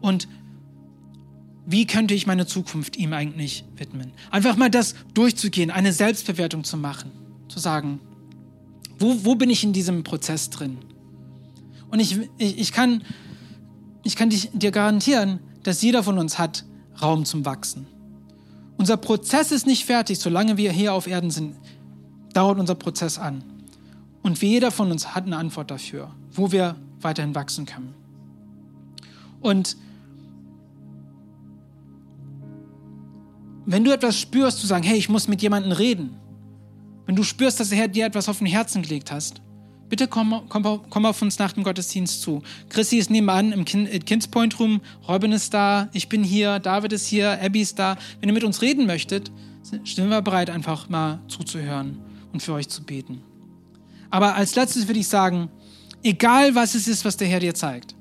Und 0.00 0.28
wie 1.66 1.86
könnte 1.86 2.14
ich 2.14 2.26
meine 2.26 2.46
Zukunft 2.46 2.96
ihm 2.96 3.12
eigentlich 3.12 3.64
widmen? 3.76 4.12
Einfach 4.30 4.56
mal 4.56 4.70
das 4.70 4.94
durchzugehen, 5.14 5.70
eine 5.70 5.92
Selbstbewertung 5.92 6.64
zu 6.64 6.76
machen, 6.76 7.10
zu 7.48 7.58
sagen, 7.58 8.00
wo, 8.98 9.24
wo 9.24 9.34
bin 9.34 9.50
ich 9.50 9.64
in 9.64 9.72
diesem 9.72 10.04
Prozess 10.04 10.50
drin? 10.50 10.78
Und 11.90 12.00
ich, 12.00 12.18
ich, 12.38 12.58
ich 12.58 12.72
kann, 12.72 13.02
ich 14.04 14.16
kann 14.16 14.30
dich, 14.30 14.50
dir 14.52 14.70
garantieren, 14.70 15.40
dass 15.62 15.82
jeder 15.82 16.02
von 16.02 16.18
uns 16.18 16.38
hat 16.38 16.64
Raum 17.00 17.24
zum 17.24 17.44
Wachsen. 17.44 17.86
Unser 18.80 18.96
Prozess 18.96 19.52
ist 19.52 19.66
nicht 19.66 19.84
fertig, 19.84 20.18
solange 20.18 20.56
wir 20.56 20.72
hier 20.72 20.94
auf 20.94 21.06
Erden 21.06 21.30
sind, 21.30 21.54
dauert 22.32 22.58
unser 22.58 22.74
Prozess 22.74 23.18
an. 23.18 23.44
Und 24.22 24.40
jeder 24.40 24.70
von 24.70 24.90
uns 24.90 25.14
hat 25.14 25.26
eine 25.26 25.36
Antwort 25.36 25.70
dafür, 25.70 26.10
wo 26.32 26.50
wir 26.50 26.76
weiterhin 27.02 27.34
wachsen 27.34 27.66
können. 27.66 27.92
Und 29.42 29.76
Wenn 33.66 33.84
du 33.84 33.92
etwas 33.92 34.18
spürst, 34.18 34.60
zu 34.60 34.66
sagen, 34.66 34.82
hey, 34.82 34.96
ich 34.96 35.10
muss 35.10 35.28
mit 35.28 35.42
jemandem 35.42 35.72
reden. 35.72 36.16
Wenn 37.04 37.16
du 37.16 37.22
spürst, 37.22 37.60
dass 37.60 37.68
der 37.68 37.76
Herr 37.76 37.88
dir 37.88 38.06
etwas 38.06 38.30
auf 38.30 38.38
den 38.38 38.46
Herzen 38.46 38.80
gelegt 38.80 39.12
hast, 39.12 39.42
bitte 39.90 40.08
komm, 40.08 40.42
komm, 40.48 40.80
komm 40.88 41.04
auf 41.04 41.20
uns 41.20 41.38
nach 41.38 41.52
dem 41.52 41.64
Gottesdienst 41.64 42.22
zu. 42.22 42.42
Chrissy 42.70 42.96
ist 42.96 43.10
nebenan 43.10 43.52
im 43.52 43.66
kind, 43.66 43.92
äh, 43.92 43.98
Kids 43.98 44.28
Point 44.28 44.58
Room, 44.58 44.80
Robin 45.06 45.32
ist 45.32 45.52
da, 45.52 45.90
ich 45.92 46.08
bin 46.08 46.24
hier, 46.24 46.58
David 46.60 46.94
ist 46.94 47.06
hier, 47.06 47.38
Abby 47.42 47.60
ist 47.60 47.78
da. 47.78 47.98
Wenn 48.20 48.30
ihr 48.30 48.32
mit 48.32 48.44
uns 48.44 48.62
reden 48.62 48.86
möchtet, 48.86 49.30
sind 49.62 50.08
wir 50.08 50.22
bereit, 50.22 50.48
einfach 50.48 50.88
mal 50.88 51.20
zuzuhören 51.28 51.98
und 52.32 52.42
für 52.42 52.54
euch 52.54 52.68
zu 52.68 52.82
beten. 52.82 53.20
Aber 54.08 54.34
als 54.36 54.54
letztes 54.54 54.88
würde 54.88 55.00
ich 55.00 55.08
sagen, 55.08 55.50
egal 56.02 56.54
was 56.54 56.74
es 56.74 56.88
ist, 56.88 57.04
was 57.04 57.16
der 57.16 57.28
Herr 57.28 57.40
dir 57.40 57.54
zeigt, 57.54 57.94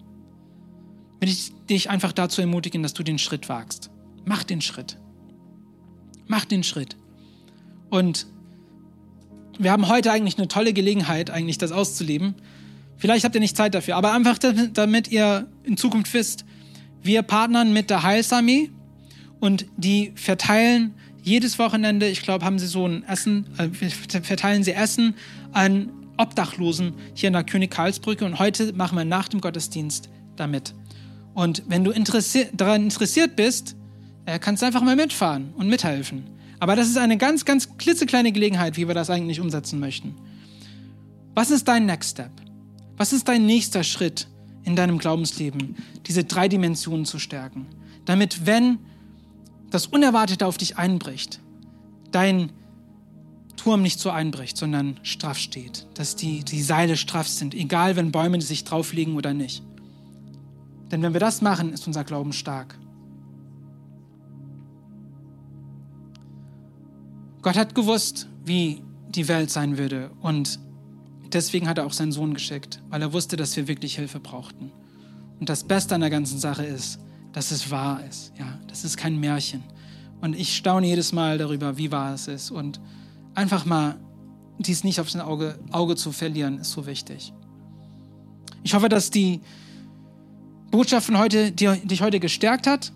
würde 1.20 1.32
ich 1.32 1.52
dich 1.70 1.90
einfach 1.90 2.14
dazu 2.14 2.40
ermutigen, 2.42 2.82
dass 2.82 2.94
du 2.94 3.04
den 3.04 3.20
Schritt 3.20 3.50
wagst. 3.50 3.92
Mach 4.26 4.44
den 4.44 4.62
Schritt. 4.62 4.98
Mach 6.28 6.46
den 6.46 6.64
Schritt. 6.64 6.96
Und 7.90 8.28
wir 9.60 9.72
haben 9.72 9.90
heute 9.90 10.12
eigentlich 10.12 10.38
eine 10.38 10.48
tolle 10.48 10.74
Gelegenheit, 10.74 11.30
eigentlich 11.30 11.58
das 11.58 11.72
auszuleben. 11.72 12.36
Vielleicht 12.98 13.26
habt 13.26 13.36
ihr 13.36 13.42
nicht 13.42 13.58
Zeit 13.58 13.76
dafür, 13.76 13.98
aber 13.98 14.14
einfach 14.14 14.38
damit, 14.38 15.10
ihr 15.10 15.48
in 15.64 15.78
Zukunft 15.78 16.14
wisst, 16.14 16.46
wir 17.04 17.22
partnern 17.22 17.72
mit 17.74 17.90
der 17.90 18.04
Heilsarmee 18.04 18.72
und 19.40 19.66
die 19.78 20.14
verteilen 20.16 20.96
jedes 21.22 21.60
Wochenende, 21.60 22.08
ich 22.08 22.22
glaube, 22.22 22.46
haben 22.46 22.58
sie 22.58 22.68
so 22.68 22.86
ein 22.86 23.04
Essen, 23.04 23.46
äh, 23.58 23.90
verteilen 24.22 24.64
sie 24.64 24.72
Essen 24.72 25.16
an 25.52 25.92
Obdachlosen 26.18 26.94
hier 27.14 27.28
in 27.28 27.34
der 27.34 27.44
König 27.44 27.72
Karlsbrücke 27.72 28.26
und 28.26 28.40
heute 28.40 28.74
machen 28.74 28.98
wir 28.98 29.06
nach 29.06 29.28
dem 29.28 29.42
Gottesdienst 29.42 30.10
damit. 30.38 30.74
Und 31.34 31.64
wenn 31.68 31.84
du 31.84 31.92
interessier 31.92 32.48
daran 32.54 32.84
interessiert 32.84 33.36
bist, 33.36 33.76
äh, 34.26 34.40
kannst 34.40 34.62
du 34.62 34.66
einfach 34.66 34.82
mal 34.82 34.96
mitfahren 34.96 35.54
und 35.56 35.68
mithelfen. 35.68 36.39
Aber 36.60 36.76
das 36.76 36.90
ist 36.90 36.98
eine 36.98 37.18
ganz, 37.18 37.46
ganz 37.46 37.78
klitzekleine 37.78 38.32
Gelegenheit, 38.32 38.78
wie 38.78 38.88
wir 38.88 38.96
das 38.96 39.10
eigentlich 39.10 39.40
umsetzen 39.40 39.80
möchten. 39.80 40.16
Was 41.34 41.52
ist 41.52 41.68
dein 41.68 41.86
Next 41.86 42.12
Step? 42.12 42.32
Was 42.98 43.14
ist 43.14 43.28
dein 43.28 43.46
nächster 43.46 43.84
Schritt 43.84 44.28
in 44.64 44.76
deinem 44.76 44.98
Glaubensleben, 44.98 45.78
diese 46.06 46.26
drei 46.26 46.50
Dimensionen 46.50 47.06
zu 47.06 47.18
stärken? 47.18 47.66
Damit, 48.06 48.46
wenn 48.46 48.80
das 49.70 49.88
Unerwartete 49.88 50.46
auf 50.46 50.58
dich 50.58 50.78
einbricht, 50.78 51.40
dein 52.12 52.52
Turm 53.56 53.82
nicht 53.82 54.00
so 54.00 54.10
einbricht, 54.10 54.58
sondern 54.58 55.00
straff 55.04 55.38
steht, 55.38 55.86
dass 55.94 56.16
die, 56.16 56.44
die 56.44 56.62
Seile 56.62 56.98
straff 56.98 57.28
sind, 57.28 57.54
egal 57.54 57.96
wenn 57.96 58.12
Bäume 58.12 58.42
sich 58.42 58.64
drauflegen 58.64 59.16
oder 59.16 59.34
nicht. 59.34 59.64
Denn 60.92 61.02
wenn 61.02 61.14
wir 61.14 61.20
das 61.20 61.42
machen, 61.42 61.72
ist 61.72 61.86
unser 61.86 62.04
Glauben 62.04 62.34
stark. 62.34 62.78
Gott 67.42 67.56
hat 67.56 67.76
gewusst, 67.76 68.28
wie 68.44 68.82
die 69.10 69.28
Welt 69.28 69.50
sein 69.50 69.78
würde 69.78 70.12
und 70.22 70.60
deswegen 71.34 71.68
hat 71.68 71.78
er 71.78 71.86
auch 71.86 71.94
seinen 71.94 72.12
Sohn 72.12 72.34
geschickt, 72.34 72.82
weil 72.90 73.02
er 73.02 73.14
wusste, 73.14 73.38
dass 73.38 73.56
wir 73.56 73.68
wirklich 73.68 73.96
Hilfe 73.96 74.20
brauchten. 74.20 74.72
Und 75.40 75.50
das 75.50 75.64
Beste 75.64 75.96
an 75.96 76.02
der 76.02 76.10
ganzen 76.10 76.40
Sache 76.40 76.66
ist, 76.66 77.00
dass 77.32 77.52
es 77.52 77.72
wahr 77.72 78.04
ist. 78.10 78.34
Ja, 78.38 78.60
das 78.68 78.84
ist 78.84 78.98
kein 78.98 79.20
Märchen. 79.20 79.64
Und 80.22 80.36
ich 80.36 80.56
staune 80.56 80.88
jedes 80.88 81.14
Mal 81.14 81.38
darüber, 81.38 81.78
wie 81.78 81.92
wahr 81.92 82.14
es 82.14 82.28
ist. 82.28 82.52
Und 82.52 82.82
einfach 83.36 83.66
mal 83.66 83.98
dies 84.58 84.84
nicht 84.84 85.00
aufs 85.00 85.16
Auge, 85.16 85.58
Auge 85.72 85.96
zu 85.96 86.12
verlieren, 86.12 86.58
ist 86.58 86.72
so 86.72 86.86
wichtig. 86.86 87.34
Ich 88.64 88.74
hoffe, 88.74 88.90
dass 88.90 89.10
die 89.10 89.40
Botschaft 90.72 91.06
von 91.06 91.18
heute 91.18 91.52
dich 91.52 92.02
heute 92.02 92.20
gestärkt 92.20 92.68
hat. 92.68 92.92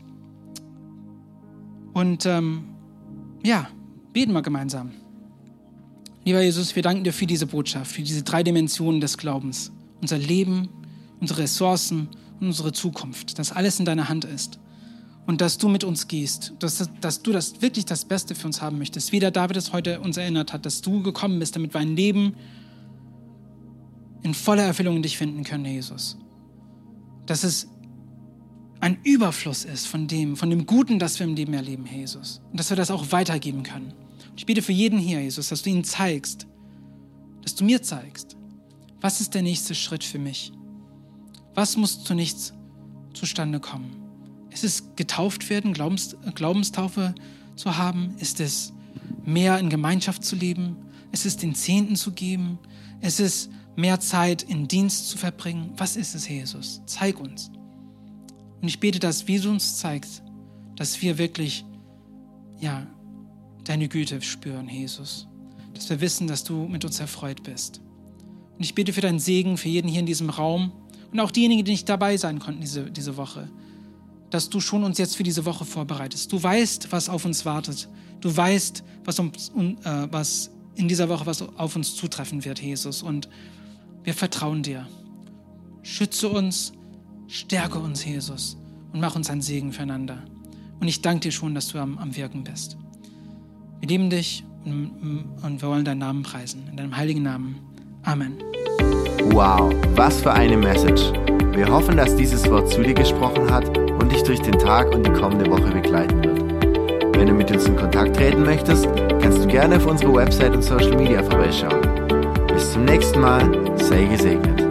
Und 1.94 2.26
ähm, 2.26 2.66
ja, 3.44 3.68
Beten 4.14 4.32
wir 4.32 4.44
gemeinsam. 4.44 4.92
Lieber 6.24 6.42
Jesus, 6.42 6.76
wir 6.76 6.84
danken 6.84 7.04
dir 7.04 7.12
für 7.12 7.26
diese 7.26 7.48
Botschaft, 7.48 7.92
für 7.92 8.02
diese 8.02 8.24
drei 8.24 8.44
Dimensionen 8.44 9.02
des 9.02 9.18
Glaubens. 9.18 9.72
Unser 10.02 10.18
Leben, 10.18 10.70
unsere 11.20 11.42
Ressourcen 11.42 12.08
und 12.40 12.48
unsere 12.48 12.72
Zukunft. 12.72 13.38
Dass 13.40 13.52
alles 13.52 13.80
in 13.80 13.86
deiner 13.86 14.08
Hand 14.08 14.24
ist. 14.24 14.60
Und 15.26 15.42
dass 15.42 15.58
du 15.58 15.68
mit 15.68 15.84
uns 15.84 16.08
gehst. 16.08 16.54
Dass, 16.60 16.90
dass 17.02 17.24
du 17.24 17.32
das 17.32 17.62
wirklich 17.62 17.86
das 17.86 18.06
Beste 18.06 18.36
für 18.36 18.48
uns 18.48 18.62
haben 18.62 18.78
möchtest. 18.78 19.12
Wie 19.12 19.20
der 19.20 19.32
David 19.32 19.58
es 19.58 19.74
heute 19.74 20.00
uns 20.00 20.16
erinnert 20.16 20.54
hat, 20.54 20.66
dass 20.66 20.82
du 20.82 21.02
gekommen 21.02 21.40
bist, 21.40 21.56
damit 21.56 21.74
wir 21.74 21.82
ein 21.82 21.96
Leben 21.96 22.36
in 24.22 24.34
voller 24.34 24.64
Erfüllung 24.64 24.98
in 24.98 25.04
dich 25.04 25.18
finden 25.18 25.44
können, 25.44 25.66
Jesus. 25.66 26.18
Dass 27.26 27.44
es 27.44 27.68
ein 28.80 28.98
Überfluss 29.04 29.66
ist 29.66 29.88
von 29.88 30.08
dem, 30.08 30.36
von 30.36 30.50
dem 30.50 30.66
Guten, 30.66 31.00
das 31.00 31.20
wir 31.20 31.26
im 31.26 31.36
Leben 31.36 31.54
erleben, 31.54 31.86
Jesus. 31.86 32.42
Und 32.52 32.60
dass 32.60 32.70
wir 32.70 32.78
das 32.78 32.92
auch 32.92 33.12
weitergeben 33.12 33.64
können. 33.64 33.94
Ich 34.36 34.46
bitte 34.46 34.62
für 34.62 34.72
jeden 34.72 35.00
hier, 35.00 35.22
Jesus, 35.22 35.50
dass 35.50 35.62
du 35.62 35.70
ihnen 35.70 35.84
zeigst, 35.84 36.48
dass 37.42 37.56
du 37.56 37.64
mir 37.64 37.82
zeigst, 37.82 38.36
was 39.02 39.22
ist 39.22 39.34
der 39.34 39.42
nächste 39.42 39.76
Schritt 39.76 40.04
für 40.04 40.20
mich? 40.20 40.52
Was 41.54 41.78
muss 41.78 42.04
zunächst 42.04 42.54
zustande 43.14 43.60
kommen? 43.60 43.96
Ist 44.50 44.64
es 44.64 44.96
getauft 44.96 45.50
werden, 45.50 45.74
Glaubens, 45.74 46.16
Glaubenstaufe 46.36 47.14
zu 47.56 47.78
haben? 47.78 48.16
Ist 48.18 48.40
es 48.40 48.74
mehr 49.26 49.60
in 49.60 49.70
Gemeinschaft 49.70 50.24
zu 50.24 50.36
leben? 50.36 50.78
Ist 51.12 51.26
es 51.26 51.38
den 51.38 51.54
Zehnten 51.54 51.96
zu 51.96 52.12
geben? 52.12 52.60
Ist 53.02 53.20
es 53.20 53.50
mehr 53.76 54.00
Zeit 54.00 54.44
in 54.44 54.68
Dienst 54.68 55.10
zu 55.10 55.18
verbringen? 55.18 55.72
Was 55.78 55.96
ist 55.96 56.16
es, 56.16 56.28
Jesus? 56.28 56.82
Zeig 56.86 57.20
uns. 57.20 57.52
Und 58.62 58.68
ich 58.68 58.80
bete, 58.80 59.00
dass, 59.00 59.28
wie 59.28 59.40
du 59.40 59.50
uns 59.50 59.78
zeigst, 59.78 60.24
dass 60.76 61.02
wir 61.02 61.18
wirklich, 61.18 61.66
ja, 62.60 62.88
deine 63.64 63.88
Güte 63.88 64.22
spüren, 64.22 64.70
Jesus. 64.70 65.28
Dass 65.74 65.90
wir 65.90 66.02
wissen, 66.02 66.28
dass 66.28 66.44
du 66.44 66.68
mit 66.68 66.86
uns 66.86 67.00
erfreut 67.00 67.44
bist. 67.44 67.82
Und 68.58 68.64
ich 68.64 68.76
bete 68.76 68.94
für 68.94 69.02
deinen 69.02 69.20
Segen 69.20 69.58
für 69.58 69.70
jeden 69.70 69.88
hier 69.88 70.00
in 70.00 70.06
diesem 70.06 70.30
Raum 70.30 70.72
und 71.12 71.20
auch 71.20 71.32
diejenigen, 71.32 71.64
die 71.64 71.72
nicht 71.72 71.90
dabei 71.90 72.18
sein 72.18 72.40
konnten 72.40 72.62
diese, 72.62 72.90
diese 72.90 73.18
Woche, 73.18 73.50
dass 74.30 74.50
du 74.50 74.60
schon 74.60 74.84
uns 74.84 74.98
jetzt 74.98 75.16
für 75.16 75.24
diese 75.24 75.46
Woche 75.46 75.66
vorbereitest. 75.66 76.32
Du 76.32 76.42
weißt, 76.42 76.92
was 76.92 77.10
auf 77.10 77.26
uns 77.26 77.46
wartet. 77.46 77.88
Du 78.20 78.36
weißt, 78.36 78.84
was, 79.06 79.20
uns, 79.20 79.50
äh, 79.84 80.08
was 80.12 80.50
in 80.76 80.88
dieser 80.88 81.10
Woche 81.10 81.26
was 81.26 81.42
auf 81.42 81.76
uns 81.76 81.96
zutreffen 81.96 82.44
wird, 82.46 82.60
Jesus. 82.60 83.04
Und 83.04 83.30
wir 84.04 84.14
vertrauen 84.14 84.64
dir. 84.64 84.88
Schütze 85.84 86.30
uns, 86.30 86.74
stärke 87.28 87.80
uns, 87.80 88.06
Jesus, 88.06 88.58
und 88.92 89.00
mach 89.02 89.16
uns 89.16 89.30
ein 89.30 89.42
Segen 89.42 89.72
füreinander. 89.72 90.24
Und 90.80 90.88
ich 90.88 91.02
danke 91.02 91.28
dir 91.28 91.32
schon, 91.32 91.54
dass 91.54 91.68
du 91.68 91.80
am, 91.80 91.98
am 91.98 92.16
Wirken 92.16 92.44
bist. 92.44 92.78
Wir 93.84 93.90
lieben 93.90 94.10
dich 94.10 94.46
und, 94.64 95.58
wir 95.60 95.68
wollen 95.68 95.84
deinen 95.84 95.98
Namen 95.98 96.24
preisen. 96.24 96.70
In 96.72 96.78
deinem 96.78 96.96
heiligen 96.96 97.22
Namen. 97.22 97.60
Amen. 98.04 98.38
Wow, 99.32 99.74
was 99.98 100.22
für 100.22 100.32
eine 100.32 100.56
Message. 100.56 101.12
Wir 101.52 101.68
hoffen, 101.68 101.98
dass 101.98 102.16
dieses 102.16 102.50
Wort 102.50 102.70
zu 102.70 102.82
dir 102.82 102.94
gesprochen 102.94 103.52
hat 103.52 103.78
und 103.78 104.10
dich 104.10 104.24
durch 104.24 104.40
den 104.40 104.58
Tag 104.58 104.90
und 104.96 105.06
die 105.06 105.12
kommende 105.12 105.52
Woche 105.52 105.70
begleiten 105.70 106.24
wird. 106.24 107.18
Wenn 107.18 107.28
du 107.28 107.34
mit 107.34 107.52
uns 107.52 107.66
in 107.66 107.76
Kontakt 107.76 108.16
treten 108.16 108.44
möchtest, 108.44 108.88
kannst 109.22 109.44
du 109.44 109.48
gerne 109.48 109.76
auf 109.76 109.86
unsere 109.86 110.14
Website 110.14 110.56
und 110.56 110.64
Social 110.64 110.96
Media 110.96 111.22
vorbeischauen. 111.22 111.82
Bis 112.54 112.72
zum 112.72 112.86
nächsten 112.86 113.20
Mal, 113.20 113.52
sei 113.80 114.06
gesegnet. 114.06 114.63